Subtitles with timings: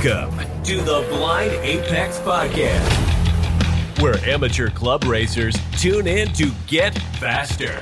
[0.00, 7.76] Welcome to the Blind Apex Podcast, where amateur club racers tune in to get faster.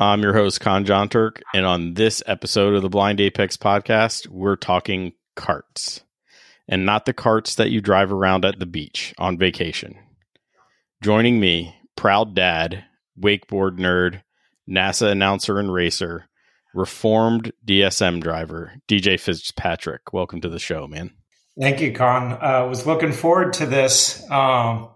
[0.00, 4.26] I'm your host, Con John Turk, and on this episode of the Blind Apex podcast,
[4.26, 6.00] we're talking carts.
[6.66, 9.94] And not the carts that you drive around at the beach on vacation.
[11.02, 12.84] Joining me, proud dad,
[13.20, 14.22] wakeboard nerd,
[14.68, 16.28] NASA announcer and racer,
[16.74, 20.12] reformed DSM driver, DJ Fitzpatrick.
[20.12, 21.12] Welcome to the show, man.
[21.58, 22.34] Thank you, Con.
[22.34, 24.22] I uh, was looking forward to this.
[24.30, 24.90] Um,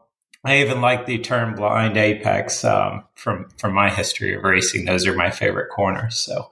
[0.44, 4.84] I even like the term blind apex um, from from my history of racing.
[4.84, 6.16] Those are my favorite corners.
[6.18, 6.50] So,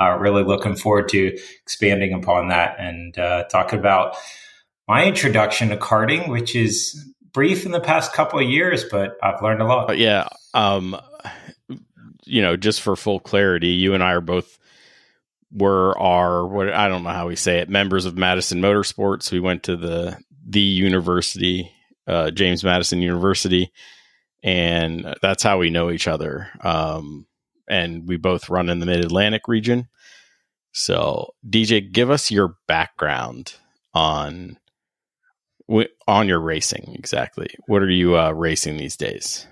[0.00, 4.16] uh, really looking forward to expanding upon that and uh, talk about
[4.86, 7.04] my introduction to karting, which is
[7.38, 9.96] brief in the past couple of years, but I've learned a lot.
[9.96, 11.00] Yeah, um,
[12.24, 14.58] you know, just for full clarity, you and I are both
[15.52, 19.30] were our what I don't know how we say it members of Madison Motorsports.
[19.30, 21.70] We went to the the university
[22.08, 23.70] uh, James Madison University,
[24.42, 26.48] and that's how we know each other.
[26.60, 27.24] Um,
[27.68, 29.86] and we both run in the Mid Atlantic region.
[30.72, 33.54] So, DJ, give us your background
[33.94, 34.58] on
[36.06, 37.48] on your racing exactly.
[37.66, 39.46] What are you uh, racing these days?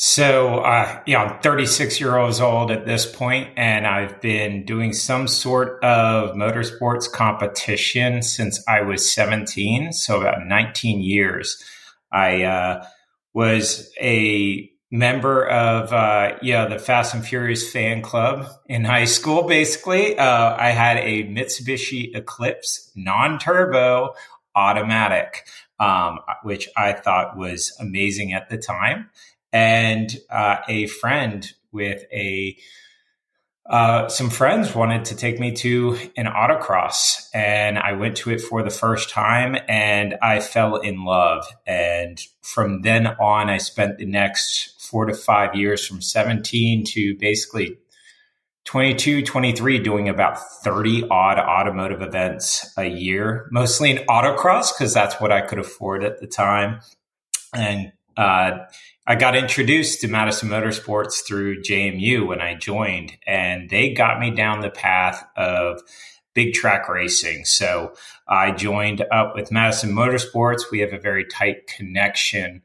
[0.00, 4.92] So, uh, you know, I'm 36 years old at this point, and I've been doing
[4.92, 9.92] some sort of motorsports competition since I was 17.
[9.92, 11.60] So, about 19 years.
[12.12, 12.84] I uh,
[13.34, 19.42] was a member of, uh, yeah, the Fast and Furious fan club in high school,
[19.42, 20.18] basically.
[20.18, 24.14] Uh, I had a Mitsubishi Eclipse non turbo
[24.54, 25.46] automatic,
[25.78, 29.10] um, which I thought was amazing at the time
[29.52, 32.56] and uh, a friend with a
[33.68, 38.40] uh, some friends wanted to take me to an autocross and i went to it
[38.40, 43.98] for the first time and i fell in love and from then on i spent
[43.98, 47.78] the next four to five years from 17 to basically
[48.64, 55.20] 22 23 doing about 30 odd automotive events a year mostly in autocross because that's
[55.20, 56.80] what i could afford at the time
[57.54, 58.66] and uh,
[59.06, 64.32] I got introduced to Madison Motorsports through JMU when I joined, and they got me
[64.32, 65.80] down the path of
[66.34, 67.46] big track racing.
[67.46, 67.94] So
[68.28, 70.70] I joined up with Madison Motorsports.
[70.70, 72.62] We have a very tight connection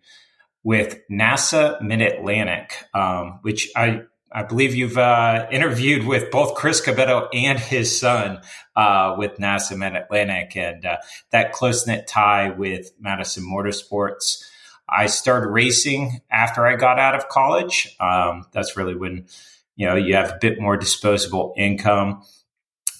[0.64, 4.04] with NASA Mid Atlantic, um, which I
[4.36, 8.42] I believe you've uh, interviewed with both Chris Cabetto and his son
[8.76, 10.98] uh, with NASA Mid Atlantic, and uh,
[11.32, 14.44] that close knit tie with Madison Motorsports.
[14.90, 17.96] I started racing after I got out of college.
[18.00, 19.28] Um, that's really when
[19.76, 22.24] you know you have a bit more disposable income.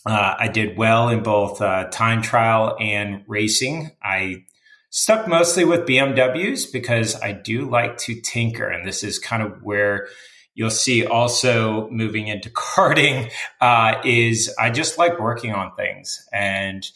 [0.06, 3.92] Uh, I did well in both uh, time trial and racing.
[4.04, 4.46] I
[4.94, 9.64] stuck mostly with BMWs because I do like to tinker, and this is kind of
[9.64, 10.08] where
[10.54, 16.88] you'll see also moving into karting uh, is I just like working on things and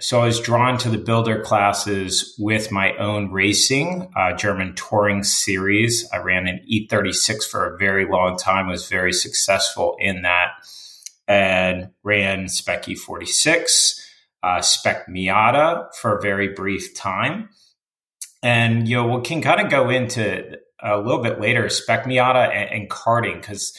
[0.00, 5.24] so I was drawn to the builder classes with my own racing, uh, German touring
[5.24, 6.08] series.
[6.12, 10.50] I ran an E36 for a very long time, was very successful in that,
[11.26, 14.00] and ran Spec E46,
[14.42, 17.48] uh, Spec Miata for a very brief time.
[18.42, 22.48] And, you know, we can kind of go into a little bit later Spec Miata
[22.48, 23.76] and, and karting because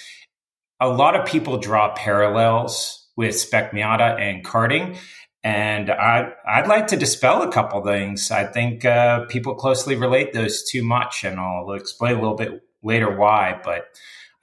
[0.82, 4.98] a lot of people draw parallels with Spec Miata and karting
[5.44, 8.30] and I, I'd like to dispel a couple things.
[8.30, 12.62] I think uh, people closely relate those too much, and I'll explain a little bit
[12.84, 13.60] later why.
[13.64, 13.86] But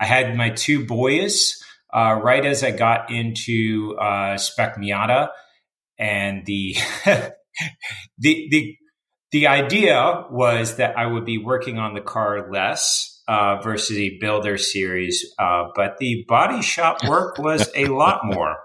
[0.01, 1.63] I had my two boys
[1.93, 5.29] uh, right as I got into uh, Spec Miata,
[5.99, 7.33] and the the
[8.51, 8.77] the
[9.33, 14.19] the idea was that I would be working on the car less uh, versus the
[14.21, 18.57] builder series, uh, but the body shop work was a lot more.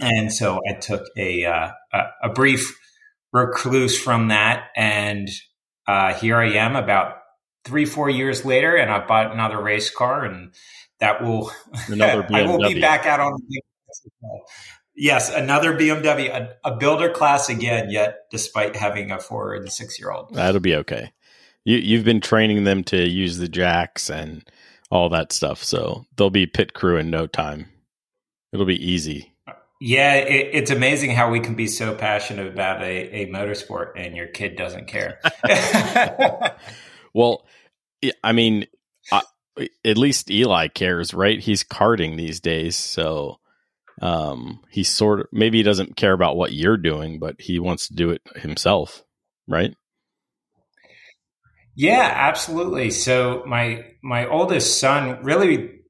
[0.00, 1.70] And so I took a, uh,
[2.22, 2.78] a, brief
[3.32, 4.68] recluse from that.
[4.74, 5.28] And
[5.86, 7.16] uh, here I am about
[7.66, 10.54] three, four years later, and I bought another race car, and
[11.00, 11.52] that will,
[11.88, 13.60] another I will be back out on the
[15.00, 19.98] Yes, another BMW, a, a, builder class again, yet despite having a four and six
[19.98, 20.34] year old.
[20.34, 21.10] That'll be okay.
[21.64, 24.46] You, you've been training them to use the jacks and
[24.90, 25.64] all that stuff.
[25.64, 27.70] So they'll be pit crew in no time.
[28.52, 29.32] It'll be easy.
[29.80, 34.14] Yeah, it, it's amazing how we can be so passionate about a, a motorsport and
[34.14, 35.18] your kid doesn't care.
[37.14, 37.46] well,
[38.22, 38.66] I mean,
[39.82, 41.40] at least Eli cares, right?
[41.40, 43.39] He's karting these days, so
[44.00, 47.88] um, he sort of maybe he doesn't care about what you're doing, but he wants
[47.88, 49.04] to do it himself,
[49.46, 49.74] right?
[51.76, 52.90] Yeah, absolutely.
[52.90, 55.80] So my my oldest son really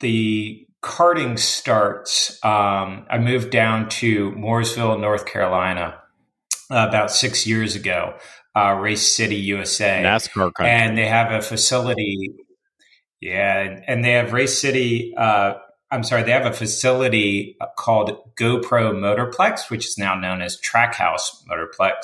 [0.00, 2.38] the karting starts.
[2.44, 6.00] Um, I moved down to Mooresville, North Carolina,
[6.70, 8.14] uh, about six years ago.
[8.54, 12.30] Uh, Race City, USA, NASCAR country, and they have a facility.
[13.20, 15.12] Yeah, and they have Race City.
[15.16, 15.54] Uh,
[15.90, 21.44] I'm sorry, they have a facility called GoPro Motorplex, which is now known as Trackhouse
[21.48, 22.02] Motorplex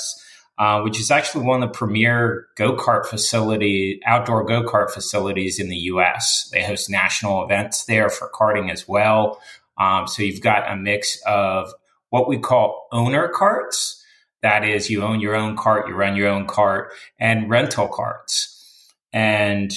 [0.58, 5.58] uh, which is actually one of the premier go kart facility, outdoor go kart facilities
[5.58, 6.48] in the U.S.
[6.52, 9.40] They host national events there for karting as well.
[9.78, 11.72] Um, so you've got a mix of
[12.10, 14.04] what we call owner carts.
[14.42, 18.94] That is, you own your own cart, you run your own cart, and rental carts.
[19.12, 19.72] And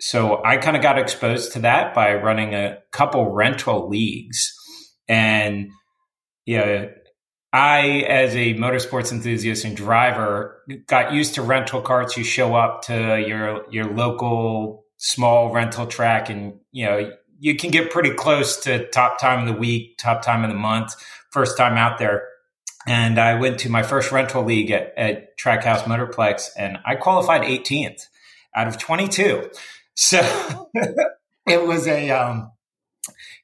[0.00, 4.52] so I kind of got exposed to that by running a couple rental leagues.
[5.08, 5.70] And,
[6.58, 6.90] know,
[7.52, 12.16] I, as a motorsports enthusiast and driver, got used to rental carts.
[12.16, 17.70] You show up to your your local small rental track, and you know you can
[17.70, 20.94] get pretty close to top time of the week, top time of the month,
[21.30, 22.28] first time out there.
[22.86, 27.42] And I went to my first rental league at, at Trackhouse Motorplex, and I qualified
[27.42, 28.02] 18th
[28.54, 29.50] out of 22.
[29.96, 30.70] So
[31.46, 32.52] it was a um,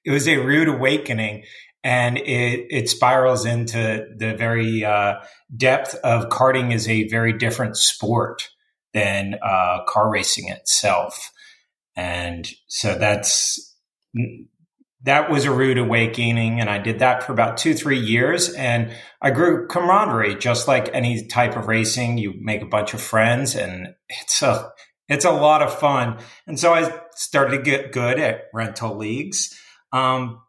[0.04, 1.44] it was a rude awakening
[1.84, 5.14] and it, it spirals into the very uh,
[5.56, 8.50] depth of karting is a very different sport
[8.94, 11.32] than uh, car racing itself.
[11.96, 13.74] And so that's
[15.04, 18.92] that was a rude awakening and i did that for about two three years and
[19.20, 22.18] i grew camaraderie just like any type of racing.
[22.18, 24.70] You make a bunch of friends and it's a
[25.08, 29.58] it's a lot of fun and so i started to get good at rental leagues
[29.92, 30.40] um,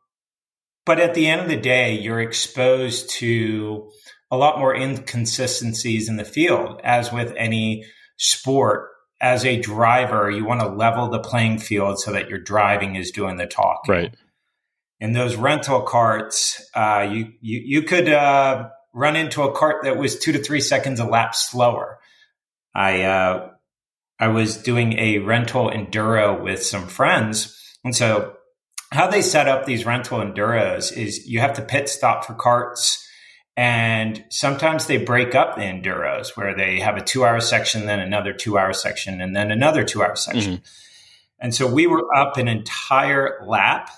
[0.86, 3.90] but at the end of the day, you're exposed to
[4.30, 7.86] a lot more inconsistencies in the field, as with any
[8.18, 8.90] sport.
[9.22, 13.12] As a driver, you want to level the playing field so that your driving is
[13.12, 13.94] doing the talking.
[13.94, 14.16] Right.
[15.00, 19.98] In those rental carts, uh, you, you you could uh, run into a cart that
[19.98, 22.00] was two to three seconds a lap slower.
[22.76, 23.50] I uh,
[24.20, 28.36] I was doing a rental enduro with some friends, and so
[28.94, 33.00] how they set up these rental enduros is you have to pit stop for carts.
[33.56, 38.00] And sometimes they break up the enduros where they have a two hour section then
[38.00, 40.54] another two hour section and then another two hour section.
[40.54, 40.64] Mm-hmm.
[41.40, 43.90] and so we were up an entire lap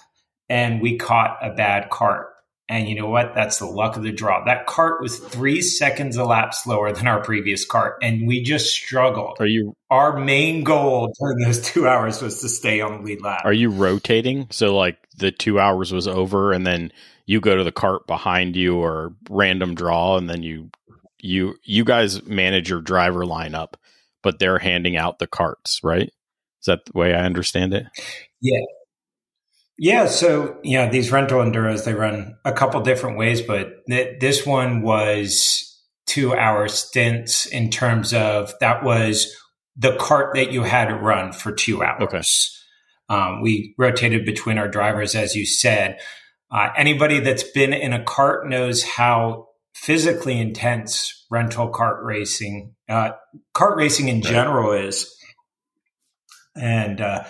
[0.50, 2.35] and we caught a bad cart
[2.67, 3.35] and you know what?
[3.35, 4.44] That's the luck of the draw.
[4.44, 8.71] That cart was three seconds a lap slower than our previous cart, and we just
[8.71, 9.38] struggled.
[9.39, 9.75] Are you?
[9.91, 13.41] Our main goal during those two hours was to stay on the lead lap.
[13.45, 14.47] Are you rotating?
[14.50, 16.91] So like the two hours was over, and then
[17.27, 20.71] you go to the cart behind you, or random draw, and then you
[21.19, 23.73] you you guys manage your driver lineup,
[24.23, 26.07] but they're handing out the carts, right?
[26.07, 27.85] Is that the way I understand it?
[28.41, 28.65] Yeah,
[29.77, 34.20] yeah, so you know these rental enduros they run a couple different ways, but th-
[34.20, 39.36] this one was two hour stints in terms of that was
[39.75, 42.03] the cart that you had to run for two hours.
[42.03, 42.22] Okay.
[43.10, 46.00] Um, we rotated between our drivers, as you said.
[46.50, 53.12] Uh, anybody that's been in a cart knows how physically intense rental cart racing, uh,
[53.53, 55.13] cart racing in general is,
[56.55, 57.01] and.
[57.01, 57.25] Uh,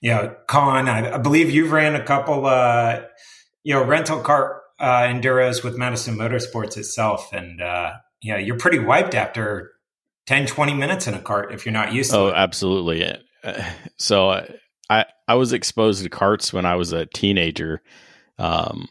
[0.00, 3.00] you know, Con, I, I believe you've ran a couple, uh,
[3.64, 7.32] you know, rental car uh, enduros with Madison Motorsports itself.
[7.32, 9.72] And, uh, you know, you're pretty wiped after
[10.26, 12.32] 10, 20 minutes in a cart if you're not used to oh, it.
[12.32, 13.14] Oh, absolutely.
[13.96, 14.46] So
[14.90, 17.82] I, I was exposed to carts when I was a teenager.
[18.38, 18.88] Um,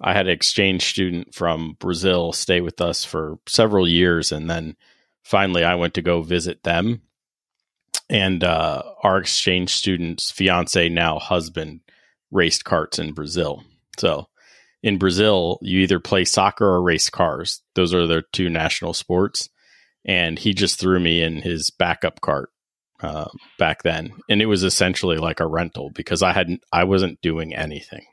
[0.00, 4.32] I had an exchange student from Brazil stay with us for several years.
[4.32, 4.76] And then
[5.24, 7.02] finally I went to go visit them
[8.08, 11.80] and uh, our exchange student's fiance, now husband,
[12.30, 13.64] raced carts in Brazil.
[13.98, 14.26] So
[14.82, 17.62] in Brazil, you either play soccer or race cars.
[17.74, 19.48] Those are their two national sports.
[20.04, 22.50] And he just threw me in his backup cart
[23.00, 27.20] uh, back then, and it was essentially like a rental because I hadn't, I wasn't
[27.20, 28.06] doing anything.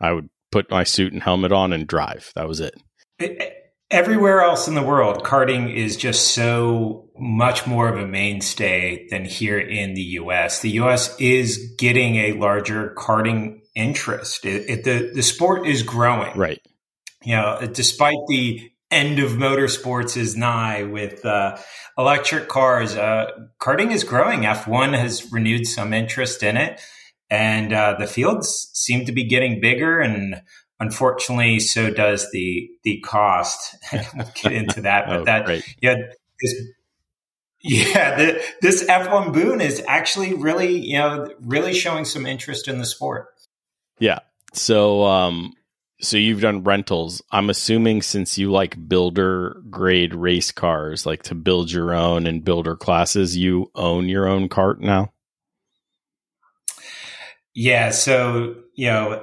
[0.00, 2.32] I would put my suit and helmet on and drive.
[2.36, 2.74] That was it.
[3.90, 9.24] Everywhere else in the world, karting is just so much more of a mainstay than
[9.24, 10.60] here in the US.
[10.60, 14.44] The US is getting a larger karting interest.
[14.44, 16.36] It, it, the, the sport is growing.
[16.36, 16.60] Right.
[17.22, 21.56] You know, despite the end of motorsports is nigh with uh,
[21.96, 22.96] electric cars.
[22.96, 24.40] Uh, karting is growing.
[24.40, 26.80] F1 has renewed some interest in it,
[27.28, 30.00] and uh, the fields seem to be getting bigger.
[30.00, 30.42] And
[30.80, 33.76] unfortunately, so does the the cost.
[33.92, 35.76] we'll get into that, but oh, that great.
[35.80, 35.94] yeah,
[36.40, 36.54] this
[37.62, 42.78] yeah, the, this F1 boon is actually really you know really showing some interest in
[42.78, 43.28] the sport.
[43.98, 44.20] Yeah.
[44.52, 45.54] So um
[46.00, 47.22] so you've done rentals.
[47.30, 52.42] I'm assuming since you like builder grade race cars, like to build your own and
[52.42, 55.12] builder classes, you own your own cart now.
[57.54, 57.90] Yeah.
[57.90, 59.22] So you know,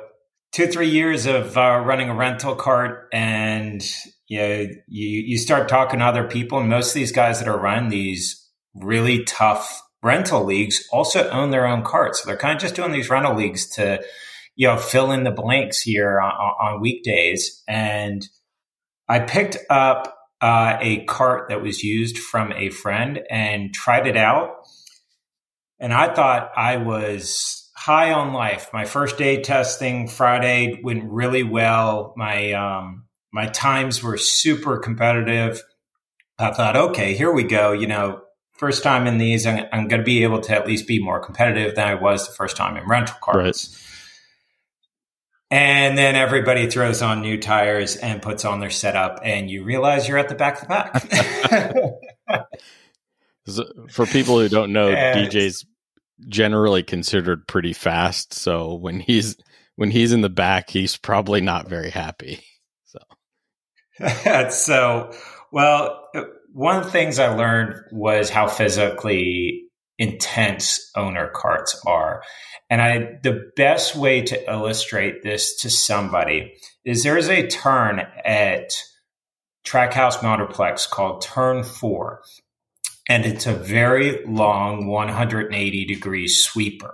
[0.52, 3.84] two three years of uh, running a rental cart, and
[4.28, 7.48] you know, you you start talking to other people, and most of these guys that
[7.48, 12.22] are running these really tough rental leagues also own their own carts.
[12.22, 14.04] So they're kind of just doing these rental leagues to
[14.58, 17.64] you know, fill in the blanks here on, on weekdays.
[17.68, 18.28] And
[19.08, 24.18] I picked up uh, a cart that was used from a friend and tried it
[24.18, 24.56] out.
[25.80, 28.72] And I thought I was high on life.
[28.74, 32.16] My first day testing Friday went really well.
[32.18, 33.06] My um,
[33.38, 35.62] my times were super competitive.
[36.40, 37.72] I thought, okay, here we go.
[37.72, 38.22] You know,
[38.58, 41.24] first time in these, I'm, I'm going to be able to at least be more
[41.24, 43.78] competitive than I was the first time in rental cars.
[45.52, 45.60] Right.
[45.60, 50.08] And then everybody throws on new tires and puts on their setup, and you realize
[50.08, 51.94] you're at the back of the
[52.26, 52.44] pack.
[53.92, 55.64] For people who don't know, and, DJ's
[56.28, 58.34] generally considered pretty fast.
[58.34, 59.38] So when he's
[59.76, 62.44] when he's in the back, he's probably not very happy.
[64.52, 65.12] So,
[65.52, 66.10] well,
[66.54, 72.24] one of the things I learned was how physically intense owner carts are.
[72.70, 76.54] And I, the best way to illustrate this to somebody
[76.86, 78.74] is there is a turn at
[79.66, 82.22] Trackhouse Motorplex called Turn Four,
[83.10, 86.94] and it's a very long 180 degree sweeper.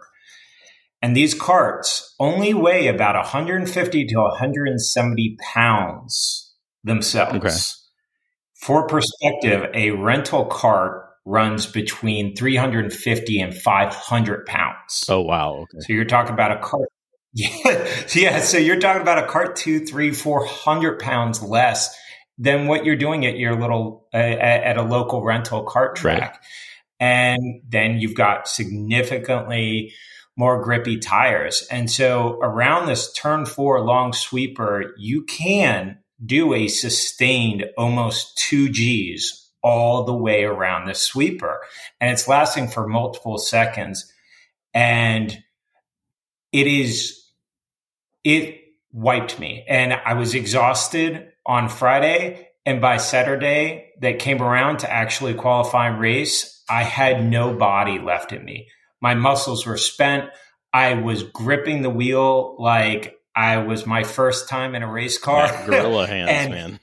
[1.01, 6.42] And these carts only weigh about 150 to 170 pounds
[6.83, 7.35] themselves.
[7.35, 7.55] Okay.
[8.65, 15.05] For perspective, a rental cart runs between 350 and 500 pounds.
[15.09, 15.53] Oh, wow.
[15.53, 15.79] Okay.
[15.79, 16.89] So you're talking about a cart.
[17.35, 18.03] Yeah.
[18.13, 18.39] yeah.
[18.41, 21.89] So you're talking about a cart two, three, four hundred pounds less
[22.37, 26.19] than what you're doing at your little, uh, at a local rental cart track.
[26.19, 26.39] Right.
[26.99, 29.93] And then you've got significantly
[30.37, 31.67] more grippy tires.
[31.71, 38.69] And so around this turn four long sweeper, you can do a sustained almost two
[38.69, 41.61] G's all the way around the sweeper.
[41.99, 44.11] And it's lasting for multiple seconds.
[44.73, 45.37] And
[46.51, 47.23] it is,
[48.23, 48.59] it
[48.91, 49.65] wiped me.
[49.67, 52.49] And I was exhausted on Friday.
[52.65, 57.99] And by Saturday that came around to actually qualify and race, I had no body
[57.99, 58.67] left in me.
[59.01, 60.29] My muscles were spent.
[60.73, 65.65] I was gripping the wheel like I was my first time in a race car.
[65.65, 66.79] gorilla hands, and, man.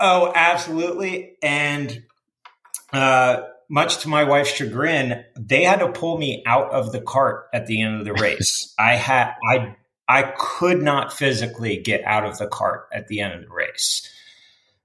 [0.00, 1.36] Oh, absolutely.
[1.42, 2.04] And
[2.92, 7.46] uh, much to my wife's chagrin, they had to pull me out of the cart
[7.52, 8.74] at the end of the race.
[8.78, 9.76] I had I
[10.08, 14.10] I could not physically get out of the cart at the end of the race.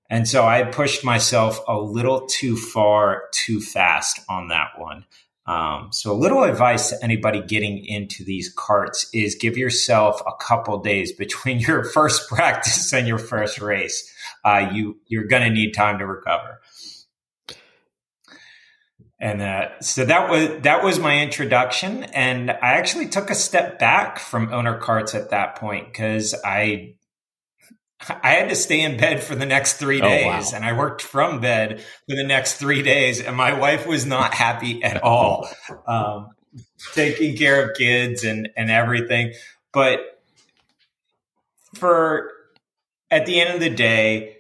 [0.10, 5.06] And so I pushed myself a little too far, too fast on that one.
[5.50, 10.32] Um, so a little advice to anybody getting into these carts is give yourself a
[10.40, 14.14] couple days between your first practice and your first race
[14.44, 16.62] uh, you you're going to need time to recover.
[19.22, 23.78] And uh, so that was that was my introduction, and I actually took a step
[23.78, 26.96] back from owner carts at that point because I
[28.24, 30.52] I had to stay in bed for the next three days, oh, wow.
[30.56, 34.34] and I worked from bed for the next three days, and my wife was not
[34.34, 35.50] happy at all,
[35.88, 36.30] um,
[36.94, 39.34] taking care of kids and and everything.
[39.72, 40.00] But
[41.76, 42.32] for
[43.12, 44.38] at the end of the day,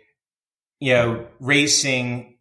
[0.79, 2.37] you know, racing,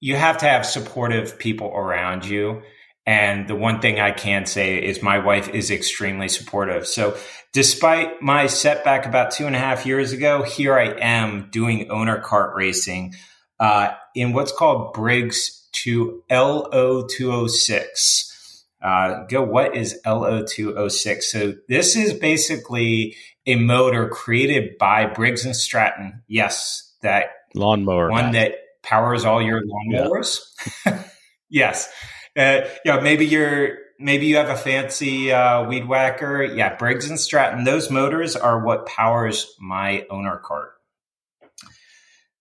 [0.00, 2.62] you have to have supportive people around you.
[3.08, 6.88] And the one thing I can say is my wife is extremely supportive.
[6.88, 7.16] So
[7.56, 12.20] despite my setback about two and a half years ago, here I am doing owner
[12.20, 13.14] cart racing
[13.58, 18.60] uh, in what's called Briggs to LO206.
[18.82, 21.22] Uh, go, what is LO206?
[21.22, 26.24] So this is basically a motor created by Briggs and Stratton.
[26.28, 30.42] Yes, that lawnmower one that powers all your lawnmowers.
[30.84, 31.02] Yeah.
[31.48, 31.90] yes,
[32.36, 33.00] uh, yeah.
[33.00, 36.42] Maybe you're maybe you have a fancy uh, weed whacker.
[36.42, 37.64] Yeah, Briggs and Stratton.
[37.64, 40.72] Those motors are what powers my owner cart.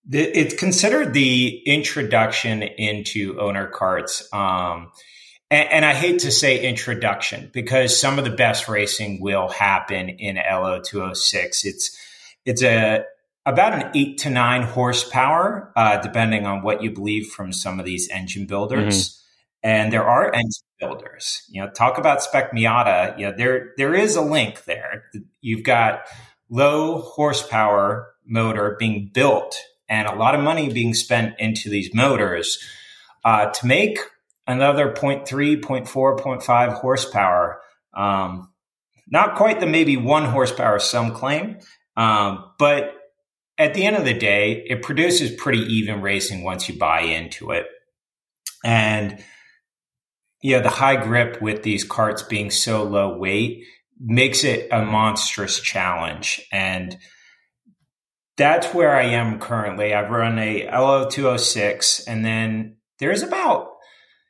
[0.06, 4.28] the, it's considered the introduction into owner carts.
[4.34, 4.92] Um,
[5.52, 10.10] and, and, I hate to say introduction because some of the best racing will happen
[10.10, 11.66] in LO206.
[11.66, 12.00] It's
[12.46, 13.06] it's a
[13.46, 17.86] about an eight to nine horsepower, uh, depending on what you believe from some of
[17.86, 19.10] these engine builders.
[19.10, 19.25] Mm-hmm.
[19.66, 21.42] And there are engine builders.
[21.50, 23.18] You know, talk about Spec Miata.
[23.18, 25.06] You know, there there is a link there.
[25.42, 26.02] You've got
[26.52, 29.58] low horsepower motor being built
[29.90, 32.60] and a lot of money being spent into these motors
[33.24, 33.98] uh, to make
[34.46, 35.26] another 0.3,
[35.60, 37.60] 0.4, 0.5 horsepower.
[37.92, 38.52] Um,
[39.08, 41.58] not quite the maybe one horsepower some claim,
[41.98, 42.94] um, but
[43.58, 47.50] at the end of the day, it produces pretty even racing once you buy into
[47.50, 47.66] it.
[48.64, 49.24] And
[50.42, 53.64] yeah, the high grip with these carts being so low weight
[54.00, 56.46] makes it a monstrous challenge.
[56.52, 56.98] And
[58.38, 59.94] that's where I am currently.
[59.94, 63.70] I've run a LO206 and then there's about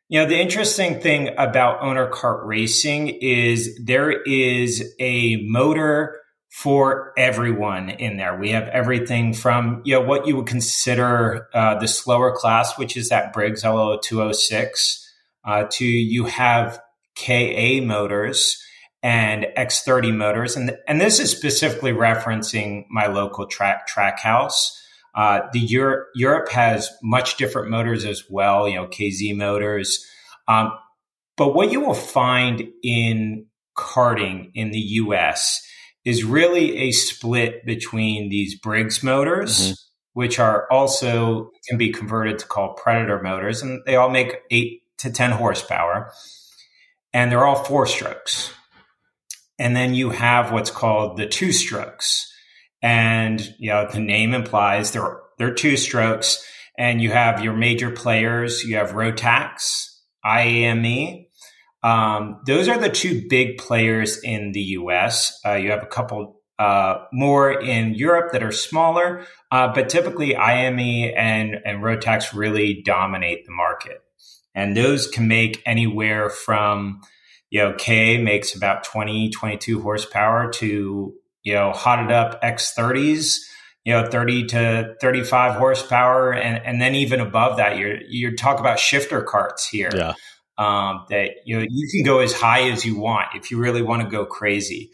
[0.07, 6.21] you know, the interesting thing about owner cart racing is there is a motor
[6.51, 8.38] for everyone in there.
[8.38, 12.95] We have everything from, you know, what you would consider uh, the slower class, which
[12.95, 15.04] is that Briggs LO206,
[15.45, 16.79] uh, to you have
[17.15, 18.61] KA motors,
[19.05, 20.55] and X30 motors.
[20.55, 24.71] And, and this is specifically referencing my local track, Trackhouse.
[25.13, 30.03] Uh, the Europe, Europe has much different motors as well, you know, KZ motors.
[30.47, 30.71] Um,
[31.37, 33.45] but what you will find in
[33.77, 35.61] karting in the US
[36.03, 39.73] is really a split between these Briggs motors, mm-hmm.
[40.13, 44.81] which are also can be converted to call Predator motors, and they all make eight
[44.99, 46.11] to 10 horsepower.
[47.13, 48.53] And they're all four strokes.
[49.57, 52.31] And then you have what's called the two strokes.
[52.81, 56.45] And, you know, the name implies they're, they're two strokes.
[56.77, 58.63] And you have your major players.
[58.63, 59.88] You have Rotax,
[60.25, 61.27] IAME.
[61.84, 65.39] Um, those are the two big players in the US.
[65.45, 70.34] Uh, you have a couple uh, more in Europe that are smaller, uh, but typically
[70.34, 74.01] IAME and, and Rotax really dominate the market.
[74.56, 77.02] And those can make anywhere from
[77.56, 81.13] you know, K makes about 20, 22 horsepower to,
[81.44, 83.38] you know, hotted up X30s,
[83.86, 86.34] you know, 30 to 35 horsepower.
[86.34, 89.89] And, and then even above that, you're, you're talking about shifter carts here.
[89.94, 90.15] Yeah.
[90.58, 93.82] Um, that, you know, you can go as high as you want if you really
[93.82, 94.91] want to go crazy.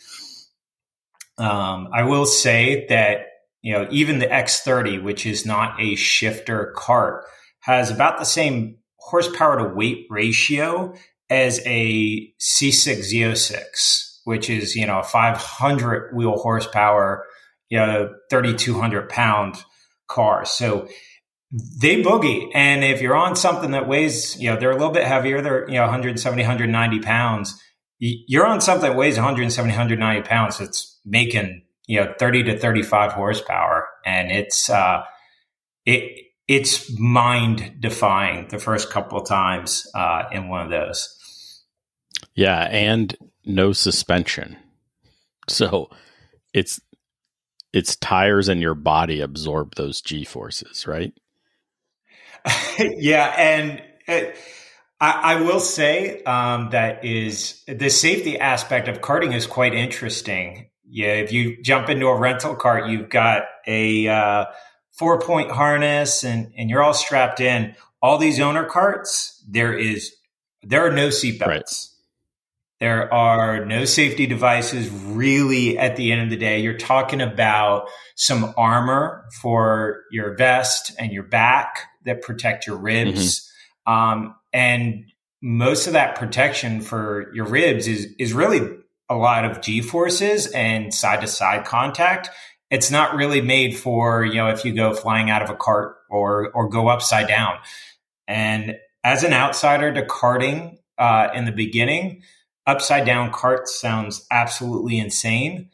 [1.40, 3.28] Um, I will say that,
[3.64, 7.26] you know, even the X30, which is not a shifter cart,
[7.62, 10.94] has about the same horsepower to weight ratio
[11.30, 17.26] as a C6 Z06, which is, you know, a 500 wheel horsepower,
[17.70, 19.64] you know, 3,200 pound
[20.08, 20.46] car.
[20.46, 20.88] So
[21.52, 22.50] they boogie.
[22.54, 25.68] And if you're on something that weighs, you know, they're a little bit heavier, they're,
[25.68, 27.62] you know, 170, 190 pounds.
[28.00, 30.60] You're on something that weighs 170, 190 pounds.
[30.60, 33.88] It's making, you know, 30 to 35 horsepower.
[34.06, 35.04] And it's, uh,
[35.86, 36.21] it,
[36.52, 41.64] it's mind defying the first couple of times uh, in one of those.
[42.36, 44.58] Yeah, and no suspension.
[45.48, 45.90] So
[46.54, 46.82] it's
[47.72, 51.14] its tires and your body absorb those G forces, right?
[52.78, 54.36] yeah, and it,
[55.00, 60.70] I, I, will say um, that is the safety aspect of karting is quite interesting.
[60.84, 64.46] Yeah, if you jump into a rental cart, you've got a uh,
[64.92, 67.76] four point harness and, and you're all strapped in.
[68.02, 70.14] All these owner carts, there is
[70.64, 71.48] there are no seatbelts.
[71.48, 71.66] Right.
[72.80, 76.62] There are no safety devices really at the end of the day.
[76.62, 83.52] You're talking about some armor for your vest and your back that protect your ribs.
[83.88, 83.94] Mm-hmm.
[83.94, 85.06] Um, and
[85.44, 88.62] most of that protection for your ribs is, is really
[89.10, 92.30] a lot of G forces and side to side contact.
[92.72, 95.98] It's not really made for, you know, if you go flying out of a cart
[96.10, 97.60] or, or go upside down.
[98.28, 102.22] And as an outsider to karting, uh, in the beginning,
[102.68, 105.70] upside down cart sounds absolutely insane.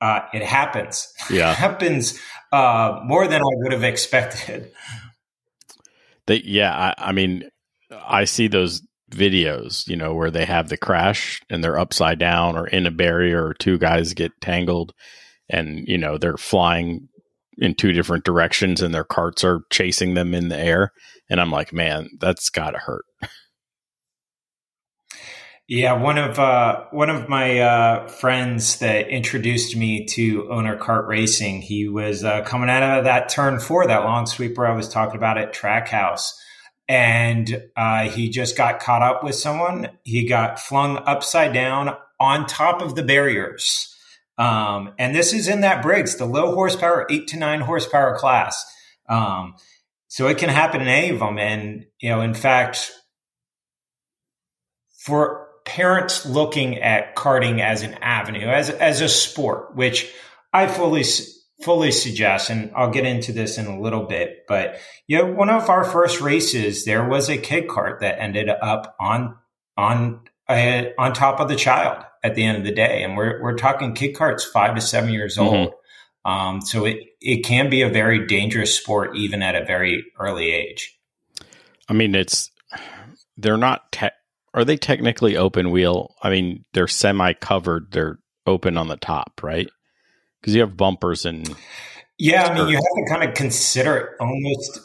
[0.00, 1.12] Uh, it happens.
[1.30, 2.18] Yeah, it happens
[2.52, 4.72] uh, more than I would have expected.
[6.26, 7.48] They, yeah, I, I mean,
[7.90, 12.56] I see those videos, you know, where they have the crash and they're upside down
[12.56, 14.92] or in a barrier, or two guys get tangled,
[15.48, 17.08] and you know they're flying
[17.58, 20.92] in two different directions, and their carts are chasing them in the air.
[21.30, 23.04] And I'm like, man, that's got to hurt.
[25.66, 31.06] Yeah, one of uh, one of my uh, friends that introduced me to owner cart
[31.08, 31.62] racing.
[31.62, 35.16] He was uh, coming out of that turn four, that long sweeper I was talking
[35.16, 36.32] about at Trackhouse,
[36.86, 39.88] and uh, he just got caught up with someone.
[40.02, 43.93] He got flung upside down on top of the barriers,
[44.38, 48.64] um, and this is in that Briggs, the low horsepower, eight to nine horsepower class.
[49.08, 49.54] Um,
[50.08, 52.90] so it can happen in any of them, and you know, in fact,
[54.98, 60.12] for parents looking at karting as an avenue, as as a sport, which
[60.52, 61.04] I fully
[61.62, 64.44] fully suggest, and I'll get into this in a little bit.
[64.48, 68.48] But you know, one of our first races, there was a kid kart that ended
[68.48, 69.36] up on
[69.76, 73.40] on uh, on top of the child at the end of the day, and we're
[73.42, 75.54] we're talking kid carts five to seven years mm-hmm.
[75.54, 75.74] old.
[76.24, 80.50] Um, so it it can be a very dangerous sport even at a very early
[80.50, 80.98] age.
[81.88, 82.50] I mean, it's
[83.36, 84.08] they're not te-
[84.54, 86.14] are they technically open wheel?
[86.22, 87.92] I mean, they're semi covered.
[87.92, 89.68] They're open on the top, right?
[90.40, 91.54] Because you have bumpers and.
[92.16, 94.80] Yeah, I mean, you have to kind of consider it almost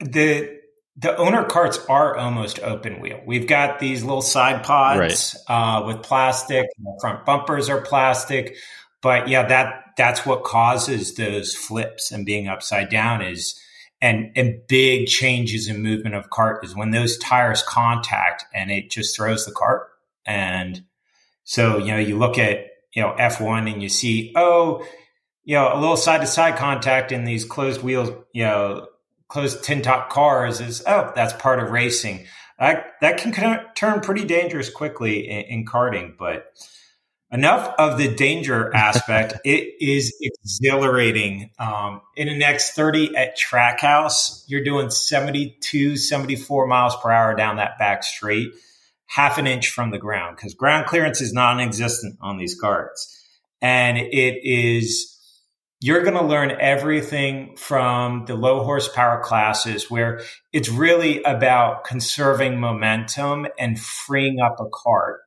[0.00, 0.55] the
[0.96, 3.20] the owner carts are almost open wheel.
[3.26, 5.80] We've got these little side pods right.
[5.80, 6.66] uh, with plastic.
[6.78, 8.56] The front bumpers are plastic,
[9.02, 13.60] but yeah, that that's what causes those flips and being upside down is
[14.00, 18.90] and and big changes in movement of cart is when those tires contact and it
[18.90, 19.88] just throws the cart
[20.26, 20.84] and
[21.44, 24.86] so you know you look at you know F1 and you see oh
[25.44, 28.86] you know a little side to side contact in these closed wheels you know
[29.28, 32.26] closed tin top cars is oh that's part of racing
[32.58, 33.32] that that can
[33.74, 36.52] turn pretty dangerous quickly in, in karting but
[37.30, 39.34] enough of the danger aspect.
[39.44, 41.50] it is exhilarating.
[41.58, 47.78] Um, in the X30 at Trackhouse, you're doing 72, 74 miles per hour down that
[47.78, 48.52] back straight,
[49.06, 53.12] half an inch from the ground, because ground clearance is non existent on these carts.
[53.62, 55.15] And it is,
[55.80, 62.58] you're going to learn everything from the low horsepower classes where it's really about conserving
[62.58, 65.20] momentum and freeing up a cart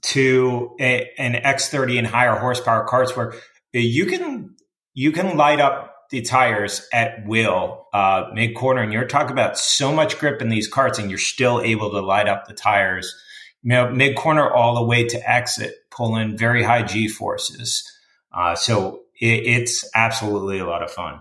[0.00, 3.34] to a, an X30 and higher horsepower carts where
[3.72, 4.56] you can
[4.94, 9.58] you can light up the tires at will uh, mid corner, and you're talking about
[9.58, 13.14] so much grip in these carts, and you're still able to light up the tires,
[13.62, 17.84] mid corner all the way to exit, pulling very high G forces.
[18.32, 21.20] Uh, so it, it's absolutely a lot of fun.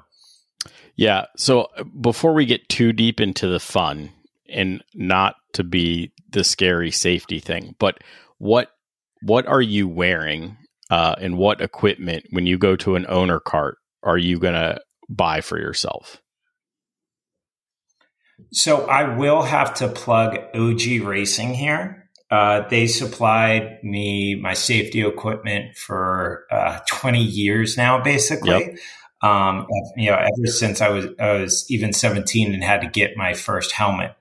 [0.96, 1.26] Yeah.
[1.38, 1.68] So
[2.02, 4.12] before we get too deep into the fun,
[4.50, 8.00] and not to be the scary safety thing, but
[8.38, 8.72] what
[9.22, 10.58] what are you wearing
[10.90, 14.80] uh, and what equipment when you go to an owner cart are you going to
[15.10, 16.22] buy for yourself?
[18.52, 21.97] So I will have to plug OG Racing here.
[22.30, 28.50] Uh, they supplied me my safety equipment for uh, 20 years now, basically.
[28.50, 28.78] Yep.
[29.22, 33.18] Um, you know, ever since I was I was even 17 and had to get
[33.18, 34.14] my first helmet.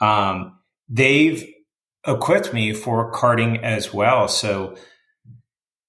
[0.00, 1.48] Um, they've
[2.06, 4.26] equipped me for karting as well.
[4.26, 4.76] So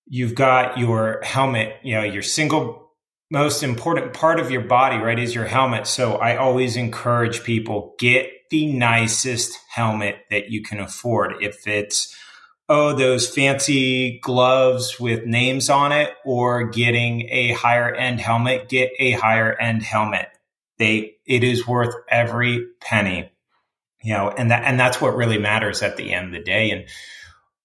[0.05, 2.85] you've got your helmet, you know, your single
[3.31, 5.87] most important part of your body, right, is your helmet.
[5.87, 11.35] So I always encourage people get the nicest helmet that you can afford.
[11.41, 12.15] If it's
[12.67, 18.91] oh, those fancy gloves with names on it or getting a higher end helmet, get
[18.99, 20.27] a higher end helmet.
[20.77, 23.31] They it is worth every penny
[24.05, 26.69] you know, and that, and that's what really matters at the end of the day.
[26.69, 26.85] And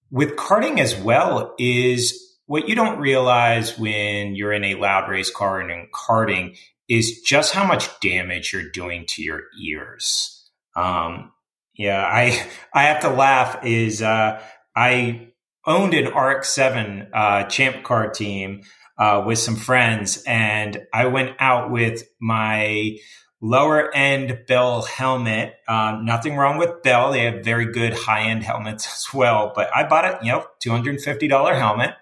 [0.09, 5.29] with karting as well is what you don't realize when you're in a loud race
[5.29, 6.57] car and in karting
[6.89, 10.30] is just how much damage you're doing to your ears.
[10.75, 11.31] Um,
[11.75, 14.41] yeah, I, I have to laugh is, uh,
[14.75, 15.29] I
[15.65, 18.61] owned an RX-7, uh, champ car team,
[18.97, 22.97] uh, with some friends and I went out with my
[23.41, 25.55] lower end Bell helmet.
[25.67, 27.11] Um, nothing wrong with Bell.
[27.11, 29.51] They have very good high end helmets as well.
[29.55, 31.95] But I bought a you know $250 helmet,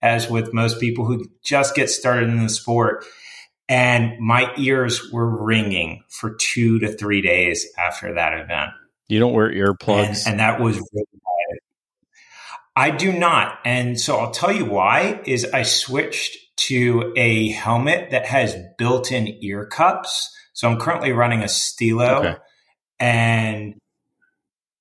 [0.00, 3.04] as with most people who just get started in the sport.
[3.68, 8.70] And my ears were ringing for two to three days after that event.
[9.08, 10.26] You don't wear earplugs?
[10.26, 11.58] And, and that was really bad.
[12.76, 13.58] I do not.
[13.64, 19.28] And so I'll tell you why is I switched to a helmet that has built-in
[19.42, 22.36] ear cups so I'm currently running a Stilo, okay.
[23.00, 23.74] and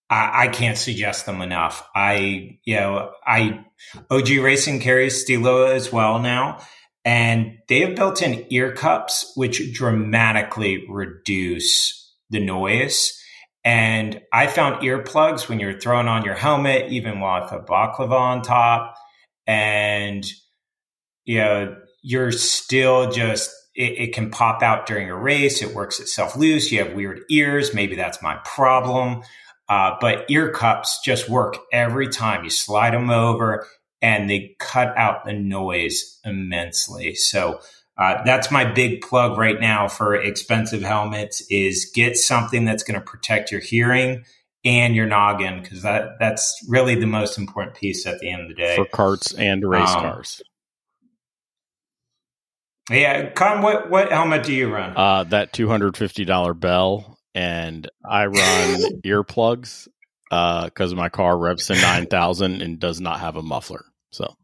[0.07, 1.85] I, I, can't suggest them enough.
[1.95, 3.65] I, you know, I
[4.09, 6.59] OG Racing carries Stilo as well now,
[7.05, 13.19] and they have built-in ear cups which dramatically reduce the noise.
[13.65, 18.41] And I found earplugs when you're throwing on your helmet, even with a baklava on
[18.41, 18.95] top,
[19.47, 20.25] and
[21.25, 25.61] you know you're still just it, it, can pop out during a race.
[25.61, 26.71] It works itself loose.
[26.71, 27.73] You have weird ears.
[27.73, 29.23] Maybe that's my problem.
[29.69, 32.43] Uh, but ear cups just work every time.
[32.43, 33.65] You slide them over
[34.03, 37.15] and they cut out the noise immensely.
[37.15, 37.61] So
[37.97, 42.99] uh, that's my big plug right now for expensive helmets is get something that's going
[42.99, 44.25] to protect your hearing
[44.65, 48.49] and your noggin because that that's really the most important piece at the end of
[48.49, 50.41] the day for carts and race um, cars.
[52.89, 54.97] Yeah, Con, what what helmet do you run?
[54.97, 59.87] Uh, that two hundred fifty dollar Bell, and I run earplugs
[60.29, 63.85] because uh, my car Revson nine thousand and does not have a muffler.
[64.13, 64.35] So,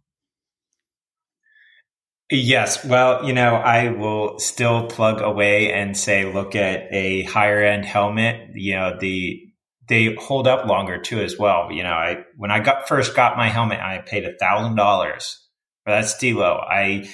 [2.31, 7.63] yes, well, you know, I will still plug away and say, look at a higher
[7.63, 8.51] end helmet.
[8.55, 9.43] You know, the
[9.87, 11.71] they hold up longer too as well.
[11.71, 15.39] You know, I when I got first got my helmet, I paid a thousand dollars
[15.83, 16.57] for that Stilo.
[16.57, 17.09] I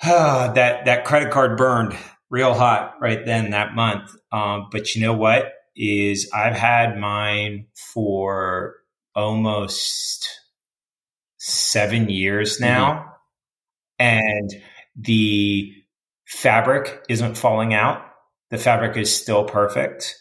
[0.02, 1.96] that that credit card burned
[2.30, 4.10] real hot right then that month.
[4.32, 5.52] Um, but you know what?
[5.74, 8.76] Is I've had mine for
[9.14, 10.41] almost
[11.42, 12.64] seven years mm-hmm.
[12.64, 13.14] now,
[14.00, 14.04] mm-hmm.
[14.04, 14.50] and
[14.96, 15.72] the
[16.26, 18.02] fabric isn't falling out.
[18.50, 20.14] The fabric is still perfect.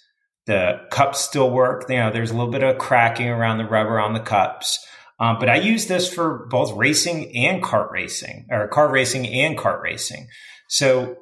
[0.47, 1.85] The cups still work.
[1.89, 4.83] You know, there's a little bit of cracking around the rubber on the cups.
[5.19, 9.55] Um, but I use this for both racing and kart racing, or car racing and
[9.55, 10.27] kart racing.
[10.67, 11.17] So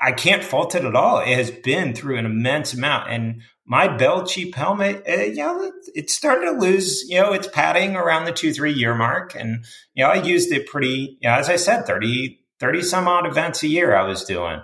[0.00, 1.18] I can't fault it at all.
[1.18, 6.10] It has been through an immense amount, and my Bell cheap helmet, uh, yeah, it
[6.10, 10.04] started to lose, you know, its padding around the two three year mark, and you
[10.04, 13.62] know, I used it pretty, you know, as I said, 30, 30 some odd events
[13.62, 14.60] a year I was doing,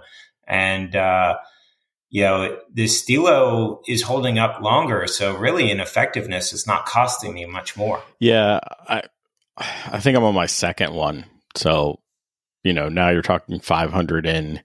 [0.46, 1.36] and uh,
[2.10, 5.06] you know, the Stilo is holding up longer.
[5.06, 8.02] So really in effectiveness, it's not costing me much more.
[8.18, 8.60] Yeah.
[8.88, 9.02] I,
[9.56, 11.26] I think I'm on my second one.
[11.54, 12.00] So,
[12.64, 14.62] you know, now you're talking 500 in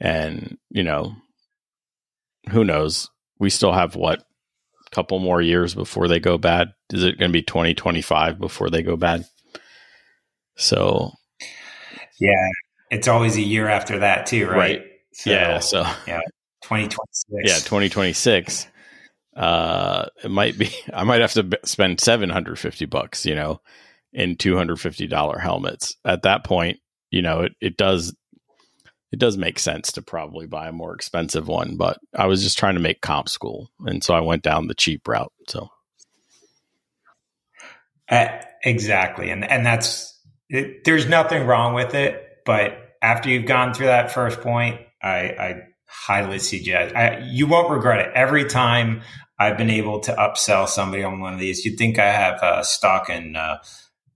[0.00, 1.14] and, you know,
[2.50, 3.10] who knows?
[3.40, 6.68] We still have what a couple more years before they go bad.
[6.92, 9.24] Is it going to be 2025 before they go bad?
[10.56, 11.12] So,
[12.20, 12.48] yeah,
[12.90, 14.56] it's always a year after that too, right?
[14.56, 14.82] right.
[15.12, 15.58] So, yeah.
[15.58, 16.20] So, yeah.
[16.62, 17.24] 2026.
[17.44, 18.68] Yeah, 2026.
[19.36, 20.70] Uh, it might be.
[20.94, 23.60] I might have to spend 750 bucks, you know,
[24.12, 25.96] in 250 dollar helmets.
[26.04, 26.78] At that point,
[27.10, 28.14] you know, it it does
[29.12, 31.76] it does make sense to probably buy a more expensive one.
[31.76, 34.74] But I was just trying to make comp school, and so I went down the
[34.74, 35.32] cheap route.
[35.48, 35.70] So.
[38.08, 40.18] Uh, exactly, and and that's
[40.48, 45.18] it, there's nothing wrong with it, but after you've gone through that first point, I,
[45.18, 46.94] I highly suggest.
[46.94, 48.12] I, you won't regret it.
[48.14, 49.02] Every time
[49.38, 52.64] I've been able to upsell somebody on one of these, you'd think I have a
[52.64, 53.58] stock in uh,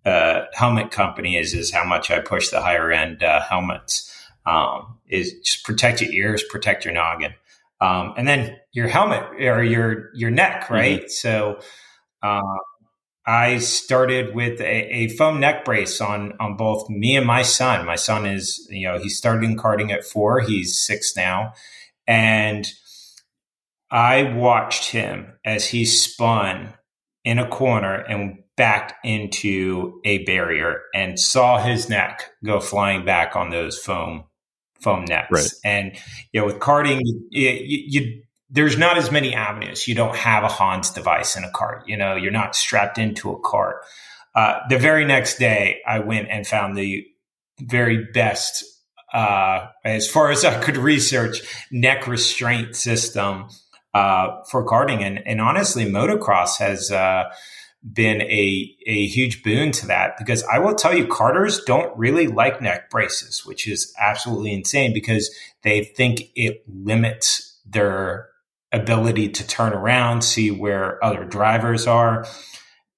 [0.04, 4.10] uh, helmet company is is how much I push the higher end uh, helmets.
[4.46, 7.34] Um, is just protect your ears, protect your noggin,
[7.80, 11.00] um, and then your helmet or your your neck, right?
[11.00, 11.08] Mm-hmm.
[11.08, 11.60] So.
[12.22, 12.40] Uh,
[13.26, 17.86] I started with a, a, foam neck brace on on both me and my son.
[17.86, 20.40] My son is, you know, he started in karting at four.
[20.40, 21.54] He's six now,
[22.06, 22.70] and
[23.90, 26.74] I watched him as he spun
[27.24, 33.36] in a corner and backed into a barrier and saw his neck go flying back
[33.36, 34.24] on those foam
[34.80, 35.28] foam nets.
[35.30, 35.50] Right.
[35.64, 35.92] And
[36.32, 39.88] you know, with karting, you, you, you there's not as many avenues.
[39.88, 41.84] You don't have a Hans device in a cart.
[41.88, 43.84] You know, you're not strapped into a cart.
[44.34, 47.06] Uh, the very next day, I went and found the
[47.60, 48.64] very best,
[49.12, 53.48] uh, as far as I could research, neck restraint system
[53.92, 55.02] uh, for karting.
[55.02, 57.24] And, and honestly, motocross has uh,
[57.92, 62.26] been a, a huge boon to that because I will tell you, carters don't really
[62.26, 68.28] like neck braces, which is absolutely insane because they think it limits their
[68.72, 72.26] ability to turn around, see where other drivers are.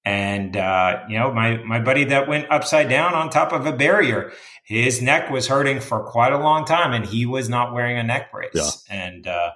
[0.05, 3.73] And uh, you know, my my buddy that went upside down on top of a
[3.73, 4.33] barrier,
[4.65, 8.05] his neck was hurting for quite a long time, and he was not wearing a
[8.05, 8.51] neck brace.
[8.55, 8.71] Yeah.
[8.89, 9.51] And uh,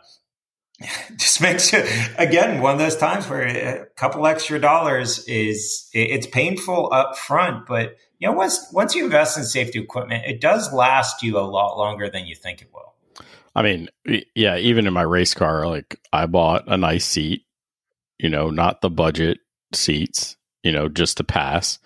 [1.16, 6.26] just makes it again one of those times where a couple extra dollars is it's
[6.26, 10.72] painful up front, but you know once once you invest in safety equipment, it does
[10.72, 12.94] last you a lot longer than you think it will.
[13.54, 13.88] I mean,
[14.34, 17.44] yeah, even in my race car, like I bought a nice seat,
[18.18, 19.38] you know, not the budget
[19.74, 21.78] seats, you know, just to pass.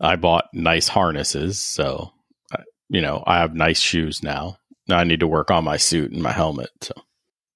[0.00, 1.58] I bought nice harnesses.
[1.58, 2.10] So,
[2.52, 4.58] uh, you know, I have nice shoes now.
[4.88, 6.70] Now I need to work on my suit and my helmet.
[6.80, 6.94] So,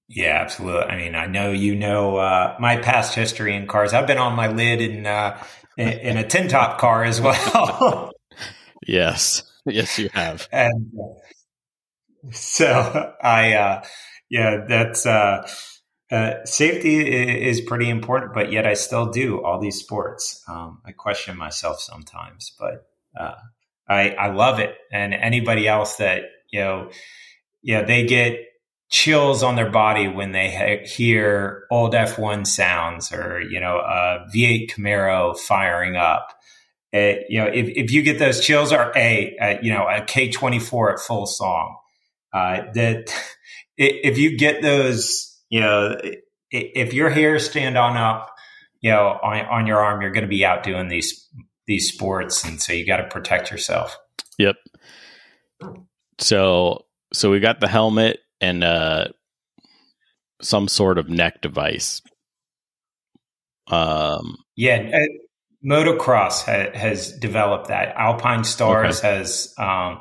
[0.09, 0.85] Yeah, absolutely.
[0.85, 3.93] I mean, I know you know uh, my past history in cars.
[3.93, 5.43] I've been on my lid in uh,
[5.77, 8.11] in, in a tin top car as well.
[8.87, 10.49] yes, yes, you have.
[10.51, 10.93] And
[12.33, 13.85] so I, uh,
[14.31, 15.49] yeah, that's uh,
[16.11, 20.43] uh, safety is pretty important, but yet I still do all these sports.
[20.49, 22.87] Um, I question myself sometimes, but
[23.19, 23.35] uh,
[23.89, 24.75] I I love it.
[24.91, 26.91] And anybody else that you know,
[27.63, 28.39] yeah, they get
[28.91, 34.71] chills on their body when they hear old F1 sounds or, you know, a V8
[34.71, 36.33] Camaro firing up.
[36.91, 40.01] It, you know, if, if you get those chills or a, a you know, a
[40.01, 41.77] K24 at full song,
[42.33, 43.15] uh, that
[43.77, 45.97] if you get those, you know,
[46.51, 48.35] if your hair stand on up,
[48.81, 51.29] you know, on, on your arm, you're going to be out doing these,
[51.67, 52.43] these sports.
[52.45, 53.99] And so you got to protect yourself.
[54.39, 54.57] Yep.
[56.21, 59.09] So, so we got the helmet and uh,
[60.41, 62.03] some sort of neck device.
[63.69, 64.99] Um, yeah, uh,
[65.65, 67.95] motocross ha- has developed that.
[67.97, 69.17] Alpinestars okay.
[69.17, 69.55] has.
[69.59, 70.01] Um,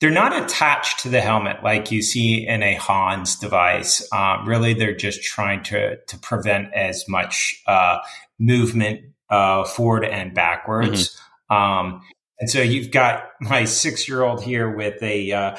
[0.00, 4.06] they're not attached to the helmet like you see in a Hans device.
[4.12, 7.98] Um, really, they're just trying to to prevent as much uh,
[8.38, 11.16] movement uh, forward and backwards.
[11.50, 11.56] Mm-hmm.
[11.56, 12.02] Um,
[12.38, 15.56] and so you've got my six year old here with a uh,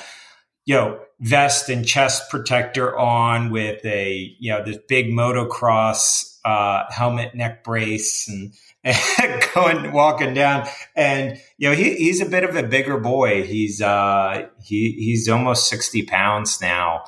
[0.65, 6.83] you know vest and chest protector on with a you know this big motocross uh,
[6.89, 10.67] helmet neck brace and, and going walking down.
[10.95, 13.43] And you know he, he's a bit of a bigger boy.
[13.43, 17.03] He's uh he he's almost 60 pounds now.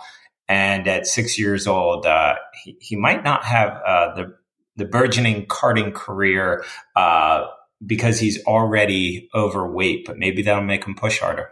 [0.47, 4.35] And at six years old uh he, he might not have uh the
[4.75, 6.63] the burgeoning karting career
[6.95, 7.45] uh
[7.85, 11.51] because he's already overweight but maybe that'll make him push harder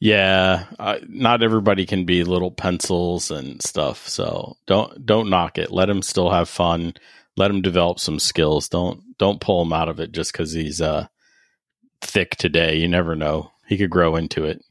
[0.00, 0.66] yeah,
[1.08, 4.08] not everybody can be little pencils and stuff.
[4.08, 5.72] So don't don't knock it.
[5.72, 6.94] Let him still have fun.
[7.36, 8.68] Let him develop some skills.
[8.68, 11.08] Don't don't pull him out of it just because he's uh
[12.00, 12.76] thick today.
[12.76, 13.50] You never know.
[13.66, 14.62] He could grow into it.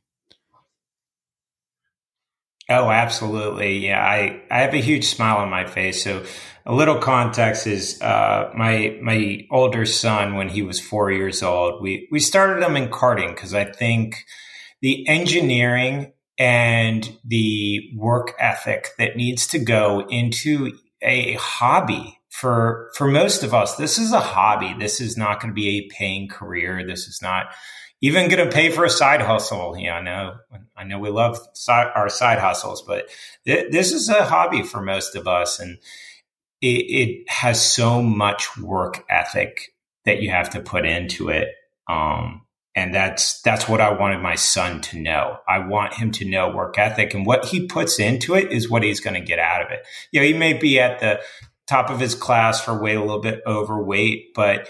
[2.69, 3.87] Oh, absolutely.
[3.87, 6.03] Yeah, I, I have a huge smile on my face.
[6.03, 6.25] So
[6.65, 11.81] a little context is uh, my my older son when he was four years old.
[11.81, 14.25] We we started him in karting because I think
[14.81, 23.07] the engineering and the work ethic that needs to go into a hobby for for
[23.07, 23.75] most of us.
[23.75, 24.75] This is a hobby.
[24.77, 26.85] This is not going to be a paying career.
[26.85, 27.47] This is not
[28.01, 29.75] even going to pay for a side hustle.
[29.77, 30.35] Yeah i know.
[30.75, 33.09] I know we love our side hustles but
[33.45, 35.79] th- this is a hobby for most of us and
[36.61, 41.49] it, it, has so much work ethic that you have to put into it.
[41.87, 42.46] Um,
[42.77, 45.39] and that's that's what I wanted my son to know.
[45.49, 48.83] I want him to know work ethic and what he puts into it is what
[48.83, 49.79] he's going to get out of it.
[50.11, 51.19] You know, he may be at the
[51.67, 54.69] top of his class for weight a little bit overweight, but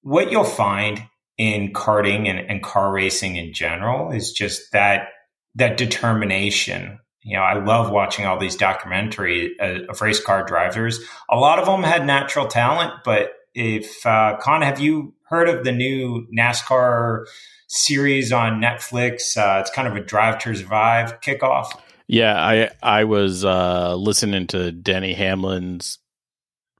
[0.00, 1.02] what you'll find
[1.36, 5.08] in karting and, and car racing in general is just that
[5.56, 6.98] that determination.
[7.22, 11.00] You know, I love watching all these documentaries uh, of race car drivers.
[11.30, 15.64] A lot of them had natural talent, but if uh, Con, have you heard of
[15.64, 17.24] the new NASCAR
[17.66, 19.36] series on Netflix?
[19.36, 21.68] Uh, it's kind of a Drive to Survive kickoff.
[22.06, 25.98] Yeah, I I was uh, listening to Denny Hamlin's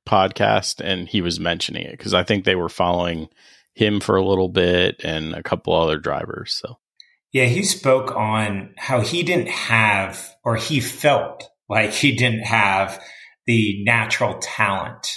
[0.07, 3.29] podcast, and he was mentioning it because I think they were following
[3.75, 6.53] him for a little bit and a couple other drivers.
[6.53, 6.77] So
[7.33, 13.03] yeah, he spoke on how he didn't have, or he felt like he didn't have
[13.47, 15.09] the natural talent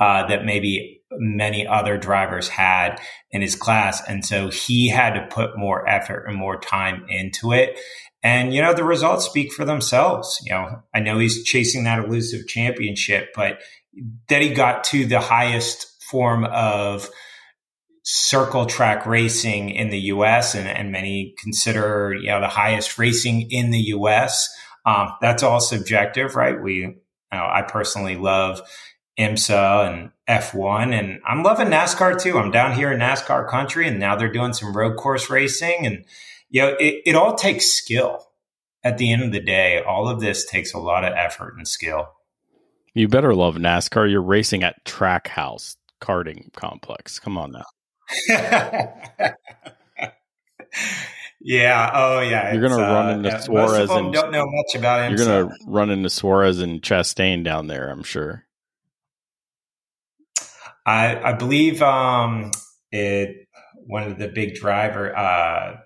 [0.00, 4.02] uh, that maybe many other drivers had in his class.
[4.06, 7.78] And so he had to put more effort and more time into it.
[8.22, 10.38] And, you know, the results speak for themselves.
[10.44, 13.58] You know, I know he's chasing that elusive championship, but
[14.28, 17.08] that he got to the highest form of
[18.02, 23.50] circle track racing in the US and, and many consider, you know, the highest racing
[23.50, 24.48] in the US.
[24.86, 26.60] Um, that's all subjective, right?
[26.60, 26.94] We, you
[27.32, 28.62] know, I personally love
[29.18, 30.92] IMSA and F1.
[30.92, 32.38] And I'm loving NASCAR too.
[32.38, 35.86] I'm down here in NASCAR country and now they're doing some road course racing.
[35.86, 36.04] And,
[36.50, 38.24] you know, it, it all takes skill.
[38.84, 41.66] At the end of the day, all of this takes a lot of effort and
[41.66, 42.06] skill.
[42.94, 44.10] You better love NASCAR.
[44.10, 47.18] You're racing at Trackhouse Karting Complex.
[47.18, 47.64] Come on now.
[51.40, 51.90] yeah.
[51.92, 52.52] Oh, yeah.
[52.52, 55.16] You're gonna run uh, into uh, Suarez and don't know much about him.
[55.16, 57.90] You're gonna run into Suarez and Chastain down there.
[57.90, 58.46] I'm sure.
[60.88, 62.50] I, I believe um,
[62.90, 63.46] it
[63.86, 65.76] one of the big driver uh,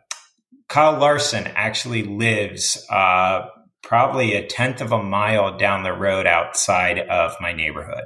[0.68, 3.42] Kyle Larson actually lives uh,
[3.82, 8.04] probably a tenth of a mile down the road outside of my neighborhood.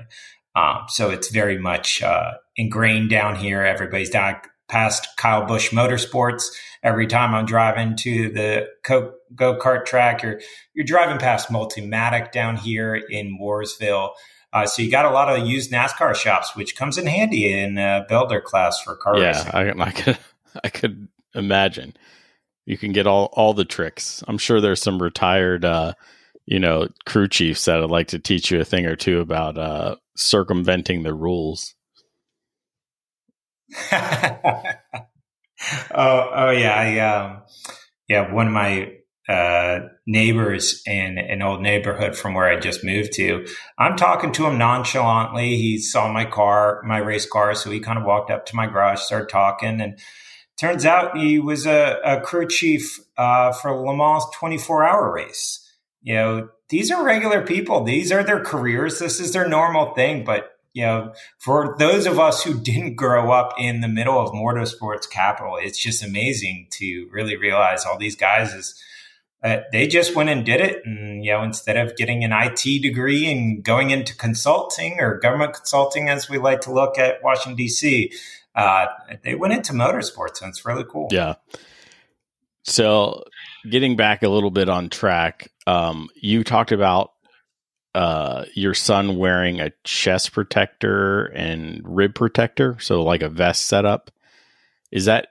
[0.56, 3.62] Um, so it's very much uh, ingrained down here.
[3.62, 4.36] Everybody's down
[4.68, 6.48] past Kyle Busch Motorsports.
[6.82, 10.40] Every time I'm driving to the go kart track, you're
[10.74, 14.10] you're driving past Multimatic down here in Mooresville.
[14.52, 17.78] Uh, so you got a lot of used NASCAR shops, which comes in handy in
[17.78, 19.80] uh, builder class for car yeah, racing.
[19.80, 20.18] I, I could
[20.64, 21.94] I could imagine
[22.66, 24.22] you can get all all the tricks.
[24.26, 25.94] I'm sure there's some retired, uh,
[26.44, 29.56] you know, crew chiefs that would like to teach you a thing or two about
[29.56, 31.74] uh, circumventing the rules.
[33.92, 34.62] oh,
[35.94, 37.42] oh yeah, I um,
[38.08, 38.92] yeah, one of my
[39.28, 43.46] uh, neighbors in an old neighborhood from where I just moved to.
[43.78, 45.56] I'm talking to him nonchalantly.
[45.56, 48.66] He saw my car, my race car, so he kind of walked up to my
[48.66, 49.98] garage, started talking, and
[50.56, 55.62] turns out he was a, a crew chief uh, for Le Mans 24 hour race.
[56.02, 57.82] You know, these are regular people.
[57.82, 58.98] These are their careers.
[58.98, 60.24] This is their normal thing.
[60.24, 64.30] But you know, for those of us who didn't grow up in the middle of
[64.30, 68.80] motorsports capital, it's just amazing to really realize all these guys is
[69.46, 70.84] uh, they just went and did it.
[70.84, 75.54] And, you know, instead of getting an IT degree and going into consulting or government
[75.54, 78.12] consulting, as we like to look at Washington, D.C.,
[78.56, 78.86] uh,
[79.22, 81.08] they went into motorsports and it's really cool.
[81.12, 81.34] Yeah.
[82.64, 83.22] So
[83.70, 87.12] getting back a little bit on track, um, you talked about
[87.94, 94.10] uh, your son wearing a chest protector and rib protector, so like a vest setup.
[94.90, 95.28] Is that?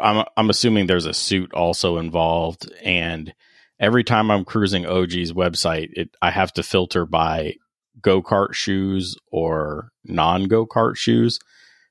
[0.00, 3.32] I'm I'm assuming there's a suit also involved, and
[3.78, 7.54] every time I'm cruising OG's website, it I have to filter by
[8.00, 11.38] go kart shoes or non go kart shoes.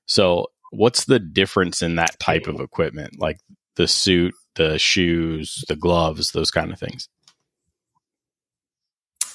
[0.06, 3.40] So, what's the difference in that type of equipment, like
[3.76, 7.08] the suit, the shoes, the gloves, those kind of things?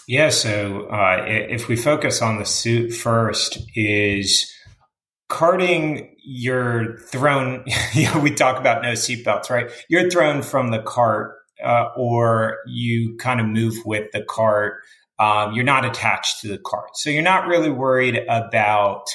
[0.08, 0.30] Yeah.
[0.30, 4.50] So uh, if we focus on the suit first, is
[5.28, 7.64] karting you're thrown.
[7.94, 9.70] You know, we talk about no seatbelts, right?
[9.88, 14.82] You're thrown from the cart, uh, or you kind of move with the cart.
[15.18, 19.06] Um, you're not attached to the cart, so you're not really worried about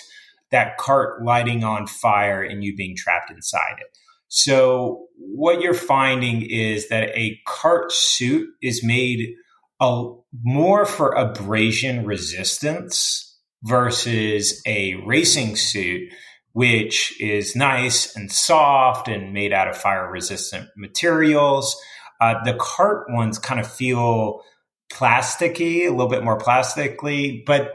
[0.51, 3.97] that cart lighting on fire and you being trapped inside it.
[4.27, 9.35] So what you're finding is that a cart suit is made
[9.79, 10.11] a,
[10.43, 13.32] more for abrasion resistance
[13.63, 16.11] versus a racing suit,
[16.51, 21.75] which is nice and soft and made out of fire resistant materials.
[22.21, 24.41] Uh, the cart ones kind of feel
[24.91, 27.71] plasticky, a little bit more plastically, but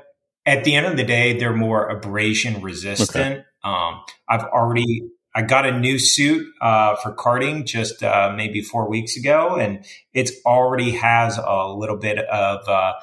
[0.46, 3.38] at the end of the day, they're more abrasion resistant.
[3.38, 3.44] Okay.
[3.64, 5.02] Um, I've already
[5.34, 9.84] I got a new suit uh, for karting just uh, maybe four weeks ago, and
[10.12, 12.94] it already has a little bit of uh,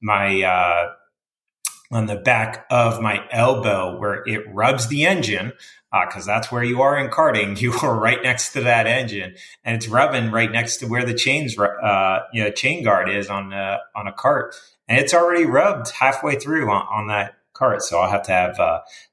[0.00, 0.92] my uh,
[1.94, 5.52] on the back of my elbow where it rubs the engine
[6.06, 7.60] because uh, that's where you are in karting.
[7.60, 11.14] You are right next to that engine, and it's rubbing right next to where the
[11.14, 14.54] chains, uh, you know, chain guard is on on a cart,
[14.88, 17.82] and it's already rubbed halfway through on, on that cart.
[17.82, 18.56] So I'll have to have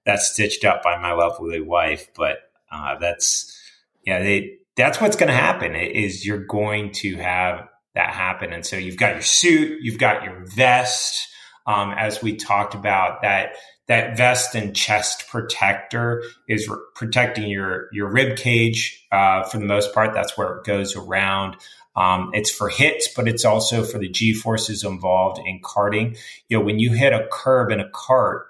[0.05, 2.37] that stitched up by my lovely wife, but
[2.71, 3.57] uh, that's
[4.03, 8.53] yeah, they, that's what's going to happen is you're going to have that happen.
[8.53, 11.27] And so you've got your suit, you've got your vest,
[11.71, 13.55] um, as we talked about that
[13.87, 19.65] that vest and chest protector is re- protecting your your rib cage uh, for the
[19.65, 20.13] most part.
[20.13, 21.55] That's where it goes around.
[21.95, 26.15] Um, it's for hits, but it's also for the G forces involved in carting.
[26.47, 28.47] You know, when you hit a curb in a cart,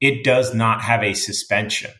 [0.00, 1.90] it does not have a suspension.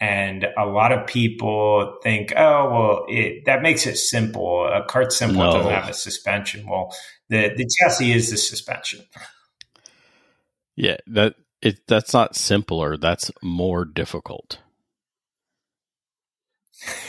[0.00, 4.66] And a lot of people think, oh, well, it, that makes it simple.
[4.66, 5.52] A cart simple no.
[5.52, 6.66] doesn't have a suspension.
[6.68, 6.92] Well,
[7.30, 9.00] the, the chassis is the suspension.
[10.76, 12.96] Yeah, that it that's not simpler.
[12.96, 14.58] That's more difficult.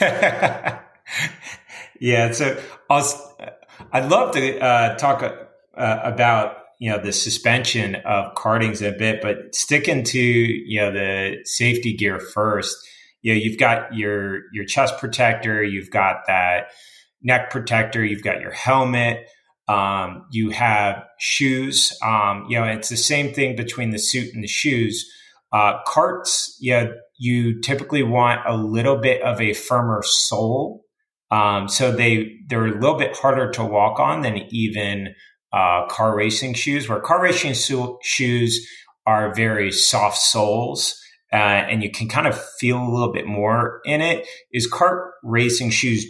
[0.00, 0.80] yeah,
[2.32, 2.58] so
[2.88, 9.20] I'd love to uh, talk uh, about you know the suspension of karting's a bit,
[9.20, 12.76] but sticking to you know the safety gear first.
[13.22, 16.68] You know, you've got your your chest protector, you've got that
[17.22, 19.28] neck protector, you've got your helmet,
[19.68, 21.96] um, you have shoes.
[22.02, 25.10] Um, you know, it's the same thing between the suit and the shoes.
[25.52, 26.88] Uh, carts, yeah,
[27.18, 30.82] you typically want a little bit of a firmer sole.
[31.30, 35.14] Um, so they they're a little bit harder to walk on than even
[35.52, 38.66] uh, car racing shoes, where car racing so- shoes
[39.06, 41.00] are very soft soles.
[41.32, 44.26] Uh, and you can kind of feel a little bit more in it.
[44.52, 46.06] Is kart racing shoes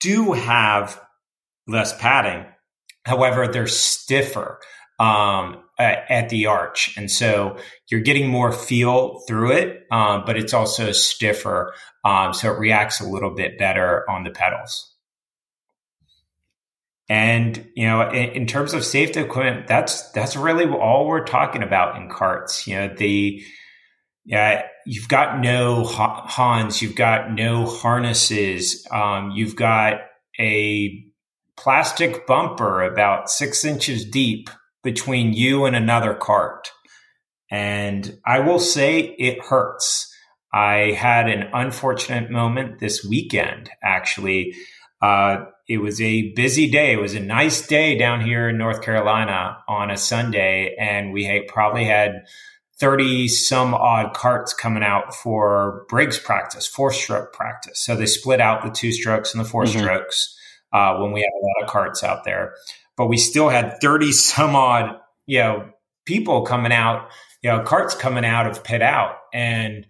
[0.00, 1.00] do have
[1.66, 2.46] less padding,
[3.06, 4.58] However, they're stiffer
[4.98, 6.96] um, at the arch.
[6.96, 7.56] And so
[7.88, 11.72] you're getting more feel through it, um, but it's also stiffer.
[12.04, 14.92] Um, so it reacts a little bit better on the pedals.
[17.08, 21.62] And you know, in, in, terms of safety equipment, that's that's really all we're talking
[21.62, 22.66] about in carts.
[22.66, 23.44] You know, the
[24.24, 30.00] yeah, you've got no Hans, you've got no harnesses, um, you've got
[30.40, 31.05] a
[31.56, 34.50] plastic bumper about six inches deep
[34.82, 36.70] between you and another cart.
[37.50, 40.12] And I will say it hurts.
[40.52, 44.54] I had an unfortunate moment this weekend, actually.
[45.02, 46.92] Uh, it was a busy day.
[46.92, 51.24] It was a nice day down here in North Carolina on a Sunday, and we
[51.24, 52.26] had, probably had
[52.78, 57.80] 30 some odd carts coming out for Briggs practice, four stroke practice.
[57.80, 59.78] So they split out the two strokes and the 4 mm-hmm.
[59.78, 60.36] strokes
[60.76, 62.54] uh, when we had a lot of carts out there.
[62.96, 65.70] But we still had 30 some odd, you know,
[66.04, 67.08] people coming out,
[67.42, 69.16] you know, carts coming out of pit out.
[69.32, 69.86] And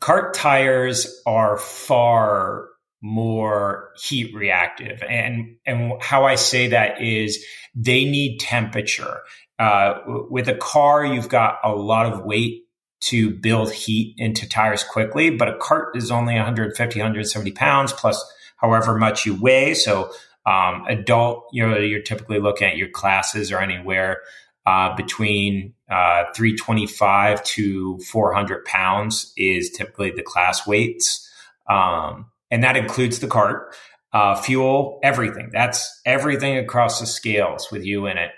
[0.00, 2.66] cart tires are far
[3.00, 5.02] more heat reactive.
[5.08, 7.44] And, and how I say that is
[7.76, 9.20] they need temperature.
[9.56, 10.00] Uh,
[10.30, 12.62] with a car, you've got a lot of weight
[13.02, 18.33] to build heat into tires quickly, but a cart is only 150, 170 pounds plus
[18.56, 19.74] however much you weigh.
[19.74, 20.10] So,
[20.46, 24.18] um, adult, you know, you're typically looking at your classes or anywhere
[24.66, 31.30] uh, between uh, 325 to 400 pounds is typically the class weights.
[31.68, 33.74] Um, and that includes the cart,
[34.12, 35.50] uh, fuel, everything.
[35.52, 38.30] That's everything across the scales with you in it.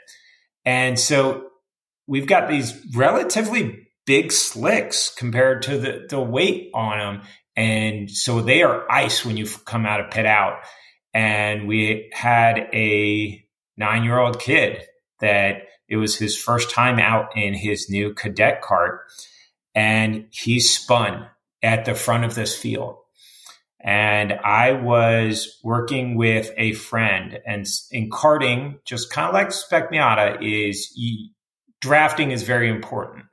[0.64, 1.48] And so
[2.06, 7.22] we've got these relatively big slicks compared to the, the weight on them.
[7.56, 10.60] And so they are ice when you come out of pit out.
[11.14, 13.42] And we had a
[13.76, 14.82] nine year old kid
[15.20, 19.00] that it was his first time out in his new cadet cart.
[19.74, 21.26] And he spun
[21.62, 22.98] at the front of this field
[23.86, 29.92] and I was working with a friend and in karting, just kind of like Spec
[29.92, 30.92] Miata is
[31.80, 33.26] drafting is very important.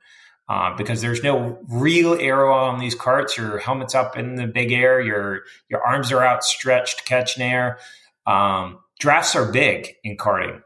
[0.46, 3.36] Uh, because there's no real aero on these carts.
[3.38, 5.00] Your helmet's up in the big air.
[5.00, 7.78] Your your arms are outstretched catching air.
[8.26, 10.60] Um, drafts are big in karting,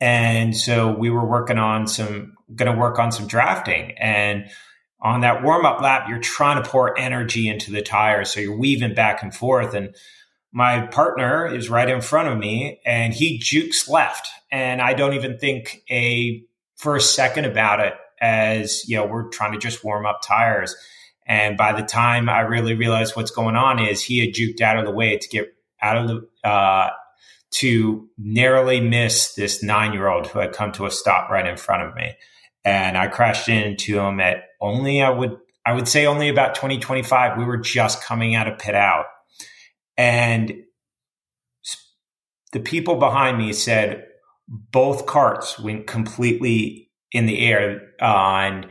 [0.00, 4.50] and so we were working on some, going to work on some drafting, and
[5.04, 8.30] on that warm up lap, you're trying to pour energy into the tires.
[8.30, 9.74] So you're weaving back and forth.
[9.74, 9.94] And
[10.50, 14.28] my partner is right in front of me and he jukes left.
[14.50, 16.42] And I don't even think a
[16.76, 17.92] first second about it
[18.24, 20.74] as, you know, we're trying to just warm up tires.
[21.26, 24.78] And by the time I really realized what's going on is he had juked out
[24.78, 26.90] of the way to get out of the, uh,
[27.52, 31.56] to narrowly miss this nine year old who had come to a stop right in
[31.56, 32.14] front of me
[32.64, 37.38] and I crashed into him at only I would I would say only about 2025.
[37.38, 39.06] We were just coming out of pit out.
[39.96, 40.64] And
[42.52, 44.06] the people behind me said
[44.46, 46.83] both carts went completely
[47.14, 48.66] in the air uh, and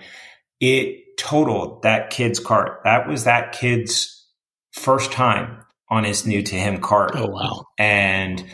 [0.59, 2.81] it totaled that kid's cart.
[2.83, 4.27] That was that kid's
[4.73, 7.11] first time on his new to him cart.
[7.15, 7.65] Oh wow.
[7.77, 8.45] And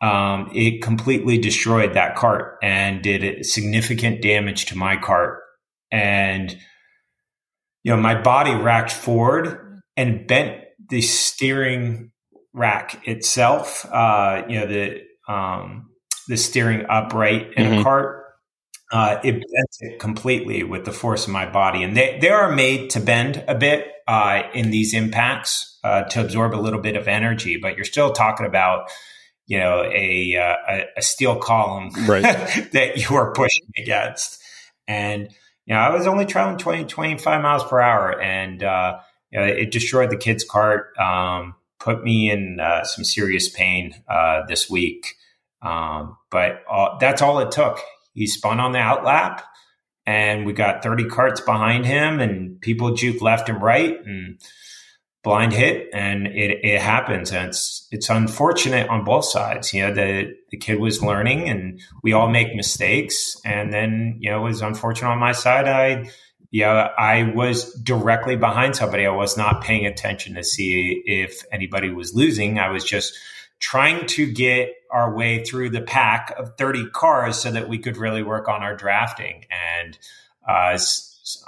[0.00, 5.40] um, it completely destroyed that cart and did significant damage to my cart.
[5.92, 6.50] And,
[7.84, 12.10] you know, my body racked forward and bent the steering
[12.52, 15.02] rack itself, uh, you know, the,
[15.32, 15.90] um,
[16.28, 17.80] the steering upright in mm-hmm.
[17.80, 18.21] a cart.
[18.92, 21.82] Uh, it bends it completely with the force of my body.
[21.82, 26.20] And they, they are made to bend a bit uh, in these impacts uh, to
[26.20, 28.90] absorb a little bit of energy, but you're still talking about
[29.46, 32.22] you know a uh, a, steel column right.
[32.72, 34.40] that you are pushing against
[34.86, 35.28] and
[35.66, 38.98] you know i was only traveling 20 25 miles per hour and uh,
[39.30, 43.94] you know, it destroyed the kid's cart um, put me in uh, some serious pain
[44.08, 45.16] uh, this week
[45.60, 46.62] um, but
[46.98, 47.78] that's all it took
[48.14, 49.42] he spun on the outlap
[50.06, 54.40] and we got 30 carts behind him and people juke left and right and
[55.22, 59.94] blind hit and it, it happens and it's it's unfortunate on both sides you know
[59.94, 64.48] the the kid was learning and we all make mistakes and then you know it
[64.48, 65.68] was unfortunate on my side.
[65.68, 66.10] I
[66.50, 69.06] you know i was directly behind somebody.
[69.06, 72.58] I was not paying attention to see if anybody was losing.
[72.58, 73.16] I was just
[73.60, 77.96] trying to get our way through the pack of 30 cars so that we could
[77.96, 79.98] really work on our drafting and
[80.46, 80.76] uh,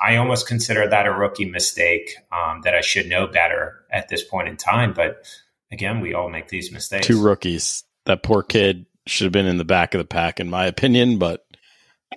[0.00, 4.22] I almost consider that a rookie mistake um, that I should know better at this
[4.22, 4.92] point in time.
[4.92, 5.26] But
[5.72, 7.06] again, we all make these mistakes.
[7.06, 10.48] Two rookies that poor kid should have been in the back of the pack, in
[10.48, 11.18] my opinion.
[11.18, 11.44] But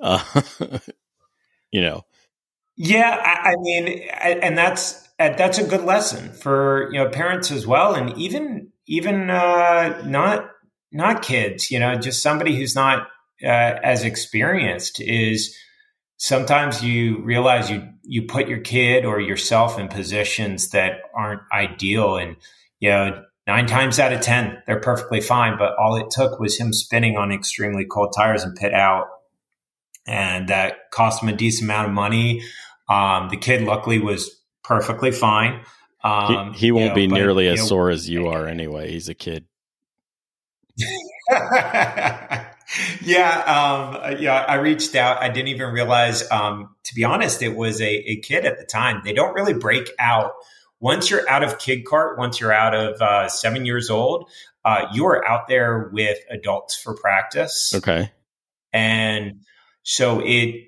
[0.01, 0.23] uh,
[1.71, 2.05] you know,
[2.75, 3.87] yeah, I, I mean,
[4.21, 9.29] and that's that's a good lesson for you know parents as well, and even even
[9.29, 10.51] uh, not
[10.97, 11.71] not kids.
[11.71, 13.07] You know, just somebody who's not
[13.43, 15.55] uh, as experienced is
[16.17, 22.17] sometimes you realize you you put your kid or yourself in positions that aren't ideal
[22.17, 22.35] and
[22.79, 26.57] you know nine times out of ten they're perfectly fine but all it took was
[26.57, 29.05] him spinning on extremely cold tires and pit out.
[30.07, 32.41] And that cost him a decent amount of money.
[32.89, 34.31] Um, the kid luckily was
[34.63, 35.61] perfectly fine.
[36.01, 38.89] Um, he, he, won't you know, be nearly as sore as you are anyway.
[38.89, 39.45] He's a kid
[41.29, 42.45] yeah,
[43.45, 44.45] um, yeah.
[44.47, 45.21] I reached out.
[45.21, 46.29] I didn't even realize.
[46.29, 49.01] Um, to be honest, it was a, a, kid at the time.
[49.03, 50.33] They don't really break out
[50.79, 52.17] once you're out of kid cart.
[52.17, 54.29] Once you're out of uh, seven years old,
[54.63, 57.73] uh, you are out there with adults for practice.
[57.75, 58.11] Okay,
[58.71, 59.41] and
[59.83, 60.65] so it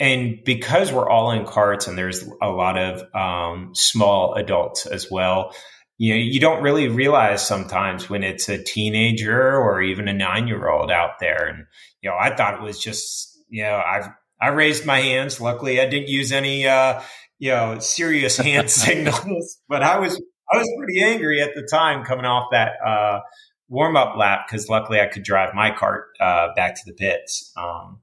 [0.00, 5.08] and because we're all in carts and there's a lot of um, small adults as
[5.10, 5.54] well
[5.98, 10.48] you know, you don't really realize sometimes when it's a teenager or even a nine
[10.48, 11.46] year old out there.
[11.46, 11.66] And,
[12.02, 14.08] you know, I thought it was just, you know, I've,
[14.40, 15.40] I raised my hands.
[15.40, 17.00] Luckily, I didn't use any, uh,
[17.38, 20.20] you know, serious hand signals, but I was,
[20.52, 23.20] I was pretty angry at the time coming off that, uh,
[23.68, 27.52] warm up lap because luckily I could drive my cart, uh, back to the pits.
[27.56, 28.00] Um,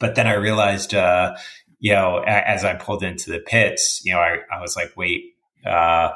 [0.00, 1.36] but then I realized, uh,
[1.78, 5.34] you know, as I pulled into the pits, you know, I, I was like, wait,
[5.66, 6.12] uh,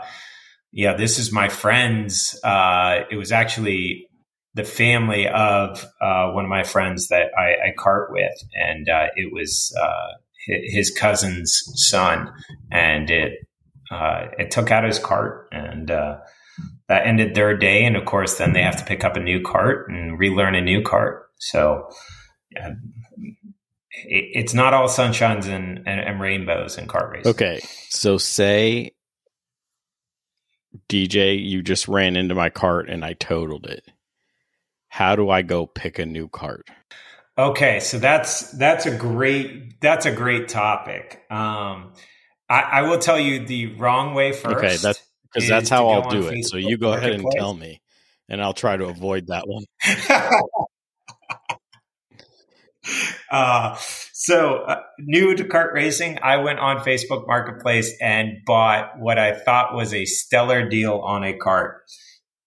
[0.72, 2.38] yeah, this is my friend's.
[2.44, 4.06] Uh, it was actually
[4.54, 9.06] the family of uh, one of my friends that I, I cart with, and uh,
[9.16, 10.14] it was uh,
[10.46, 12.32] his cousin's son,
[12.70, 13.32] and it
[13.90, 16.18] uh, it took out his cart, and uh,
[16.88, 17.84] that ended their day.
[17.84, 20.60] And of course, then they have to pick up a new cart and relearn a
[20.60, 21.24] new cart.
[21.38, 21.88] So.
[22.50, 22.76] it,
[24.10, 27.30] it's not all sunshines and, and, and rainbows in kart racing.
[27.30, 28.92] Okay, so say
[30.88, 33.84] DJ, you just ran into my cart and I totaled it.
[34.88, 36.68] How do I go pick a new cart?
[37.36, 41.24] Okay, so that's that's a great that's a great topic.
[41.30, 41.92] Um,
[42.48, 44.56] I, I will tell you the wrong way first.
[44.56, 45.00] Okay, that's
[45.32, 46.44] because that's how I'll do it.
[46.44, 47.80] So you go ahead and tell me,
[48.28, 49.64] and I'll try to avoid that one.
[53.30, 53.76] Uh,
[54.14, 59.34] so, uh, new to kart racing, I went on Facebook Marketplace and bought what I
[59.34, 61.82] thought was a stellar deal on a cart.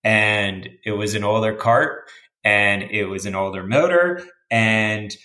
[0.04, 2.10] And it was an older cart
[2.44, 4.26] and it was an older motor.
[4.50, 5.16] And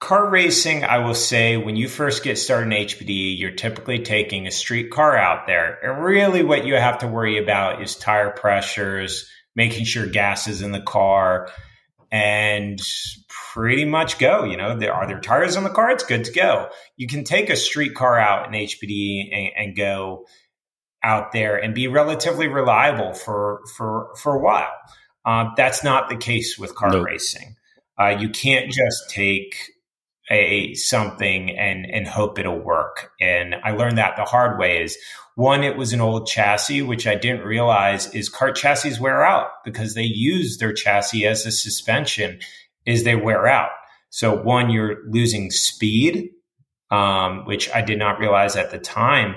[0.00, 4.46] car racing, I will say, when you first get started in HPD, you're typically taking
[4.46, 5.78] a street car out there.
[5.82, 10.62] And really, what you have to worry about is tire pressures, making sure gas is
[10.62, 11.48] in the car
[12.10, 12.80] and
[13.52, 14.44] pretty much go.
[14.44, 15.90] You know, there are there tires on the car.
[15.90, 16.68] It's good to go.
[16.96, 20.26] You can take a street car out in HPD and, and go
[21.02, 24.72] out there and be relatively reliable for for for a while.
[25.24, 27.06] Uh, that's not the case with car nope.
[27.06, 27.56] racing.
[28.00, 29.54] Uh, you can't just take
[30.30, 33.10] a something and and hope it'll work.
[33.20, 34.96] And I learned that the hard way is
[35.38, 39.50] one, it was an old chassis, which I didn't realize is cart chassis wear out
[39.64, 42.40] because they use their chassis as a suspension
[42.84, 43.70] is they wear out.
[44.10, 46.30] So one, you're losing speed,
[46.90, 49.36] um, which I did not realize at the time.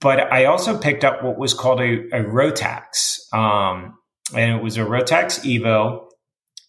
[0.00, 3.30] But I also picked up what was called a, a Rotax.
[3.34, 3.98] Um,
[4.34, 6.06] and it was a Rotax Evo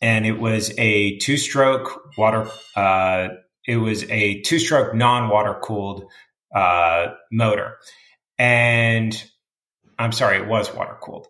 [0.01, 3.29] and it was a two stroke water, uh,
[3.65, 6.03] it was a two stroke non water cooled
[6.53, 7.77] uh, motor.
[8.37, 9.23] And
[9.97, 11.27] I'm sorry, it was water cooled.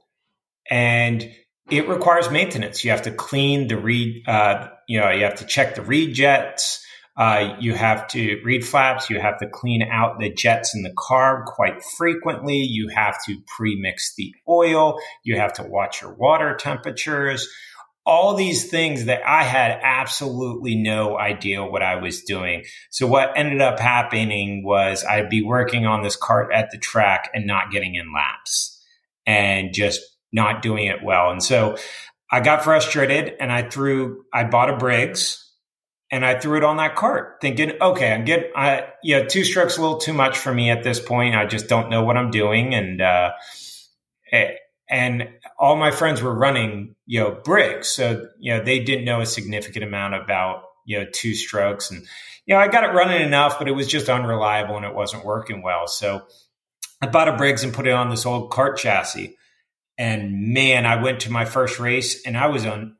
[0.69, 1.29] And
[1.69, 2.83] it requires maintenance.
[2.83, 6.13] You have to clean the reed, uh, you know, you have to check the reed
[6.13, 6.85] jets.
[7.15, 9.09] Uh, you have to reed flaps.
[9.09, 12.57] You have to clean out the jets in the car quite frequently.
[12.57, 14.97] You have to pre-mix the oil.
[15.23, 17.47] You have to watch your water temperatures
[18.05, 22.65] all these things that I had absolutely no idea what I was doing.
[22.89, 27.29] So what ended up happening was I'd be working on this cart at the track
[27.33, 28.81] and not getting in laps
[29.25, 30.01] and just
[30.33, 31.29] not doing it well.
[31.29, 31.77] And so
[32.29, 35.39] I got frustrated and I threw, I bought a Briggs
[36.11, 39.77] and I threw it on that cart thinking, okay, I'm getting, I, yeah, two strokes
[39.77, 41.35] a little too much for me at this point.
[41.35, 42.73] I just don't know what I'm doing.
[42.73, 43.31] And, uh,
[44.25, 45.29] it, and
[45.63, 47.87] all my friends were running, you know, Briggs.
[47.87, 51.89] So, you know, they didn't know a significant amount about, you know, two strokes.
[51.89, 52.05] And,
[52.45, 55.23] you know, I got it running enough, but it was just unreliable and it wasn't
[55.23, 55.87] working well.
[55.87, 56.23] So
[57.01, 59.37] I bought a Briggs and put it on this old cart chassis.
[59.97, 62.97] And man, I went to my first race and I was on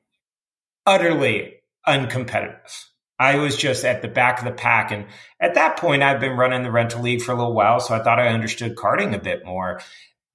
[0.86, 1.56] utterly
[1.86, 2.72] uncompetitive.
[3.20, 4.92] I was just at the back of the pack.
[4.94, 5.08] And
[5.38, 7.82] at that point, I'd been running the rental league for a little while.
[7.82, 9.82] So I thought I understood karting a bit more.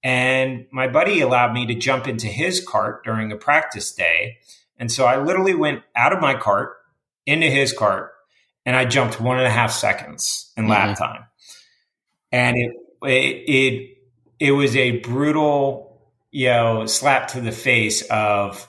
[0.03, 4.39] And my buddy allowed me to jump into his cart during a practice day.
[4.79, 6.77] And so I literally went out of my cart
[7.27, 8.13] into his cart
[8.65, 10.73] and I jumped one and a half seconds in mm-hmm.
[10.73, 11.25] lap time.
[12.31, 12.73] And it,
[13.03, 13.99] it, it,
[14.39, 18.69] it was a brutal, you know, slap to the face of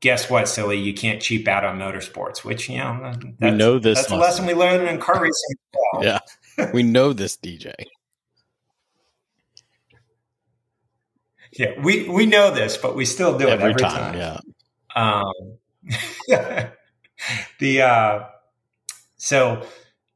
[0.00, 3.98] guess what, silly, you can't cheap out on motorsports, which, you know, we know this.
[3.98, 5.56] That's a lesson we learned in car racing.
[6.00, 6.18] Yeah.
[6.74, 7.74] we know this, DJ.
[11.60, 14.14] Yeah, we, we know this, but we still do every it every time.
[14.14, 14.40] time.
[14.96, 15.30] Yeah.
[16.26, 16.70] Um,
[17.58, 18.24] the, uh,
[19.18, 19.66] so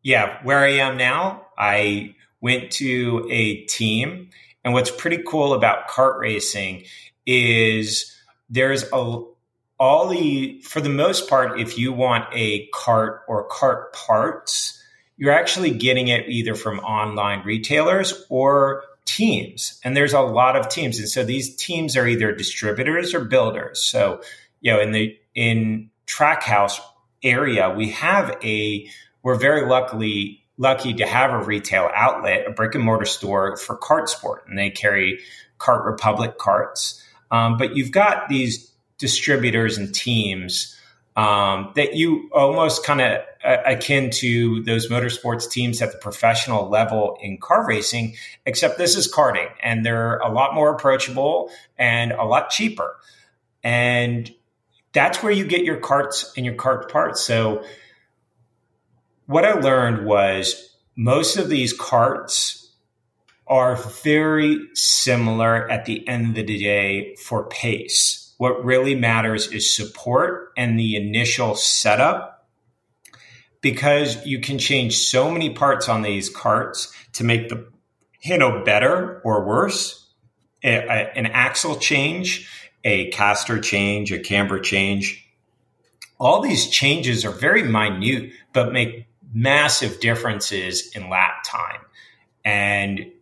[0.02, 4.30] yeah, where I am now, I went to a team.
[4.64, 6.84] And what's pretty cool about kart racing
[7.26, 8.18] is
[8.48, 9.22] there's a,
[9.78, 14.82] all the, for the most part, if you want a cart or cart parts,
[15.18, 19.78] you're actually getting it either from online retailers or teams.
[19.84, 20.98] And there's a lot of teams.
[20.98, 23.82] And so these teams are either distributors or builders.
[23.82, 24.22] So,
[24.60, 26.80] you know, in the, in Trackhouse
[27.22, 28.88] area, we have a,
[29.22, 33.76] we're very luckily lucky to have a retail outlet, a brick and mortar store for
[33.76, 34.44] cart sport.
[34.48, 35.20] And they carry
[35.58, 37.02] Kart Republic carts.
[37.30, 40.78] Um, but you've got these distributors and teams
[41.16, 46.68] um, that you almost kind of uh, akin to those motorsports teams at the professional
[46.68, 52.12] level in car racing, except this is karting and they're a lot more approachable and
[52.12, 52.96] a lot cheaper.
[53.62, 54.32] And
[54.92, 57.22] that's where you get your carts and your cart parts.
[57.22, 57.64] So,
[59.26, 62.72] what I learned was most of these carts
[63.46, 69.74] are very similar at the end of the day for pace what really matters is
[69.74, 72.48] support and the initial setup
[73.60, 77.66] because you can change so many parts on these carts to make the
[78.22, 80.06] handle better or worse.
[80.62, 82.46] A, a, an axle change,
[82.84, 85.26] a caster change, a camber change.
[86.18, 91.80] All these changes are very minute, but make massive differences in lap time.
[92.44, 93.12] And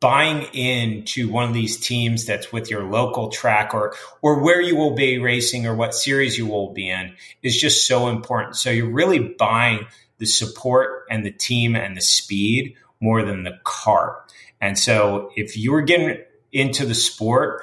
[0.00, 4.76] buying into one of these teams that's with your local track or or where you
[4.76, 8.56] will be racing or what series you will be in is just so important.
[8.56, 9.86] So you're really buying
[10.18, 14.24] the support and the team and the speed more than the car.
[14.60, 16.18] And so if you were getting
[16.52, 17.62] into the sport,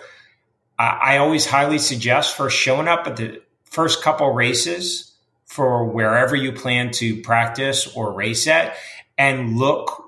[0.77, 5.13] I, I always highly suggest for showing up at the first couple races
[5.45, 8.75] for wherever you plan to practice or race at
[9.17, 10.03] and look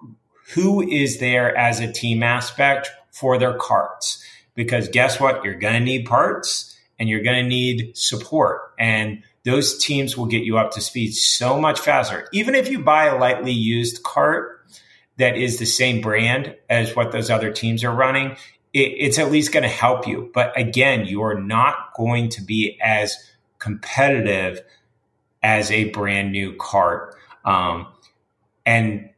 [0.54, 4.24] who is there as a team aspect for their carts.
[4.56, 5.44] Because guess what?
[5.44, 8.74] You're going to need parts and you're going to need support.
[8.80, 12.28] And those teams will get you up to speed so much faster.
[12.32, 14.66] Even if you buy a lightly used cart
[15.18, 18.32] that is the same brand as what those other teams are running,
[18.74, 20.32] it, it's at least going to help you.
[20.34, 23.18] But again, you are not going to be as
[23.60, 24.62] competitive
[25.42, 27.16] as a brand new cart.
[27.46, 27.88] Um,
[28.66, 29.10] and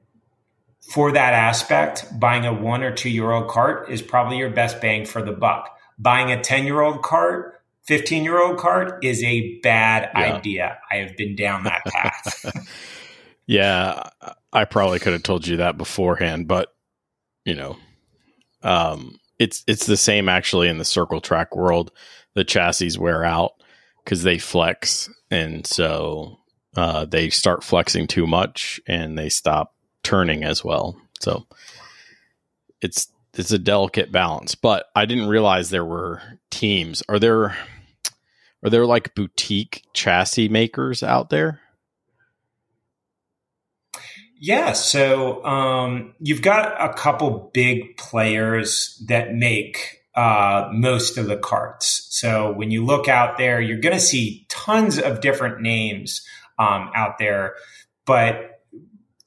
[0.89, 4.81] for that aspect, buying a one or two year old cart is probably your best
[4.81, 5.77] bang for the buck.
[5.99, 10.33] Buying a 10 year old cart, 15 year old cart is a bad yeah.
[10.33, 10.77] idea.
[10.91, 12.67] I have been down that path.
[13.45, 14.09] yeah,
[14.51, 16.73] I probably could have told you that beforehand, but
[17.45, 17.77] you know,
[18.63, 21.91] um, it's it's the same actually in the circle track world.
[22.33, 23.51] The chassis wear out
[24.03, 26.39] because they flex, and so
[26.75, 29.73] uh, they start flexing too much, and they stop
[30.04, 31.00] turning as well.
[31.20, 31.45] So
[32.82, 34.56] it's it's a delicate balance.
[34.56, 37.04] But I didn't realize there were teams.
[37.10, 37.58] Are there
[38.64, 41.62] are there like boutique chassis makers out there?
[44.41, 51.36] Yeah, so um, you've got a couple big players that make uh, most of the
[51.36, 52.08] carts.
[52.10, 56.26] So when you look out there, you're going to see tons of different names
[56.58, 57.56] um, out there,
[58.06, 58.59] but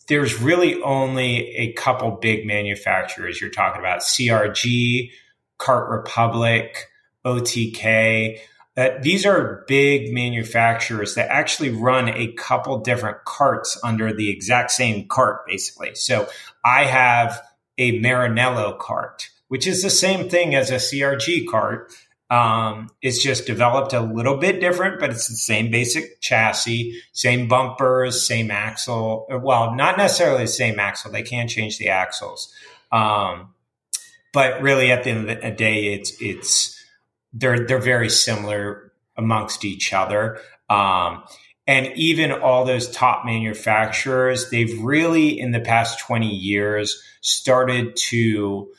[0.09, 3.41] there's really only a couple big manufacturers.
[3.41, 5.11] You're talking about CRG,
[5.59, 6.89] Kart Republic,
[7.25, 8.39] OTK.
[8.77, 14.71] Uh, these are big manufacturers that actually run a couple different carts under the exact
[14.71, 15.95] same cart, basically.
[15.95, 16.27] So
[16.65, 17.41] I have
[17.79, 21.93] a Maranello cart, which is the same thing as a CRG cart.
[22.33, 27.47] Um, it's just developed a little bit different, but it's the same basic chassis, same
[27.47, 29.27] bumpers, same axle.
[29.29, 31.13] Well, not necessarily the same axle.
[31.13, 32.51] They can't change the axles.
[32.91, 33.53] Um,
[34.33, 36.83] but really at the end of the day, it's, it's
[37.35, 40.39] they're they're very similar amongst each other.
[40.71, 41.25] Um,
[41.67, 48.73] and even all those top manufacturers, they've really in the past 20 years started to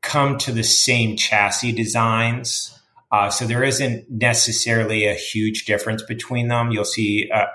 [0.00, 2.77] come to the same chassis designs.
[3.10, 6.70] Uh, so there isn't necessarily a huge difference between them.
[6.70, 7.46] You'll see, uh,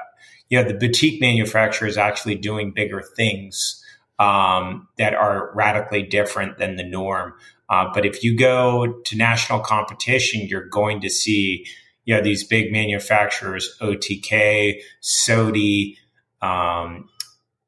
[0.49, 3.83] you know, the boutique manufacturers actually doing bigger things
[4.19, 7.33] um, that are radically different than the norm.
[7.69, 11.65] Uh, but if you go to national competition, you're going to see
[12.05, 15.97] you know these big manufacturers, OTK, Sodi,
[16.41, 17.09] um,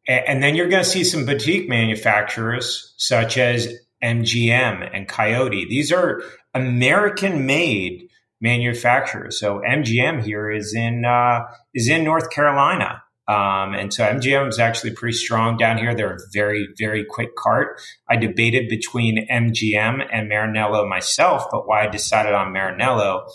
[0.07, 3.73] and, and then you're going to see some boutique manufacturers such as
[4.05, 5.65] MGM and Coyote.
[5.67, 6.21] These are
[6.53, 8.07] American-made
[8.39, 9.39] manufacturers.
[9.39, 11.41] So MGM here is in uh,
[11.73, 13.01] is in North Carolina.
[13.27, 15.95] Um, and so MGM is actually pretty strong down here.
[15.95, 17.81] They're a very, very quick cart.
[18.07, 23.27] I debated between MGM and Maranello myself, but why I decided on Maranello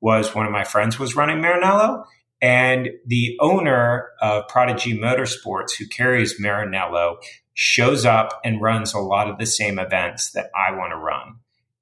[0.00, 2.04] was one of my friends was running Maranello
[2.40, 7.16] and the owner of Prodigy Motorsports, who carries Maranello,
[7.54, 11.36] shows up and runs a lot of the same events that I want to run.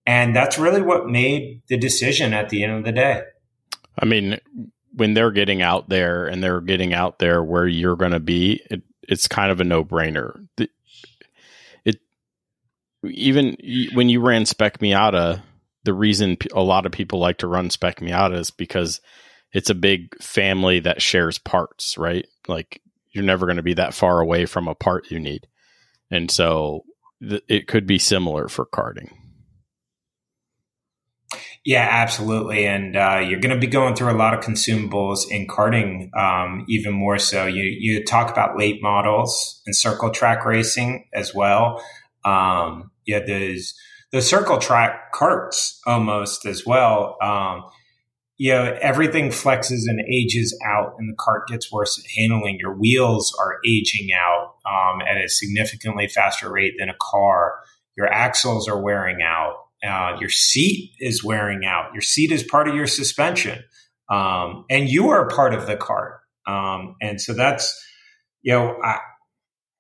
[0.07, 3.23] And that's really what made the decision at the end of the day.
[3.99, 4.39] I mean,
[4.95, 8.63] when they're getting out there and they're getting out there where you're going to be,
[8.71, 10.47] it, it's kind of a no brainer.
[10.57, 10.71] It
[13.11, 13.57] even
[13.93, 15.43] when you ran Spec Miata,
[15.85, 19.01] the reason a lot of people like to run Spec Miata is because
[19.53, 22.27] it's a big family that shares parts, right?
[22.49, 22.81] Like
[23.13, 25.47] you're never going to be that far away from a part you need,
[26.11, 26.85] and so
[27.21, 29.11] th- it could be similar for karting.
[31.67, 32.65] Yeah, absolutely.
[32.65, 36.65] And uh, you're going to be going through a lot of consumables in karting, um,
[36.69, 37.47] even more so.
[37.47, 41.83] You you talk about late models and circle track racing as well.
[42.25, 43.75] Um, yeah, there's
[44.13, 47.17] the circle track carts almost as well.
[47.21, 47.65] Um,
[48.39, 52.59] you know, everything flexes and ages out, and the cart gets worse at handling.
[52.59, 57.55] Your wheels are aging out um, at a significantly faster rate than a car.
[57.97, 61.93] Your axles are wearing out uh, your seat is wearing out.
[61.93, 63.63] Your seat is part of your suspension,
[64.11, 66.21] um, and you are part of the cart.
[66.47, 67.75] Um, and so that's,
[68.43, 68.99] you know, I,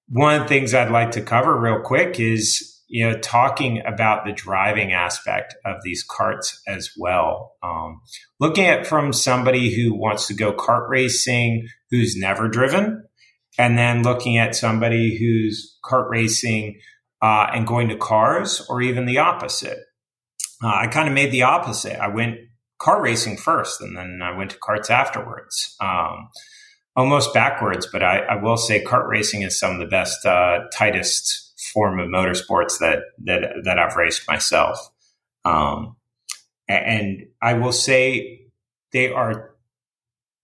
[0.09, 4.25] one of the things I'd like to cover real quick is, you know, talking about
[4.25, 7.53] the driving aspect of these carts as well.
[7.63, 8.01] Um,
[8.39, 13.05] looking at from somebody who wants to go kart racing, who's never driven,
[13.59, 16.81] and then looking at somebody who's kart racing
[17.23, 19.79] uh, and going to cars, or even the opposite.
[20.63, 22.01] Uh, I kind of made the opposite.
[22.01, 22.37] I went
[22.79, 25.75] car racing first, and then I went to carts afterwards.
[25.81, 26.29] Um,
[26.95, 30.61] almost backwards, but I, I, will say kart racing is some of the best, uh,
[30.73, 31.46] tightest
[31.77, 34.79] form of motorsports that that that I've raced myself.
[35.45, 35.97] Um,
[36.67, 38.47] and I will say
[38.93, 39.51] they are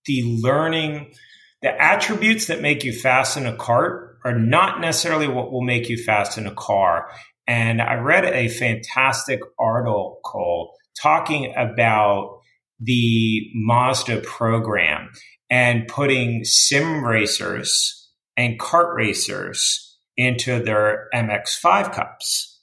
[0.05, 1.15] the learning,
[1.63, 5.89] the attributes that make you fast in a cart are not necessarily what will make
[5.89, 7.09] you fast in a car.
[7.47, 12.41] And I read a fantastic article talking about
[12.79, 15.11] the Mazda program
[15.49, 22.61] and putting sim racers and kart racers into their MX5 cups.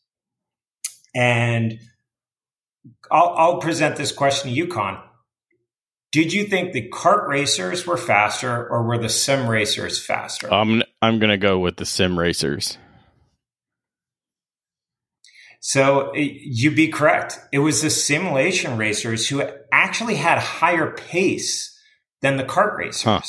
[1.16, 1.80] And
[3.12, 5.00] I'll, I'll present this question to you, Con.
[6.12, 10.52] Did you think the kart racers were faster or were the sim racers faster?
[10.52, 12.78] Um, I'm going to go with the sim racers.
[15.60, 17.38] So you'd be correct.
[17.52, 21.78] It was the simulation racers who actually had higher pace
[22.22, 23.04] than the kart racers.
[23.04, 23.22] Huh.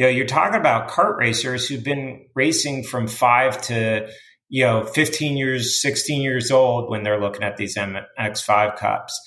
[0.00, 4.08] You know, you're talking about kart racers who've been racing from five to,
[4.48, 9.20] you know, 15 years, 16 years old when they're looking at these MX5 cups.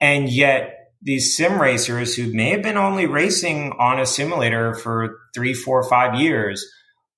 [0.00, 5.18] And yet these sim racers who may have been only racing on a simulator for
[5.34, 6.66] three, four, five years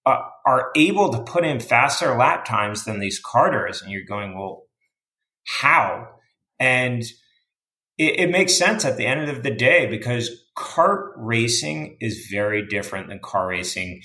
[0.05, 3.81] uh, are able to put in faster lap times than these karters.
[3.81, 4.65] And you're going, well,
[5.47, 6.09] how?
[6.59, 7.05] And
[7.97, 12.67] it, it makes sense at the end of the day because kart racing is very
[12.67, 14.01] different than car racing.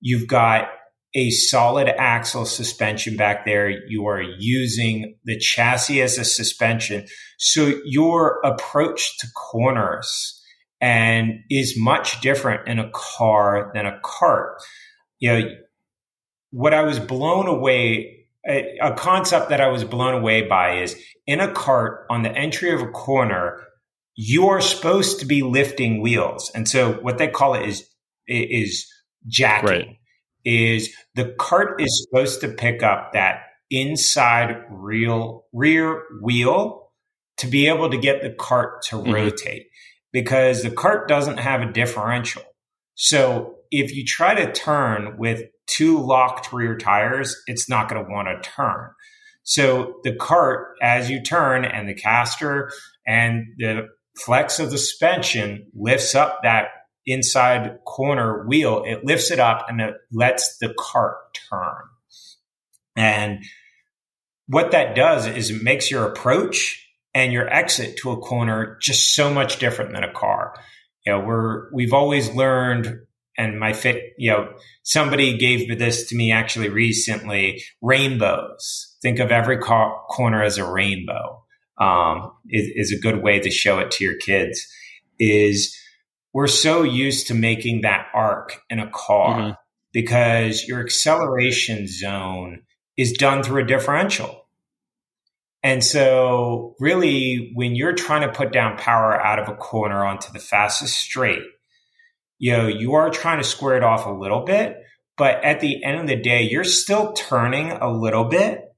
[0.00, 0.68] You've got
[1.14, 3.68] a solid axle suspension back there.
[3.68, 7.06] You are using the chassis as a suspension.
[7.38, 10.40] So your approach to corners
[10.80, 14.62] and is much different in a car than a cart.
[15.18, 15.48] you know,
[16.52, 20.96] what I was blown away, a, a concept that I was blown away by is
[21.26, 23.62] in a cart on the entry of a corner,
[24.14, 26.50] you are supposed to be lifting wheels.
[26.54, 27.88] And so what they call it is,
[28.26, 28.86] is
[29.26, 29.68] jacking.
[29.68, 29.96] Right.
[30.44, 36.90] Is the cart is supposed to pick up that inside real rear wheel
[37.36, 39.12] to be able to get the cart to mm-hmm.
[39.12, 39.66] rotate
[40.12, 42.42] because the cart doesn't have a differential.
[42.94, 48.10] So if you try to turn with two locked rear tires, it's not going to
[48.10, 48.90] want to turn.
[49.42, 52.70] So the cart, as you turn and the caster
[53.06, 53.88] and the
[54.24, 56.68] flex of the suspension lifts up that
[57.06, 61.16] inside corner wheel, it lifts it up and it lets the cart
[61.50, 61.82] turn.
[62.96, 63.44] And
[64.46, 69.14] what that does is it makes your approach and your exit to a corner just
[69.14, 70.54] so much different than a car.
[71.06, 73.00] You know, we're we've always learned
[73.40, 74.52] and my fit, you know,
[74.82, 78.96] somebody gave this to me actually recently, rainbows.
[79.00, 81.44] Think of every car, corner as a rainbow.
[81.80, 84.66] Um, is, is a good way to show it to your kids
[85.18, 85.76] is
[86.32, 89.50] we're so used to making that arc in a car mm-hmm.
[89.92, 92.62] because your acceleration zone
[92.96, 94.46] is done through a differential.
[95.62, 100.32] And so, really, when you're trying to put down power out of a corner onto
[100.32, 101.42] the fastest straight,
[102.38, 104.76] you know, you are trying to square it off a little bit,
[105.18, 108.69] but at the end of the day, you're still turning a little bit.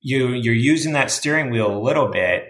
[0.00, 2.44] You, you're using that steering wheel a little bit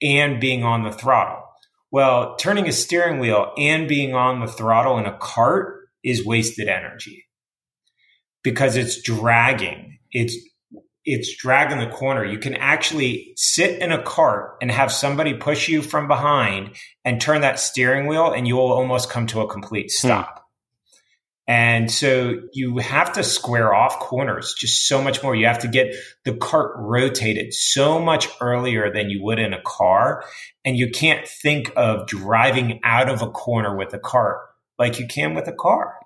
[0.00, 1.42] and being on the throttle.
[1.90, 6.68] Well, turning a steering wheel and being on the throttle in a cart is wasted
[6.68, 7.26] energy
[8.42, 9.98] because it's dragging.
[10.10, 10.36] It's
[11.04, 12.24] it's dragging the corner.
[12.24, 17.20] You can actually sit in a cart and have somebody push you from behind and
[17.20, 20.06] turn that steering wheel and you will almost come to a complete hmm.
[20.06, 20.41] stop.
[21.52, 25.36] And so you have to square off corners just so much more.
[25.36, 25.94] You have to get
[26.24, 30.24] the cart rotated so much earlier than you would in a car.
[30.64, 34.38] And you can't think of driving out of a corner with a cart
[34.78, 35.98] like you can with a car.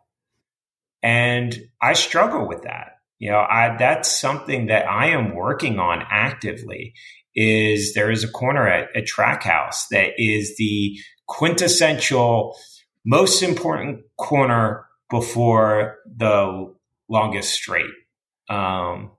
[1.01, 2.94] And I struggle with that.
[3.20, 6.92] You know, I, that's something that I am working on actively
[7.36, 12.57] is there is a corner at, at Trackhouse that is the quintessential
[13.05, 16.74] most important corner before the
[17.09, 17.90] longest straight.
[18.48, 19.12] Um,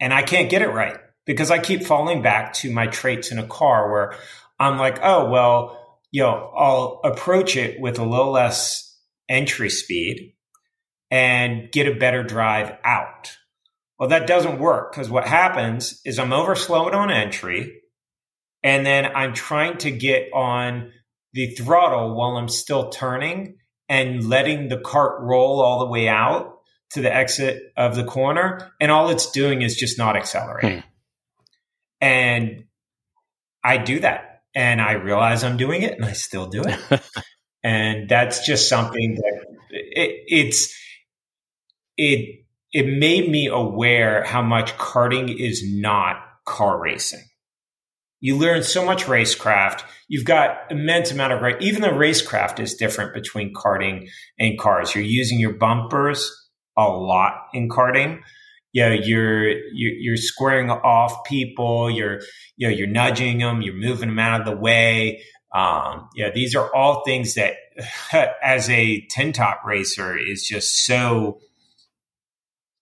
[0.00, 3.38] and I can't get it right because I keep falling back to my traits in
[3.38, 4.14] a car where
[4.58, 8.98] I'm like, oh, well, you know, I'll approach it with a little less
[9.28, 10.34] entry speed
[11.10, 13.36] and get a better drive out.
[13.98, 17.82] Well, that doesn't work because what happens is I'm over slowing on entry
[18.62, 20.92] and then I'm trying to get on
[21.32, 23.58] the throttle while I'm still turning
[23.92, 26.60] and letting the cart roll all the way out
[26.92, 28.72] to the exit of the corner.
[28.80, 30.78] And all it's doing is just not accelerating.
[30.78, 30.86] Hmm.
[32.00, 32.64] And
[33.62, 37.02] I do that and I realize I'm doing it and I still do it.
[37.62, 40.74] and that's just something that it, it's,
[41.98, 46.16] it, it made me aware how much karting is not
[46.46, 47.24] car racing.
[48.22, 49.82] You learn so much racecraft.
[50.06, 51.60] You've got immense amount of.
[51.60, 54.08] Even the racecraft is different between karting
[54.38, 54.94] and cars.
[54.94, 56.30] You're using your bumpers
[56.78, 58.20] a lot in karting.
[58.72, 61.90] You know, you're, you're, you're squaring off people.
[61.90, 62.20] You're,
[62.56, 63.60] you know, you're nudging them.
[63.60, 65.24] You're moving them out of the way.
[65.52, 67.56] Um, yeah, these are all things that
[68.42, 71.40] as a tin top racer is just so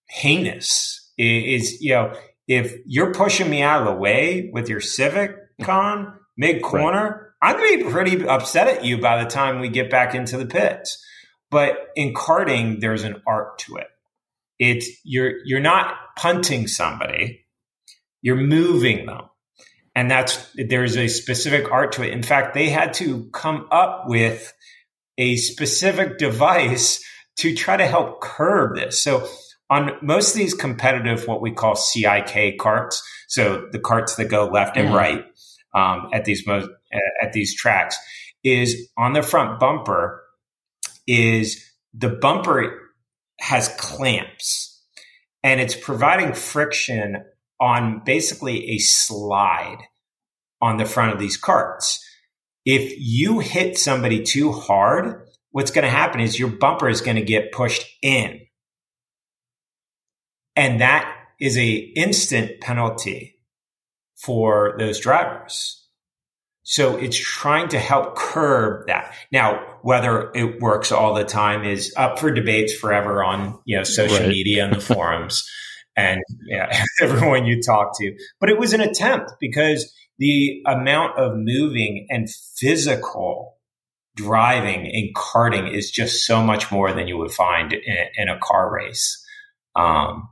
[0.07, 1.11] heinous.
[1.17, 2.13] It is, you know,
[2.51, 7.53] if you're pushing me out of the way with your Civic con mid corner, right.
[7.53, 10.37] I'm going to be pretty upset at you by the time we get back into
[10.37, 11.01] the pits.
[11.49, 13.87] But in karting, there's an art to it.
[14.59, 17.45] It's you're you're not punting somebody,
[18.21, 19.29] you're moving them.
[19.95, 22.13] And that's there's a specific art to it.
[22.13, 24.53] In fact, they had to come up with
[25.17, 27.03] a specific device
[27.37, 29.01] to try to help curb this.
[29.01, 29.27] So
[29.71, 34.45] on most of these competitive, what we call CIK carts, so the carts that go
[34.45, 34.95] left and mm-hmm.
[34.95, 35.25] right
[35.73, 36.69] um, at these most
[37.21, 37.97] at these tracks,
[38.43, 40.21] is on the front bumper
[41.07, 42.77] is the bumper
[43.39, 44.83] has clamps
[45.41, 47.23] and it's providing friction
[47.59, 49.77] on basically a slide
[50.61, 52.05] on the front of these carts.
[52.65, 57.17] If you hit somebody too hard, what's going to happen is your bumper is going
[57.17, 58.40] to get pushed in
[60.55, 63.39] and that is a instant penalty
[64.15, 65.77] for those drivers.
[66.63, 69.15] So it's trying to help curb that.
[69.31, 73.83] Now, whether it works all the time is up for debates forever on, you know,
[73.83, 74.27] social right.
[74.27, 75.49] media and the forums
[75.97, 76.71] and yeah,
[77.01, 78.15] everyone you talk to.
[78.39, 83.57] But it was an attempt because the amount of moving and physical
[84.15, 88.37] driving in karting is just so much more than you would find in, in a
[88.39, 89.25] car race.
[89.75, 90.29] Um,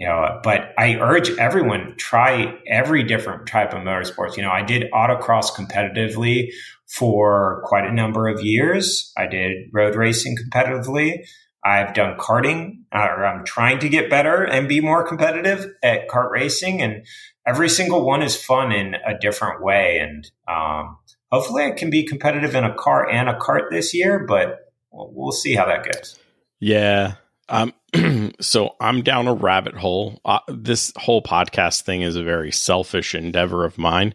[0.00, 4.38] you know, but I urge everyone try every different type of motorsports.
[4.38, 6.48] You know, I did autocross competitively
[6.88, 9.12] for quite a number of years.
[9.18, 11.26] I did road racing competitively.
[11.62, 16.30] I've done karting, or I'm trying to get better and be more competitive at kart
[16.30, 16.80] racing.
[16.80, 17.04] And
[17.46, 19.98] every single one is fun in a different way.
[19.98, 20.96] And um,
[21.30, 25.32] hopefully, I can be competitive in a car and a kart this year, but we'll
[25.32, 26.18] see how that goes.
[26.58, 27.16] Yeah.
[27.50, 27.74] Um,
[28.40, 30.20] so I'm down a rabbit hole.
[30.24, 34.14] Uh, this whole podcast thing is a very selfish endeavor of mine.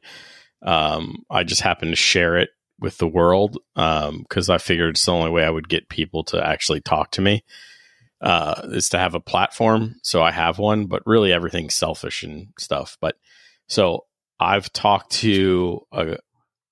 [0.64, 5.06] Um, I just happen to share it with the world because um, I figured it's
[5.06, 7.44] the only way I would get people to actually talk to me
[8.22, 9.96] uh, is to have a platform.
[10.02, 12.98] So I have one, but really everything's selfish and stuff.
[13.00, 13.16] But
[13.68, 14.06] so
[14.40, 16.18] I've talked to a,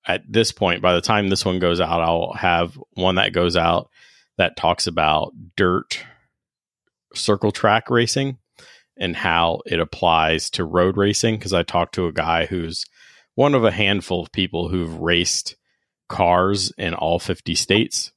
[0.06, 3.56] at this point, by the time this one goes out, I'll have one that goes
[3.56, 3.90] out
[4.36, 6.04] that talks about dirt
[7.14, 8.38] circle track racing
[8.96, 11.36] and how it applies to road racing.
[11.36, 12.84] Because I talked to a guy who's
[13.34, 15.56] one of a handful of people who've raced
[16.08, 18.12] cars in all 50 states.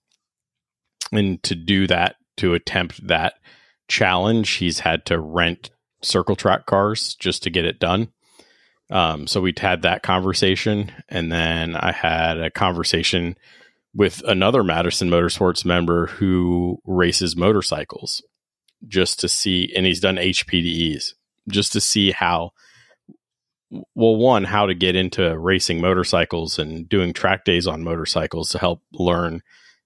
[1.12, 3.36] And to do that, to attempt that
[3.88, 5.72] challenge, he's had to rent
[6.02, 8.10] circle track cars just to get it done.
[8.89, 10.91] Um, so we had that conversation.
[11.10, 13.36] And then I had a conversation
[13.93, 18.22] with another Madison Motorsports member who races motorcycles
[18.88, 21.14] just to see, and he's done HPDEs
[21.50, 22.52] just to see how,
[23.96, 28.60] well, one, how to get into racing motorcycles and doing track days on motorcycles to
[28.60, 29.42] help learn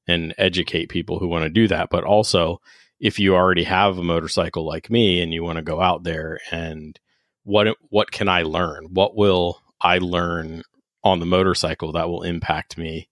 [0.07, 1.89] and educate people who want to do that.
[1.89, 2.61] But also,
[2.99, 6.39] if you already have a motorcycle like me and you want to go out there
[6.51, 6.99] and
[7.43, 8.87] what what can I learn?
[8.91, 10.61] What will I learn
[11.03, 13.09] on the motorcycle that will impact me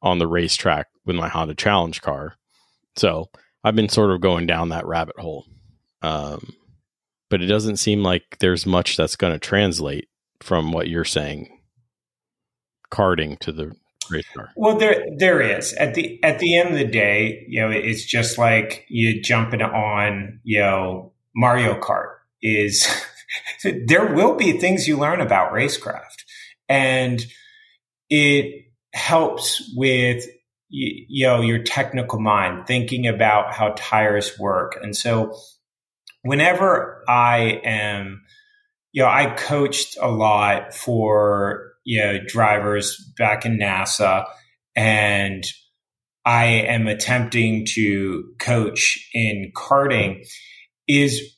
[0.00, 2.36] on the racetrack with my Honda Challenge car?
[2.94, 3.30] So
[3.64, 5.46] I've been sort of going down that rabbit hole.
[6.02, 6.54] Um,
[7.30, 10.08] but it doesn't seem like there's much that's going to translate
[10.40, 11.58] from what you're saying
[12.90, 13.72] karting to the
[14.10, 14.50] race car.
[14.56, 18.04] Well, there there is at the at the end of the day, you know, it's
[18.04, 22.14] just like you jumping on, you know, Mario Kart.
[22.40, 22.88] Is
[23.86, 26.24] there will be things you learn about racecraft,
[26.68, 27.24] and
[28.08, 30.24] it helps with
[30.68, 34.78] you, know your technical mind thinking about how tires work.
[34.82, 35.34] And so
[36.22, 38.22] whenever i am
[38.92, 44.26] you know i coached a lot for you know drivers back in nasa
[44.74, 45.44] and
[46.24, 50.26] i am attempting to coach in karting
[50.86, 51.34] is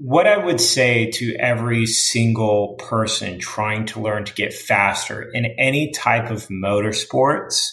[0.00, 5.44] what I would say to every single person trying to learn to get faster in
[5.58, 7.72] any type of motorsports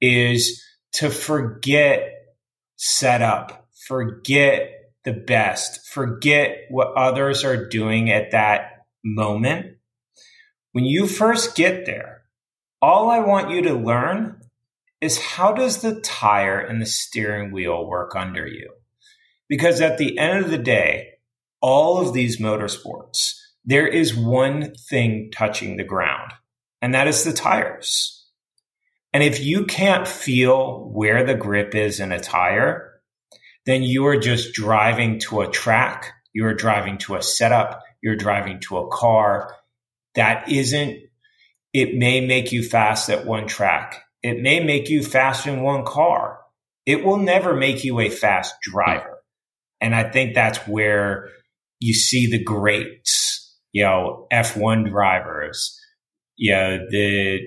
[0.00, 2.12] is to forget
[2.76, 4.70] setup, forget
[5.04, 9.76] the best, forget what others are doing at that moment.
[10.72, 12.22] When you first get there,
[12.82, 14.40] all I want you to learn
[15.00, 18.70] is how does the tire and the steering wheel work under you?
[19.48, 21.08] Because at the end of the day,
[21.60, 23.34] all of these motorsports,
[23.64, 26.32] there is one thing touching the ground,
[26.80, 28.19] and that is the tires.
[29.12, 33.00] And if you can't feel where the grip is in a tire,
[33.66, 36.12] then you are just driving to a track.
[36.32, 37.82] You're driving to a setup.
[38.02, 39.54] You're driving to a car
[40.14, 40.98] that isn't,
[41.72, 44.02] it may make you fast at one track.
[44.22, 46.40] It may make you fast in one car.
[46.86, 49.18] It will never make you a fast driver.
[49.80, 51.28] And I think that's where
[51.78, 55.78] you see the greats, you know, F1 drivers,
[56.36, 57.38] you know, the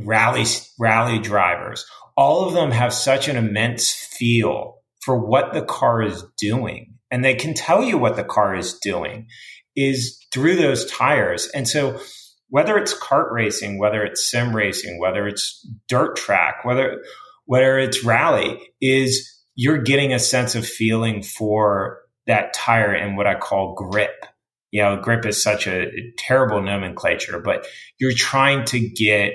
[0.00, 0.44] rally
[0.78, 1.84] rally drivers,
[2.16, 7.24] all of them have such an immense feel for what the car is doing, and
[7.24, 9.26] they can tell you what the car is doing
[9.74, 11.48] is through those tires.
[11.48, 12.00] And so,
[12.48, 17.02] whether it's kart racing, whether it's sim racing, whether it's dirt track, whether
[17.46, 23.26] whether it's rally, is you're getting a sense of feeling for that tire and what
[23.26, 24.24] I call grip.
[24.70, 27.66] You know, grip is such a terrible nomenclature, but
[27.98, 29.34] you're trying to get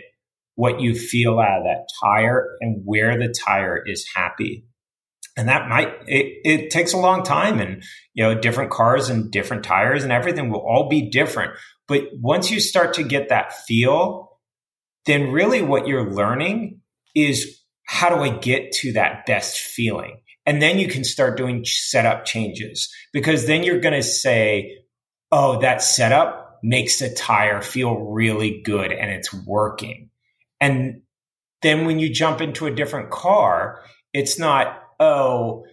[0.58, 4.66] what you feel out of that tire and where the tire is happy.
[5.38, 7.84] And that might, it, it takes a long time and,
[8.16, 11.54] you know, different cars and different tires and everything will all be different.
[11.88, 14.40] But once you start to get that feel,
[15.06, 16.82] then really what you're learning
[17.14, 20.22] is how do I get to that best feeling?
[20.48, 24.80] And then you can start doing setup changes because then you're going to say,
[25.32, 30.07] oh, that setup makes the tire feel really good and it's working.
[30.60, 31.02] And
[31.62, 33.82] then when you jump into a different car,
[34.14, 35.66] it's not, oh,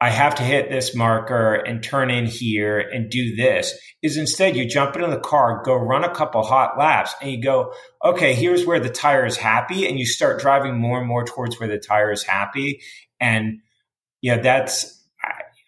[0.00, 4.54] I have to hit this marker and turn in here and do this is instead
[4.54, 7.72] you jump into the car, go run a couple hot laps and you go,
[8.04, 9.88] okay, here's where the tire is happy.
[9.88, 12.80] And you start driving more and more towards where the tire is happy.
[13.20, 13.58] And
[14.22, 15.04] yeah, that's,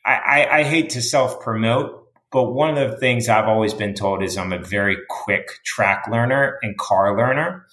[0.07, 3.95] I, I, I hate to self promote, but one of the things I've always been
[3.95, 7.67] told is I'm a very quick track learner and car learner.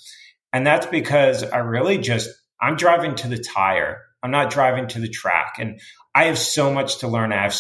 [0.54, 2.30] And that's because I really just,
[2.62, 4.02] I'm driving to the tire.
[4.24, 5.58] I'm not driving to the track.
[5.60, 5.80] And
[6.16, 7.32] I have so much to learn.
[7.32, 7.56] I have,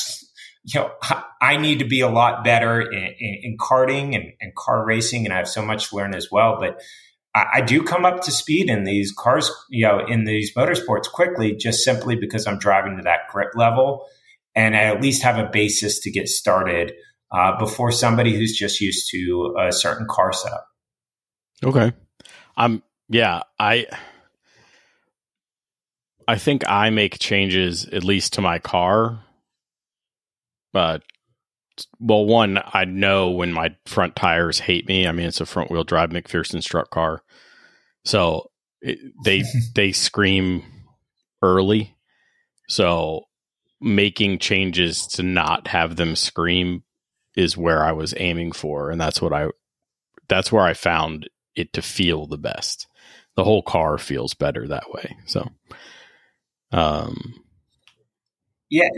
[0.64, 0.91] you know,
[1.41, 5.26] I need to be a lot better in, in, in karting and, and, car racing,
[5.26, 6.57] and I have so much to learn as well.
[6.59, 6.81] But
[7.35, 11.09] I, I, do come up to speed in these cars, you know, in these motorsports
[11.09, 14.07] quickly, just simply because I'm driving to that grip level,
[14.55, 16.93] and I at least have a basis to get started
[17.31, 20.68] uh, before somebody who's just used to a certain car setup.
[21.64, 21.91] Okay,
[22.58, 23.86] I'm yeah I
[26.28, 29.24] I think I make changes at least to my car.
[30.74, 31.04] But
[32.00, 35.08] well, one, I know when my front tires hate me.
[35.08, 37.22] I mean, it's a front wheel drive MacPherson strut car,
[38.04, 38.50] so
[38.82, 39.44] it, they
[39.76, 40.64] they scream
[41.42, 41.96] early.
[42.68, 43.26] So
[43.80, 46.84] making changes to not have them scream
[47.38, 49.48] is where I was aiming for, and that's what I
[50.28, 52.88] that's where I found it to feel the best.
[53.36, 55.16] The whole car feels better that way.
[55.26, 55.50] So
[56.72, 57.34] um,
[58.70, 58.90] yeah,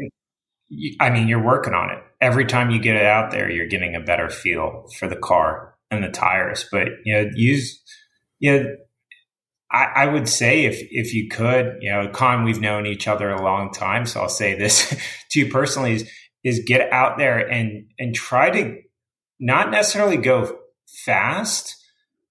[0.99, 2.03] I mean, you're working on it.
[2.21, 5.75] Every time you get it out there, you're getting a better feel for the car
[5.89, 6.67] and the tires.
[6.71, 7.81] But you know, use
[8.39, 8.75] you know,
[9.71, 13.29] I, I would say if if you could, you know, Con, we've known each other
[13.29, 14.89] a long time, so I'll say this
[15.31, 16.09] to you personally: is
[16.43, 18.81] is get out there and and try to
[19.39, 20.59] not necessarily go
[21.05, 21.75] fast,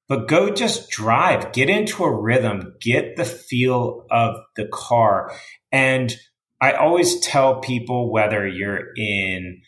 [0.08, 5.32] but go just drive, get into a rhythm, get the feel of the car.
[5.70, 6.14] And
[6.60, 9.60] I always tell people whether you're in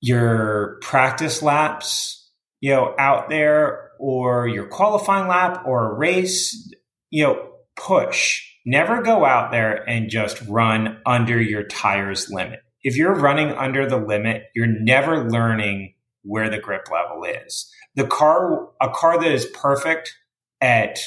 [0.00, 6.72] your practice laps, you know, out there or your qualifying lap or a race,
[7.10, 8.42] you know, push.
[8.64, 12.60] Never go out there and just run under your tires limit.
[12.82, 18.06] If you're running under the limit, you're never learning where the grip level is the
[18.06, 20.16] car, a car that is perfect
[20.60, 21.00] at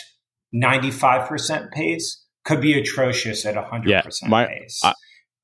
[0.54, 4.82] 95% pace could be atrocious at 100% yeah, my, pace.
[4.84, 4.94] I,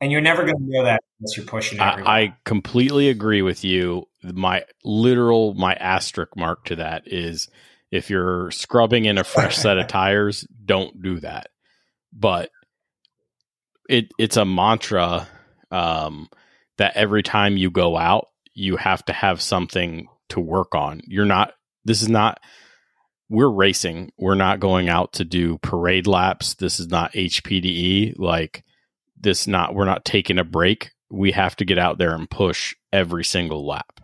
[0.02, 3.64] and you're never going to know that unless you're pushing I, I completely agree with
[3.64, 4.08] you.
[4.24, 7.48] My literal, my asterisk mark to that is
[7.92, 11.48] if you're scrubbing in a fresh set of tires, don't do that.
[12.12, 12.50] But
[13.88, 15.30] it it's a mantra
[15.72, 16.28] um,
[16.78, 21.02] that every time you go out, you have to have something to work on.
[21.06, 21.54] You're not,
[21.86, 22.40] this is not,
[23.30, 24.12] we're racing.
[24.18, 26.56] We're not going out to do parade laps.
[26.56, 28.18] This is not HPDE.
[28.18, 28.64] Like,
[29.20, 30.92] this not, we're not taking a break.
[31.10, 34.02] We have to get out there and push every single lap.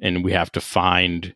[0.00, 1.34] And we have to find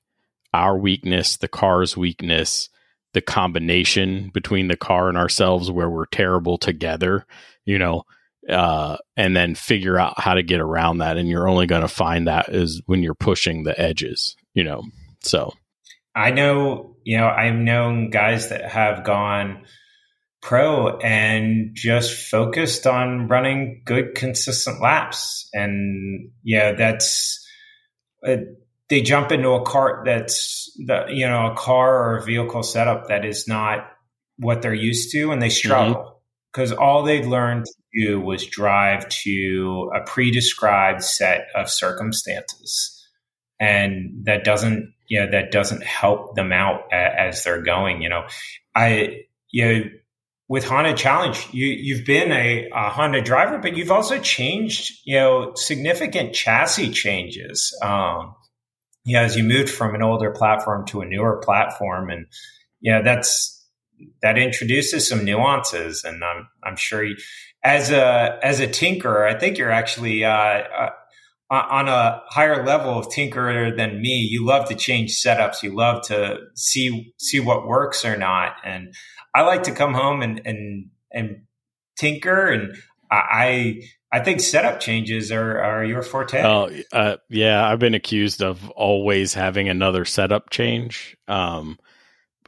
[0.53, 2.69] our weakness, the car's weakness,
[3.15, 7.27] the combination between the car and ourselves where we're terrible together,
[7.65, 8.05] you know,
[8.49, 11.17] uh, and then figure out how to get around that.
[11.17, 14.83] And you're only going to find that is when you're pushing the edges, you know.
[15.23, 15.53] So
[16.15, 19.65] I know, you know, I've known guys that have gone
[20.41, 25.49] pro and just focused on running good, consistent laps.
[25.53, 27.45] And yeah, that's.
[28.27, 28.37] Uh,
[28.89, 33.09] they jump into a cart that's the you know a car or a vehicle setup
[33.09, 33.87] that is not
[34.39, 36.19] what they're used to and they struggle mm-hmm
[36.53, 37.67] because all they've learned
[37.99, 42.95] do was drive to a pre-described set of circumstances.
[43.61, 48.27] And that doesn't you know that doesn't help them out as they're going you know.
[48.75, 49.85] I you know
[50.49, 55.17] with honda challenge you you've been a, a honda driver but you've also changed you
[55.17, 57.77] know significant chassis changes.
[57.83, 58.35] Um
[59.05, 62.27] you know as you moved from an older platform to a newer platform and
[62.81, 63.59] yeah that's
[64.23, 67.17] that introduces some nuances, and I'm I'm sure you,
[67.63, 70.91] as a as a tinkerer, I think you're actually uh, uh,
[71.51, 74.29] on a higher level of tinkerer than me.
[74.31, 75.63] You love to change setups.
[75.63, 78.57] You love to see see what works or not.
[78.65, 78.95] And
[79.35, 81.43] I like to come home and and and
[81.97, 82.47] tinker.
[82.47, 82.77] And
[83.11, 83.83] I
[84.13, 86.43] I think setup changes are are your forte.
[86.43, 91.17] Oh uh, yeah, I've been accused of always having another setup change.
[91.27, 91.79] Um,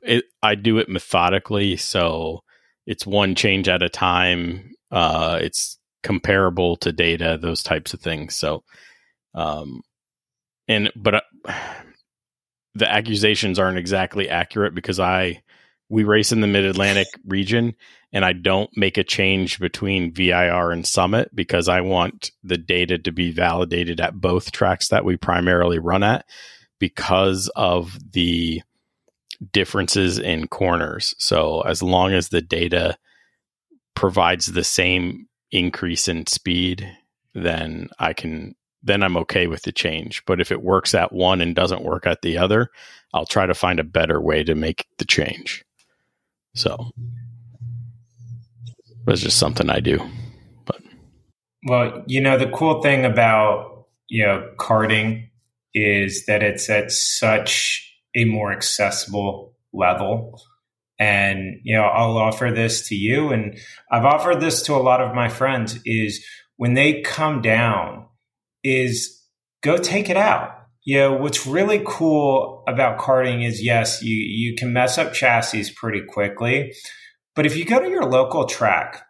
[0.02, 2.42] it, I do it methodically, so
[2.86, 4.69] it's one change at a time.
[4.90, 8.36] Uh, it's comparable to data, those types of things.
[8.36, 8.64] So,
[9.34, 9.82] um,
[10.68, 11.20] and but uh,
[12.74, 15.42] the accusations aren't exactly accurate because I
[15.88, 17.74] we race in the Mid Atlantic region,
[18.12, 22.98] and I don't make a change between VIR and Summit because I want the data
[22.98, 26.24] to be validated at both tracks that we primarily run at
[26.78, 28.62] because of the
[29.52, 31.14] differences in corners.
[31.18, 32.96] So as long as the data
[33.94, 36.90] provides the same increase in speed,
[37.34, 40.24] then I can then I'm okay with the change.
[40.26, 42.70] But if it works at one and doesn't work at the other,
[43.12, 45.64] I'll try to find a better way to make the change.
[46.54, 46.90] So
[49.06, 50.00] it's just something I do.
[50.64, 50.80] But
[51.66, 55.28] well, you know, the cool thing about you know karting
[55.74, 60.42] is that it's at such a more accessible level.
[61.00, 63.58] And you know, I'll offer this to you, and
[63.90, 65.80] I've offered this to a lot of my friends.
[65.86, 66.24] Is
[66.56, 68.06] when they come down,
[68.62, 69.24] is
[69.62, 70.58] go take it out.
[70.84, 75.72] You know, what's really cool about karting is yes, you you can mess up chassis
[75.74, 76.74] pretty quickly,
[77.34, 79.06] but if you go to your local track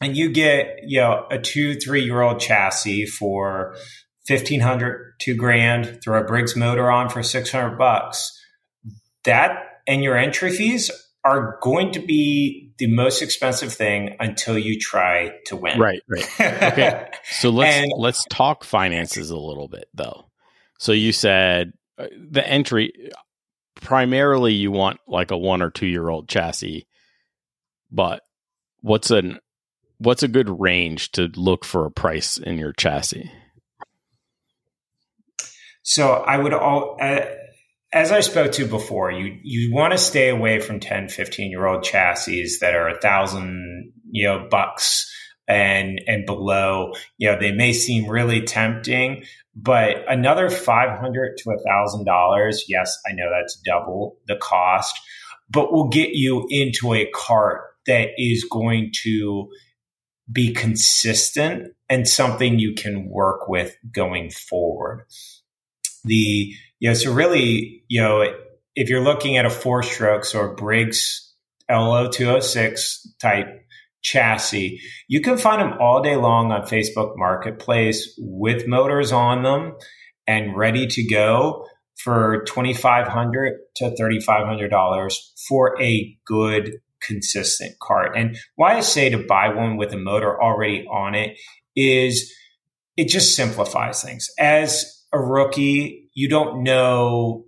[0.00, 3.74] and you get you know a two three year old chassis for
[4.28, 8.38] 1500 two grand throw a briggs motor on for 600 bucks
[9.24, 10.90] that and your entry fees
[11.24, 15.78] are going to be the most expensive thing until you try to win.
[15.78, 16.40] Right right.
[16.40, 17.08] Okay.
[17.30, 20.26] So let's and, let's talk finances a little bit though.
[20.78, 23.10] So you said uh, the entry
[23.76, 26.86] primarily you want like a one or two year old chassis
[27.92, 28.22] but
[28.80, 29.38] what's an
[29.98, 33.30] what's a good range to look for a price in your chassis?
[35.82, 37.20] So I would all, uh,
[37.92, 41.66] as I spoke to before, you you want to stay away from 10, 15 year
[41.66, 45.12] old chassis that are a thousand, you know, bucks
[45.46, 46.92] and and below.
[47.18, 49.24] You know, they may seem really tempting,
[49.54, 54.98] but another five hundred to a thousand dollars, yes, I know that's double the cost,
[55.50, 59.48] but will get you into a cart that is going to
[60.30, 65.04] be consistent and something you can work with going forward
[66.04, 68.24] the you know so really you know
[68.74, 71.32] if you're looking at a four strokes or Briggs
[71.70, 73.46] LO206 type
[74.02, 79.76] chassis, you can find them all day long on Facebook Marketplace with motors on them
[80.26, 85.14] and ready to go for 2,500 to $3,500
[85.48, 88.16] for a good, consistent cart.
[88.16, 91.38] And why I say to buy one with a motor already on it
[91.76, 92.34] is
[92.96, 94.28] it just simplifies things.
[94.36, 97.44] As a rookie, you don't know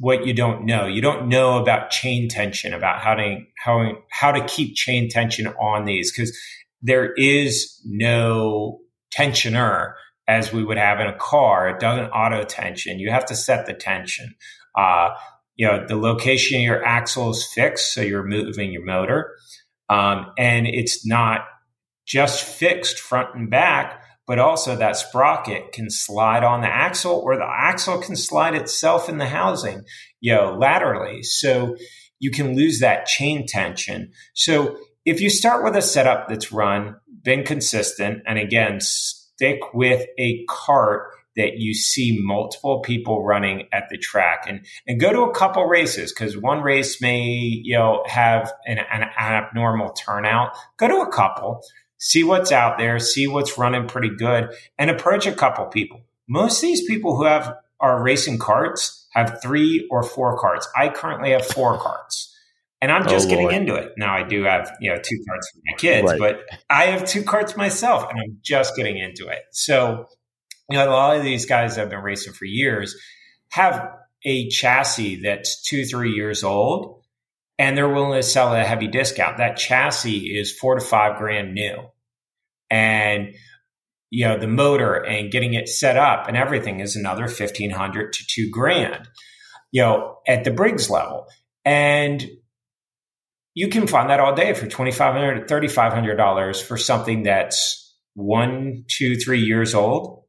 [0.00, 0.86] what you don't know.
[0.86, 5.46] You don't know about chain tension, about how to how how to keep chain tension
[5.46, 6.36] on these because
[6.80, 8.78] there is no
[9.14, 9.92] tensioner
[10.26, 11.68] as we would have in a car.
[11.68, 12.98] It doesn't auto tension.
[12.98, 14.34] You have to set the tension.
[14.74, 15.10] Uh,
[15.56, 19.34] you know the location of your axle is fixed, so you're moving your motor,
[19.90, 21.40] um, and it's not
[22.06, 27.36] just fixed front and back but also that sprocket can slide on the axle or
[27.36, 29.82] the axle can slide itself in the housing,
[30.20, 31.22] you know, laterally.
[31.22, 31.76] So
[32.20, 34.12] you can lose that chain tension.
[34.34, 34.76] So
[35.06, 40.44] if you start with a setup that's run, been consistent, and again, stick with a
[40.44, 45.34] cart that you see multiple people running at the track and, and go to a
[45.34, 50.50] couple races because one race may, you know, have an, an abnormal turnout.
[50.76, 51.62] Go to a couple
[51.98, 56.00] see what's out there, see what's running pretty good, and approach a couple people.
[56.28, 60.68] Most of these people who have are racing carts have three or four carts.
[60.76, 62.34] I currently have four carts.
[62.80, 63.94] And I'm just oh, getting into it.
[63.96, 66.18] Now I do have, you know, two carts for my kids, right.
[66.18, 69.40] but I have two carts myself and I'm just getting into it.
[69.50, 70.06] So,
[70.70, 72.96] you know, a lot of these guys that have been racing for years
[73.50, 73.90] have
[74.24, 76.97] a chassis that's two, three years old
[77.58, 79.38] and they're willing to sell at a heavy discount.
[79.38, 81.76] That chassis is four to five grand new.
[82.70, 83.34] And
[84.10, 88.14] you know, the motor and getting it set up and everything is another fifteen hundred
[88.14, 89.08] to two grand,
[89.70, 91.26] you know, at the Briggs level.
[91.64, 92.26] And
[93.54, 96.60] you can find that all day for twenty five hundred to thirty five hundred dollars
[96.60, 100.24] for something that's one, two, three years old.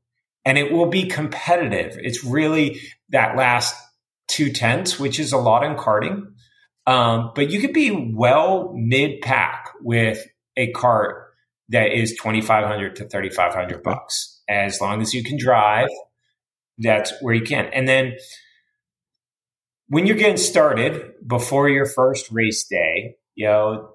[0.46, 1.98] And it will be competitive.
[2.02, 3.76] It's really that last
[4.28, 6.34] two tenths, which is a lot in karting
[6.90, 10.26] um, but you could be well mid pack with
[10.57, 11.28] a cart
[11.70, 14.41] that is 2500 to 3500 bucks.
[14.49, 15.90] As long as you can drive
[16.80, 17.66] that's where you can.
[17.74, 18.14] And then
[19.88, 23.91] when you're getting started before your first race day you know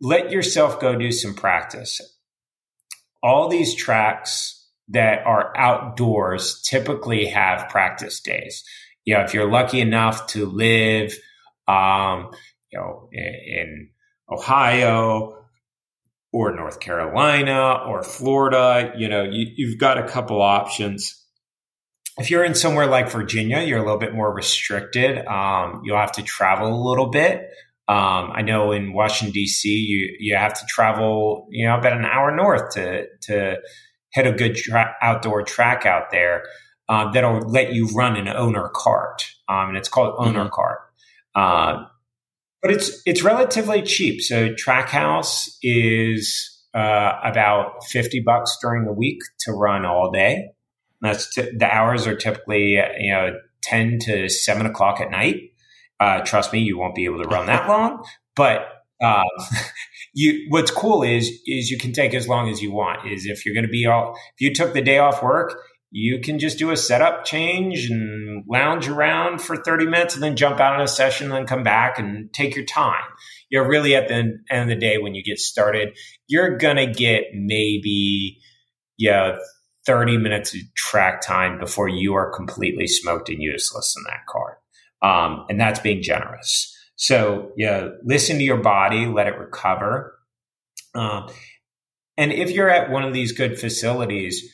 [0.00, 2.00] let yourself go do some practice.
[3.22, 8.64] All these tracks that are outdoors typically have practice days.
[9.04, 11.14] You know if you're lucky enough to live
[11.70, 12.30] um,
[12.72, 13.90] you know, in
[14.30, 15.44] Ohio
[16.32, 21.16] or North Carolina or Florida, you know, you, you've got a couple options.
[22.18, 25.26] If you're in somewhere like Virginia, you're a little bit more restricted.
[25.26, 27.48] Um, you'll have to travel a little bit.
[27.88, 32.04] Um, I know in Washington D.C., you you have to travel, you know, about an
[32.04, 33.56] hour north to to
[34.12, 36.44] hit a good tra- outdoor track out there
[36.88, 40.54] uh, that'll let you run an owner cart, um, and it's called owner mm-hmm.
[40.54, 40.78] cart.
[41.34, 41.84] Uh,
[42.62, 44.20] but it's it's relatively cheap.
[44.20, 50.50] So Trackhouse is uh, about fifty bucks during the week to run all day.
[51.00, 55.36] That's t- the hours are typically you know ten to seven o'clock at night.
[55.98, 58.04] Uh, trust me, you won't be able to run that long.
[58.36, 58.66] But
[59.02, 59.24] um,
[60.14, 63.10] you, what's cool is is you can take as long as you want.
[63.10, 65.58] Is if you're going to be all if you took the day off work,
[65.90, 70.36] you can just do a setup change and lounge around for 30 minutes and then
[70.36, 73.04] jump out on a session and then come back and take your time.
[73.48, 75.98] You're really at the end of the day when you get started,
[76.28, 78.38] you're going to get maybe,
[78.96, 79.38] yeah,
[79.86, 84.58] 30 minutes of track time before you are completely smoked and useless in that cart.
[85.02, 86.76] Um, and that's being generous.
[86.94, 90.14] So, yeah, listen to your body, let it recover.
[90.94, 91.32] Uh,
[92.16, 94.52] and if you're at one of these good facilities,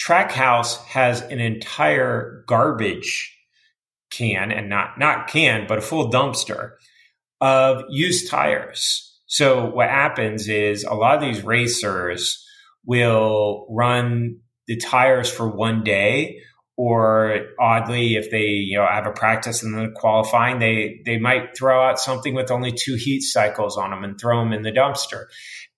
[0.00, 3.36] Trackhouse has an entire garbage
[4.10, 6.72] can and not not can, but a full dumpster
[7.40, 9.18] of used tires.
[9.26, 12.44] So what happens is a lot of these racers
[12.84, 16.40] will run the tires for one day
[16.76, 21.56] or oddly if they you know have a practice and then qualifying they they might
[21.56, 24.72] throw out something with only two heat cycles on them and throw them in the
[24.72, 25.24] dumpster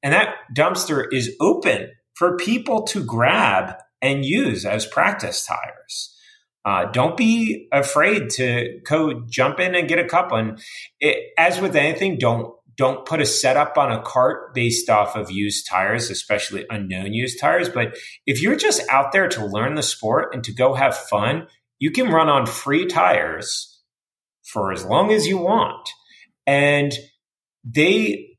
[0.03, 6.15] and that dumpster is open for people to grab and use as practice tires.
[6.65, 10.39] Uh, don't be afraid to go jump in and get a couple.
[10.39, 10.63] And
[11.01, 15.31] it, as with anything, don't don't put a setup on a cart based off of
[15.31, 17.69] used tires, especially unknown used tires.
[17.69, 21.49] But if you're just out there to learn the sport and to go have fun,
[21.79, 23.81] you can run on free tires
[24.43, 25.91] for as long as you want.
[26.47, 26.93] And
[27.65, 28.39] they,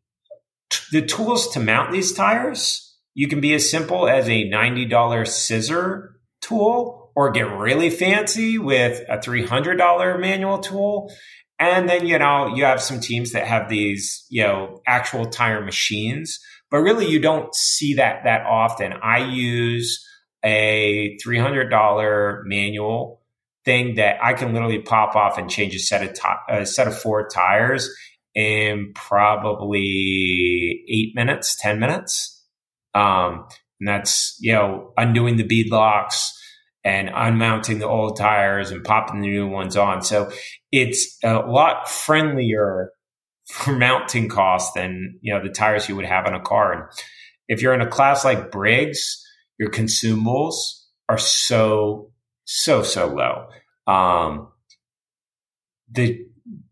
[0.91, 2.82] the tools to mount these tires
[3.13, 9.01] you can be as simple as a $90 scissor tool or get really fancy with
[9.09, 11.11] a $300 manual tool.
[11.59, 15.63] And then, you know, you have some teams that have these, you know, actual tire
[15.63, 16.39] machines,
[16.71, 18.93] but really you don't see that that often.
[18.93, 20.03] I use
[20.43, 23.21] a $300 manual
[23.63, 26.87] thing that I can literally pop off and change a set of t- a set
[26.87, 27.89] of four tires
[28.35, 32.32] in probably eight minutes, 10 minutes.
[32.93, 33.47] Um,
[33.79, 36.39] and that's, you know, undoing the bead locks
[36.83, 40.01] and unmounting the old tires and popping the new ones on.
[40.01, 40.31] So
[40.71, 42.91] it's a lot friendlier
[43.47, 46.73] for mounting costs than, you know, the tires you would have in a car.
[46.73, 46.83] And
[47.47, 49.21] if you're in a class like Briggs,
[49.57, 50.55] your consumables
[51.09, 52.11] are so,
[52.45, 53.47] so, so low.
[53.91, 54.49] Um,
[55.91, 56.25] the,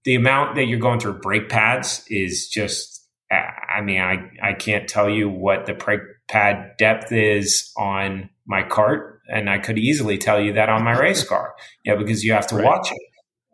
[0.03, 4.88] the amount that you're going through brake pads is just I mean, I, I can't
[4.89, 10.17] tell you what the brake pad depth is on my cart, and I could easily
[10.17, 11.53] tell you that on my race car,
[11.83, 12.65] yeah, because you have to right.
[12.65, 13.01] watch it.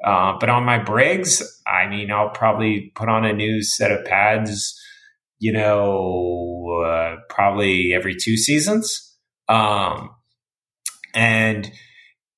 [0.06, 4.06] Uh, but on my Briggs, I mean, I'll probably put on a new set of
[4.06, 4.80] pads,
[5.40, 9.16] you know, uh, probably every two seasons.
[9.50, 10.12] Um,
[11.16, 11.72] and,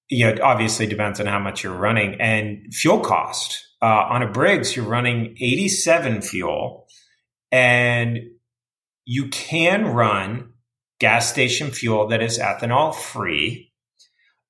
[0.09, 3.65] you know, obviously depends on how much you're running and fuel cost.
[3.81, 6.87] Uh, on a Briggs, you're running 87 fuel
[7.51, 8.19] and
[9.09, 10.53] you can run
[10.99, 13.73] gas station fuel that is ethanol free.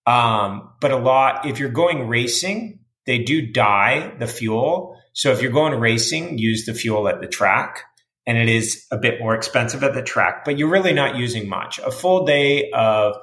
[0.05, 4.99] Um, but a lot, if you're going racing, they do dye the fuel.
[5.13, 7.85] So if you're going racing, use the fuel at the track.
[8.27, 11.47] And it is a bit more expensive at the track, but you're really not using
[11.47, 11.79] much.
[11.79, 13.15] A full day of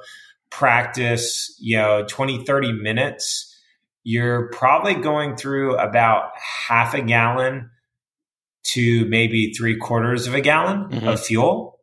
[0.49, 3.55] practice, you know, 20, 30 minutes,
[4.03, 6.31] you're probably going through about
[6.67, 7.69] half a gallon
[8.67, 11.07] to maybe three quarters of a gallon mm-hmm.
[11.07, 11.79] of fuel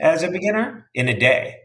[0.00, 1.56] as a beginner in a day.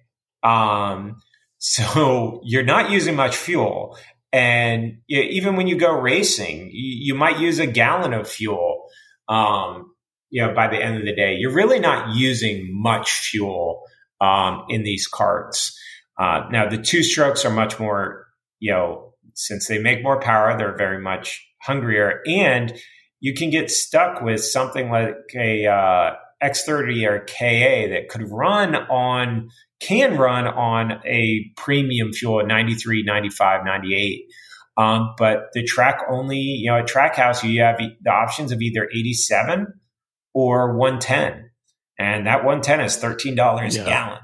[0.43, 1.21] Um,
[1.57, 3.97] so you're not using much fuel.
[4.33, 8.85] And even when you go racing, you, might use a gallon of fuel.
[9.27, 9.93] Um,
[10.29, 13.83] you know, by the end of the day, you're really not using much fuel
[14.21, 15.77] um, in these carts.
[16.17, 18.25] Uh, now, the two strokes are much more,
[18.59, 22.21] you know, since they make more power, they're very much hungrier.
[22.25, 22.73] And
[23.21, 28.75] you can get stuck with something like a uh, X30 or KA that could run
[28.75, 29.49] on,
[29.79, 34.25] can run on a premium fuel 93, 95, 98.
[34.75, 38.89] Um, but the track only, you know, at Trackhouse, you have the options of either
[38.91, 39.67] 87
[40.33, 41.51] or 110.
[41.99, 43.35] And that 110 is $13
[43.75, 43.81] yeah.
[43.81, 44.19] a gallon.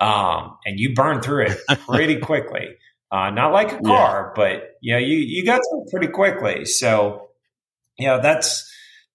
[0.00, 2.76] Um, and you burn through it pretty quickly.
[3.10, 4.32] Uh, not like a car, yeah.
[4.36, 6.66] but you know, you, you got through pretty quickly.
[6.66, 7.27] So,
[7.98, 8.70] you know, that's,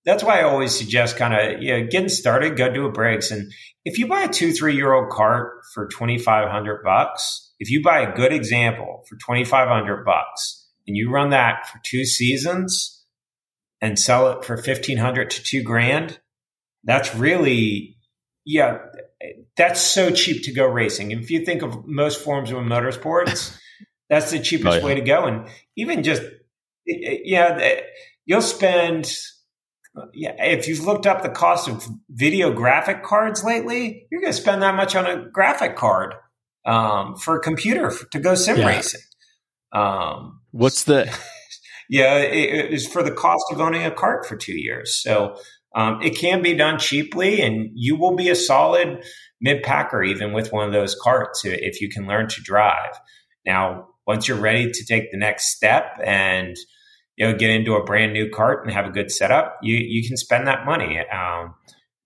[0.06, 3.32] that's why I always suggest kind of, you know, getting started, go do a Briggs.
[3.32, 3.52] And
[3.86, 8.02] if you buy a two, three year old cart for 2,500 bucks, if you buy
[8.02, 13.06] a good example for 2,500 bucks and you run that for two seasons
[13.80, 16.20] and sell it for 1,500 to two grand,
[16.84, 17.98] that's really,
[18.46, 18.80] yeah,
[19.56, 21.12] that's so cheap to go racing.
[21.12, 23.58] If you think of most forms of motorsports,
[24.10, 24.86] that's the cheapest oh, yeah.
[24.86, 25.26] way to go.
[25.26, 25.48] And
[25.78, 26.24] even just,
[26.86, 27.80] yeah,
[28.26, 29.12] you'll spend,
[30.14, 34.40] yeah, if you've looked up the cost of video graphic cards lately, you're going to
[34.40, 36.16] spend that much on a graphic card
[36.66, 38.68] um, for a computer for, to go sim yeah.
[38.68, 39.02] racing.
[39.72, 41.16] Um, What's the?
[41.90, 44.96] yeah, it, it is for the cost of owning a cart for two years.
[45.02, 45.38] So
[45.76, 49.04] um, it can be done cheaply, and you will be a solid
[49.42, 52.98] mid packer even with one of those carts if you can learn to drive.
[53.46, 56.56] Now, once you're ready to take the next step and
[57.18, 60.08] you know get into a brand new cart and have a good setup, you you
[60.08, 61.00] can spend that money.
[61.00, 61.56] Um,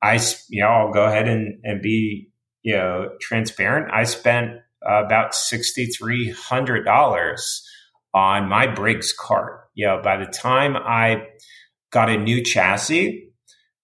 [0.01, 0.19] I
[0.49, 2.29] you know I'll go ahead and and be
[2.63, 3.91] you know transparent.
[3.93, 4.57] I spent
[4.87, 7.63] uh, about sixty three hundred dollars
[8.13, 9.61] on my Briggs cart.
[9.73, 11.27] You know, by the time I
[11.91, 13.27] got a new chassis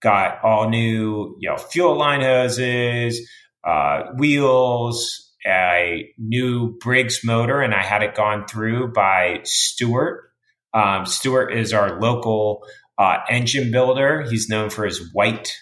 [0.03, 3.27] got all new, you know, fuel line hoses,
[3.63, 10.29] uh, wheels, a new Briggs motor, and I had it gone through by Stewart.
[10.73, 12.63] Um, Stewart is our local
[12.97, 14.23] uh, engine builder.
[14.29, 15.55] He's known for his white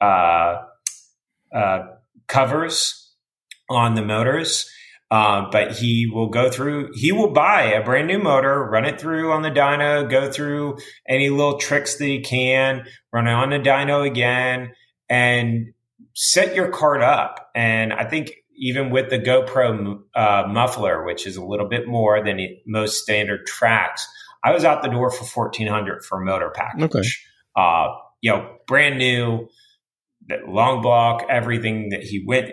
[0.00, 0.62] uh,
[1.54, 1.78] uh
[2.26, 3.14] covers
[3.70, 4.70] on the motors.
[5.10, 9.00] Uh, but he will go through, he will buy a brand new motor, run it
[9.00, 10.76] through on the dyno, go through
[11.08, 14.70] any little tricks that he can, run it on the dyno again,
[15.08, 15.72] and
[16.14, 17.48] set your cart up.
[17.54, 22.22] And I think even with the GoPro uh, muffler, which is a little bit more
[22.22, 24.06] than most standard tracks,
[24.44, 26.84] I was out the door for fourteen hundred for a motor package.
[26.84, 27.08] Okay.
[27.56, 27.88] Uh,
[28.20, 29.48] you know, brand new,
[30.46, 32.50] long block, everything that he went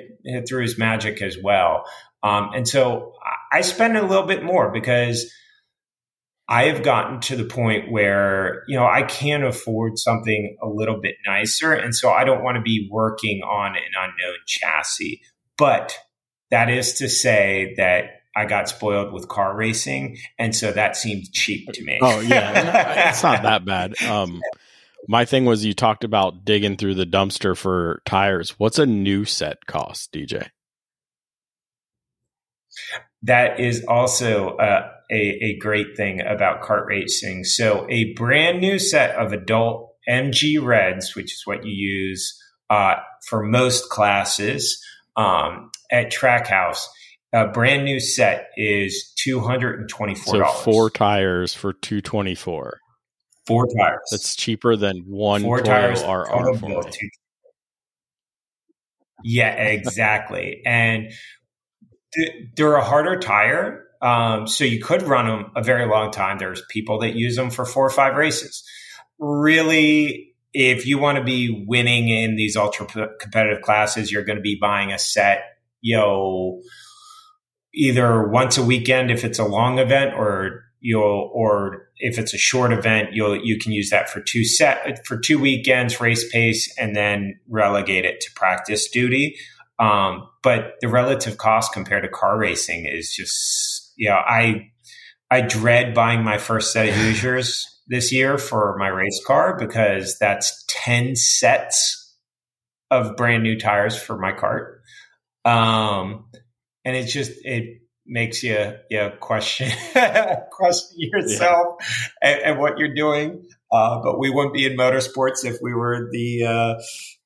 [0.47, 1.83] through his magic as well.
[2.23, 3.13] Um, and so
[3.51, 5.31] I spend a little bit more because
[6.47, 10.99] I have gotten to the point where, you know, I can afford something a little
[10.99, 11.73] bit nicer.
[11.73, 15.21] And so I don't want to be working on an unknown chassis.
[15.57, 15.97] But
[16.51, 20.17] that is to say that I got spoiled with car racing.
[20.37, 21.99] And so that seemed cheap to me.
[22.01, 23.09] Oh, yeah.
[23.09, 24.01] it's not that bad.
[24.03, 24.41] Um,
[25.07, 28.59] my thing was you talked about digging through the dumpster for tires.
[28.59, 30.49] What's a new set cost, DJ?
[33.23, 37.43] That is also uh, a, a great thing about kart racing.
[37.43, 42.37] So, a brand new set of adult MG Reds, which is what you use
[42.69, 42.95] uh,
[43.27, 44.83] for most classes
[45.15, 46.85] um, at Trackhouse,
[47.35, 50.35] a brand new set is two hundred and twenty four.
[50.35, 52.79] So four tires for two twenty four.
[53.45, 53.99] Four tires.
[54.09, 56.81] That's cheaper than one four tires RR.
[59.23, 60.61] Yeah, exactly.
[60.65, 61.11] and
[62.55, 63.83] they're a harder tire.
[64.01, 66.37] Um, so you could run them a very long time.
[66.37, 68.63] There's people that use them for four or five races.
[69.19, 72.87] Really, if you want to be winning in these ultra
[73.19, 75.43] competitive classes, you're going to be buying a set,
[75.81, 76.61] you know,
[77.75, 82.37] either once a weekend if it's a long event or you'll or if it's a
[82.37, 86.73] short event you'll you can use that for two set for two weekends race pace
[86.77, 89.35] and then relegate it to practice duty
[89.79, 94.71] um, but the relative cost compared to car racing is just, you know, I,
[95.29, 100.17] I dread buying my first set of Hoosiers this year for my race car because
[100.17, 102.13] that's 10 sets
[102.89, 104.81] of brand new tires for my cart.
[105.43, 106.25] Um,
[106.85, 109.69] and it's just, it makes you, you question,
[110.51, 112.29] question yourself yeah.
[112.29, 113.43] and, and, what you're doing.
[113.71, 116.81] Uh, but we wouldn't be in motorsports if we were the, uh,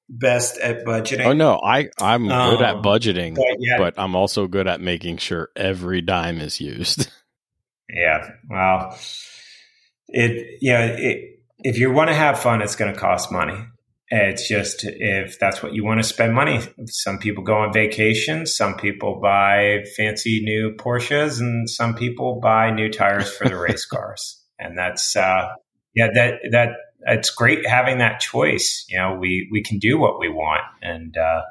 [0.10, 1.26] best at budgeting.
[1.26, 3.78] Oh no, I I'm um, good at um, budgeting, but, yeah.
[3.78, 7.10] but, I'm also good at making sure every dime is used.
[7.90, 8.98] yeah, well,
[10.08, 13.58] it yeah, it, if you want to have fun, it's going to cost money.
[14.12, 16.62] It's just if that's what you want to spend money.
[16.88, 22.72] Some people go on vacation, some people buy fancy new Porsches, and some people buy
[22.72, 24.44] new tires for the race cars.
[24.58, 25.50] And that's uh,
[25.94, 26.70] yeah, that that
[27.02, 28.86] it's great having that choice.
[28.90, 31.44] You know, we we can do what we want, and uh,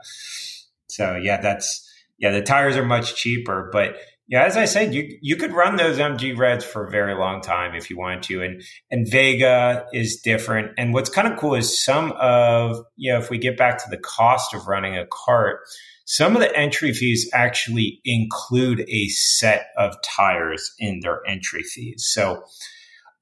[0.89, 2.33] so yeah, that's yeah.
[2.33, 3.97] The tires are much cheaper, but
[4.29, 7.41] yeah, as I said, you you could run those MG Reds for a very long
[7.41, 10.73] time if you wanted to, and and Vega is different.
[10.77, 13.91] And what's kind of cool is some of you know if we get back to
[13.91, 15.61] the cost of running a cart,
[16.05, 22.07] some of the entry fees actually include a set of tires in their entry fees.
[22.07, 22.45] So,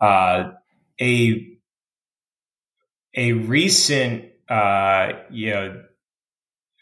[0.01, 0.51] uh,
[1.01, 1.57] a
[3.15, 5.83] a recent uh, you know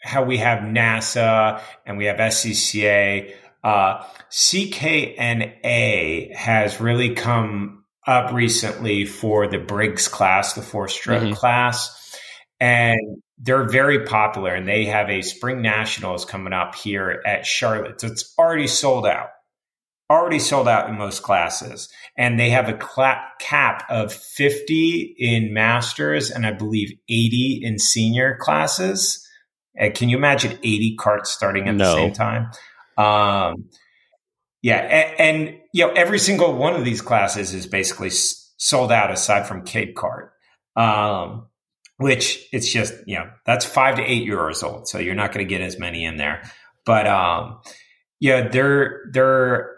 [0.01, 3.33] how we have NASA and we have SCCA
[3.65, 11.33] uh, CKNA has really come up recently for the Briggs class, the four stroke mm-hmm.
[11.33, 12.15] class.
[12.59, 12.99] And
[13.39, 17.99] they're very popular and they have a spring nationals coming up here at Charlotte.
[17.99, 19.29] So it's already sold out,
[20.11, 21.89] already sold out in most classes.
[22.15, 22.77] And they have a
[23.39, 29.27] cap of 50 in masters and I believe 80 in senior classes.
[29.81, 31.85] Uh, can you imagine 80 carts starting at no.
[31.85, 32.51] the same time?
[32.97, 33.69] Um,
[34.61, 39.11] yeah, and, and, you know every single one of these classes is basically sold out
[39.11, 40.31] aside from Cape Cart,
[40.75, 41.47] um,
[41.97, 45.45] which it's just you know that's five to eight euros old, so you're not going
[45.45, 46.41] to get as many in there.
[46.85, 47.59] But um,
[48.19, 49.75] yeah, their their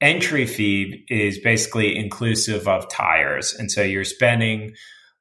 [0.00, 4.74] entry fee is basically inclusive of tires, and so you're spending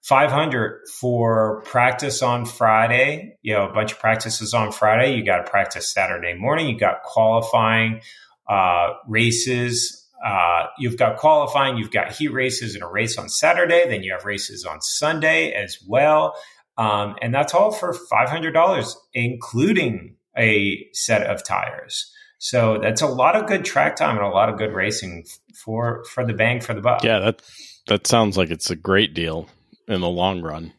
[0.07, 3.37] 500 for practice on Friday.
[3.41, 5.17] You know, a bunch of practices on Friday.
[5.17, 6.69] You got to practice Saturday morning.
[6.69, 7.99] You got qualifying
[8.47, 10.07] uh, races.
[10.25, 11.77] Uh, you've got qualifying.
[11.77, 13.85] You've got heat races and a race on Saturday.
[13.89, 16.35] Then you have races on Sunday as well.
[16.77, 22.13] Um, and that's all for $500, including a set of tires.
[22.37, 26.05] So that's a lot of good track time and a lot of good racing for
[26.05, 27.03] for the bang for the buck.
[27.03, 27.41] Yeah, that
[27.87, 29.49] that sounds like it's a great deal
[29.87, 30.73] in the long run.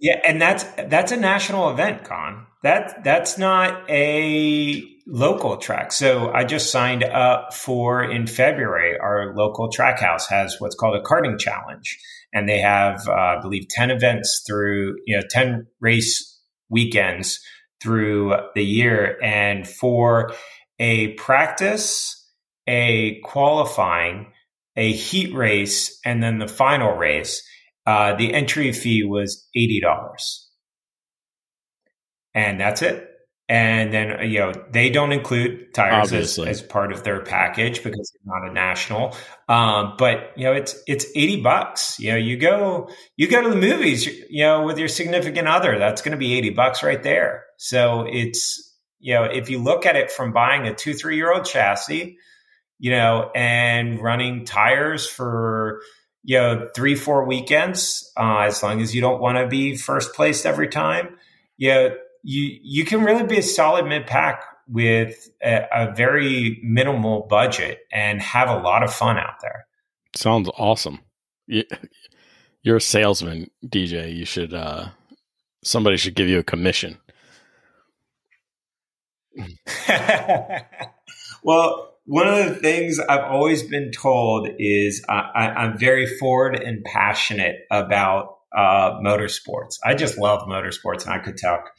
[0.00, 2.46] Yeah, and that's that's a national event, Con.
[2.62, 5.92] That that's not a local track.
[5.92, 8.98] So I just signed up for in February.
[8.98, 11.98] Our local Trackhouse has what's called a karting challenge,
[12.32, 16.40] and they have, uh, I believe, ten events through you know ten race
[16.70, 17.40] weekends
[17.82, 20.32] through the year, and for
[20.78, 22.26] a practice,
[22.66, 24.32] a qualifying
[24.76, 27.42] a heat race, and then the final race,
[27.86, 30.48] uh, the entry fee was eighty dollars,
[32.34, 33.06] and that's it.
[33.48, 37.98] And then you know they don't include tires as, as, part of their package because
[37.98, 39.16] it's not a national.
[39.48, 41.98] Um, but you know it's it's eighty bucks.
[41.98, 44.06] You know you go you go to the movies.
[44.06, 47.44] You know with your significant other, that's going to be eighty bucks right there.
[47.56, 51.32] So it's you know if you look at it from buying a two three year
[51.32, 52.18] old chassis
[52.80, 55.82] you know, and running tires for,
[56.24, 60.14] you know, three, four weekends, uh, as long as you don't want to be first
[60.14, 61.18] place every time,
[61.58, 66.58] you know, you, you can really be a solid mid pack with a, a very
[66.62, 69.66] minimal budget and have a lot of fun out there.
[70.16, 71.00] Sounds awesome.
[71.46, 74.14] You're a salesman, DJ.
[74.16, 74.88] You should, uh,
[75.62, 76.96] somebody should give you a commission.
[81.42, 86.82] well, one of the things I've always been told is I, am very forward and
[86.82, 89.78] passionate about uh, motorsports.
[89.84, 91.70] I just love motorsports, and I could talk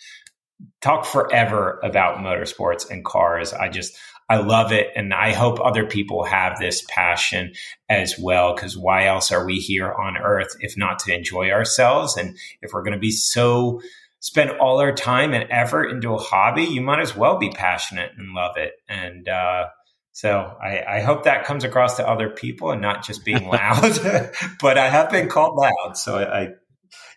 [0.80, 3.52] talk forever about motorsports and cars.
[3.52, 3.98] I just
[4.30, 7.52] I love it, and I hope other people have this passion
[7.90, 8.56] as well.
[8.56, 12.16] Because why else are we here on Earth if not to enjoy ourselves?
[12.16, 13.82] And if we're going to be so
[14.22, 18.12] spend all our time and effort into a hobby, you might as well be passionate
[18.18, 18.76] and love it.
[18.88, 19.66] And uh,
[20.14, 24.00] so I, I, hope that comes across to other people and not just being loud.
[24.62, 26.50] but I have been called loud, so I,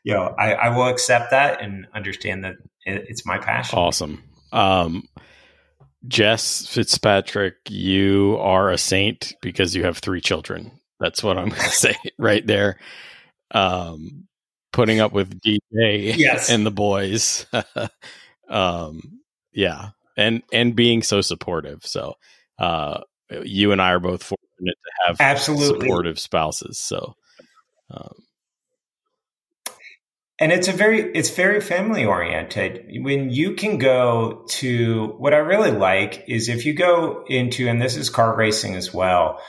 [0.05, 2.55] you know, I, I will accept that and understand that
[2.85, 3.79] it, it's my passion.
[3.79, 4.23] Awesome.
[4.53, 5.09] Um,
[6.07, 10.73] Jess Fitzpatrick, you are a saint because you have three children.
[11.01, 12.79] That's what I'm going to say right there.
[13.51, 14.29] Um,
[14.73, 16.51] putting up with DJ yes.
[16.51, 17.47] and the boys.
[18.49, 19.21] um,
[19.53, 21.85] yeah, and and being so supportive.
[21.85, 22.15] So
[22.59, 23.01] uh,
[23.43, 26.79] you and I are both fortunate to have absolutely supportive spouses.
[26.79, 27.15] So,
[27.91, 28.15] um,
[30.39, 35.39] and it's a very it's very family oriented when you can go to what i
[35.39, 39.41] really like is if you go into and this is kart racing as well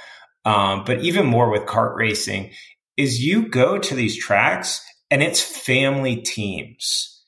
[0.45, 2.51] um, but even more with kart racing
[2.97, 7.23] is you go to these tracks and it's family teams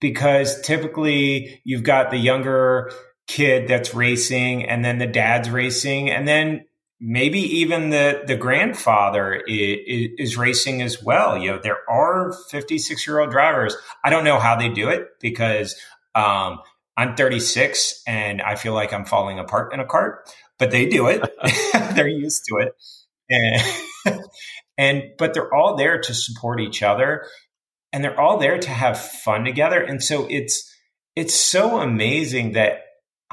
[0.00, 2.92] because typically you've got the younger
[3.26, 6.64] kid that's racing and then the dad's racing and then
[7.00, 13.06] maybe even the the grandfather is, is, racing as well you know there are 56
[13.06, 15.74] year old drivers i don't know how they do it because
[16.14, 16.60] um,
[16.96, 20.18] I'm 36 and I feel like I'm falling apart in a kart,
[20.58, 21.22] but they do it.
[21.94, 22.72] they're used to it.
[23.30, 24.20] And,
[24.78, 27.26] and, but they're all there to support each other
[27.92, 29.80] and they're all there to have fun together.
[29.80, 30.70] And so it's,
[31.16, 32.80] it's so amazing that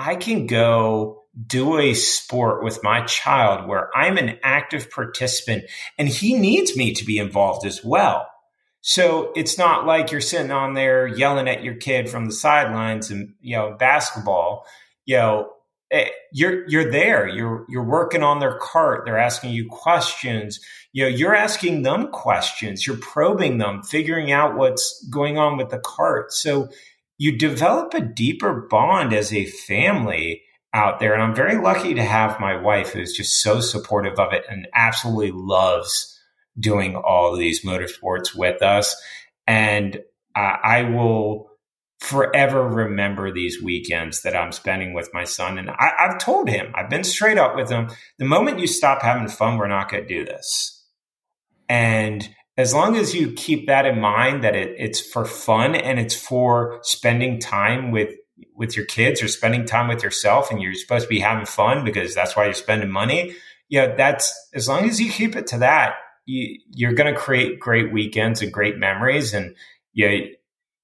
[0.02, 5.66] I can go do a sport with my child where I'm an active participant
[5.98, 8.28] and he needs me to be involved as well.
[8.82, 13.12] So it's not like you're sitting on there yelling at your kid from the sidelines
[13.12, 14.66] and you know basketball.
[15.06, 15.50] You know,
[15.92, 17.28] eh, you're you're there.
[17.28, 19.06] You're you're working on their kart.
[19.06, 20.60] They're asking you questions.
[20.94, 22.88] You know, you're asking them questions.
[22.88, 26.32] You're probing them, figuring out what's going on with the kart.
[26.32, 26.70] So
[27.22, 30.42] you develop a deeper bond as a family
[30.74, 31.14] out there.
[31.14, 34.68] And I'm very lucky to have my wife who's just so supportive of it and
[34.74, 36.20] absolutely loves
[36.60, 39.00] doing all these motorsports with us.
[39.46, 39.98] And
[40.36, 41.52] uh, I will
[42.00, 45.60] forever remember these weekends that I'm spending with my son.
[45.60, 47.92] And I, have told him, I've been straight up with him.
[48.18, 50.84] The moment you stop having fun, we're not going to do this.
[51.70, 52.28] And
[52.58, 56.16] as long as you keep that in mind, that it, it's for fun and it's
[56.16, 58.10] for spending time with
[58.56, 61.84] with your kids or spending time with yourself, and you're supposed to be having fun
[61.84, 63.36] because that's why you're spending money.
[63.70, 65.96] Yeah, that's as long as you keep it to that,
[66.26, 69.34] you, are going to create great weekends and great memories.
[69.34, 69.56] And
[69.94, 70.26] you know,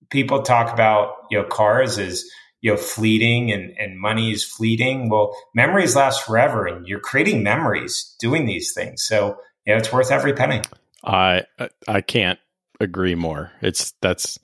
[0.09, 2.23] people talk about you know cars as
[2.61, 5.09] you know fleeting and and money is fleeting.
[5.09, 9.03] Well, memories last forever, and you're creating memories doing these things.
[9.03, 10.61] So you know, it's worth every penny.
[11.03, 11.43] I
[11.87, 12.39] I can't
[12.79, 13.51] agree more.
[13.61, 14.39] It's that's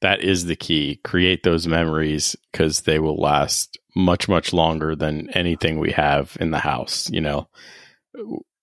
[0.00, 1.00] that is the key.
[1.04, 6.50] Create those memories because they will last much much longer than anything we have in
[6.50, 7.08] the house.
[7.10, 7.48] You know,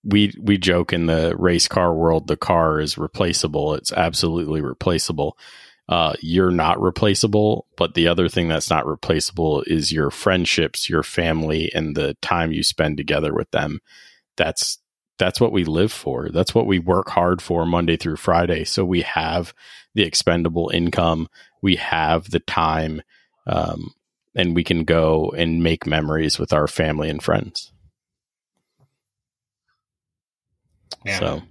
[0.04, 5.36] we we joke in the race car world the car is replaceable it's absolutely replaceable
[5.88, 11.02] uh, you're not replaceable but the other thing that's not replaceable is your friendships your
[11.02, 13.80] family and the time you spend together with them
[14.36, 14.78] that's
[15.20, 18.84] that's what we live for that's what we work hard for monday through friday so
[18.84, 19.54] we have
[19.94, 21.28] the expendable income
[21.62, 23.00] we have the time
[23.46, 23.94] um,
[24.34, 27.70] and we can go and make memories with our family and friends
[31.04, 31.18] Yeah.
[31.18, 31.42] So,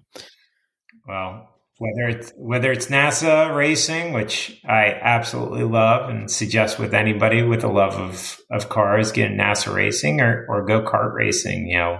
[1.07, 7.41] well, whether it's whether it's NASA racing, which I absolutely love and suggest with anybody
[7.41, 11.67] with a love of of cars, get NASA racing or or go kart racing.
[11.67, 11.99] You know,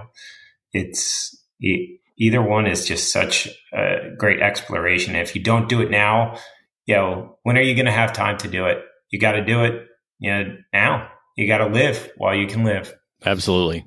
[0.72, 5.16] it's either one is just such a great exploration.
[5.16, 6.38] If you don't do it now,
[6.86, 8.78] you know, when are you going to have time to do it?
[9.10, 9.86] You got to do it,
[10.18, 11.08] you know, now.
[11.36, 12.94] You got to live while you can live.
[13.24, 13.86] Absolutely.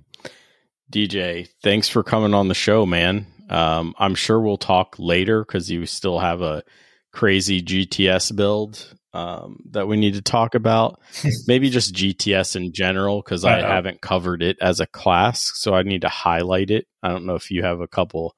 [0.92, 3.28] DJ, thanks for coming on the show, man.
[3.50, 6.64] Um, I'm sure we'll talk later because you still have a
[7.12, 11.00] crazy GTS build um, that we need to talk about.
[11.48, 15.84] Maybe just GTS in general because I haven't covered it as a class, so I
[15.84, 16.88] need to highlight it.
[17.02, 18.36] I don't know if you have a couple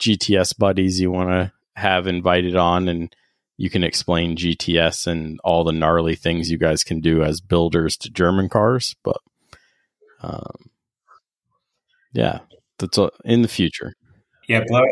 [0.00, 3.14] GTS buddies you want to have invited on and
[3.56, 7.96] you can explain GTS and all the gnarly things you guys can do as builders
[7.98, 8.96] to German cars.
[9.04, 9.20] But
[10.22, 10.70] um,
[12.12, 12.40] yeah,
[12.78, 13.94] that's in the future.
[14.48, 14.84] Yeah, blow.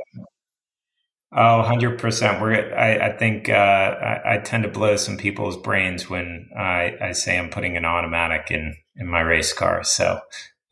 [1.34, 2.42] Oh, 100%.
[2.42, 6.94] We're, I, I think uh, I, I, tend to blow some people's brains when I,
[7.00, 9.82] I say I'm putting an automatic in, in my race car.
[9.82, 10.20] So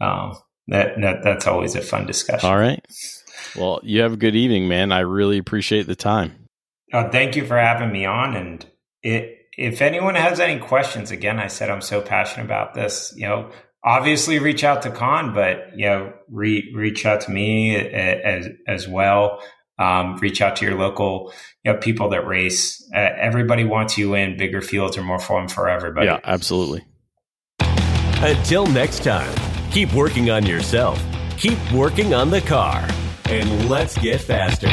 [0.02, 0.34] um,
[0.68, 2.48] that, that that's always a fun discussion.
[2.48, 2.84] All right.
[3.56, 4.92] Well, you have a good evening, man.
[4.92, 6.46] I really appreciate the time.
[6.92, 8.36] Oh, thank you for having me on.
[8.36, 8.66] And
[9.02, 13.14] it, if anyone has any questions, again, I said I'm so passionate about this.
[13.16, 13.50] You know,
[13.84, 18.88] obviously reach out to Con, but you know, re- reach out to me as as
[18.88, 19.42] well.
[19.80, 21.32] Um, reach out to your local
[21.64, 22.86] you know, people that race.
[22.94, 24.36] Uh, everybody wants you in.
[24.36, 26.06] Bigger fields are more fun for everybody.
[26.06, 26.84] Yeah, absolutely.
[28.22, 29.34] Until next time,
[29.70, 31.02] keep working on yourself.
[31.38, 32.86] Keep working on the car,
[33.24, 34.68] and let's get faster.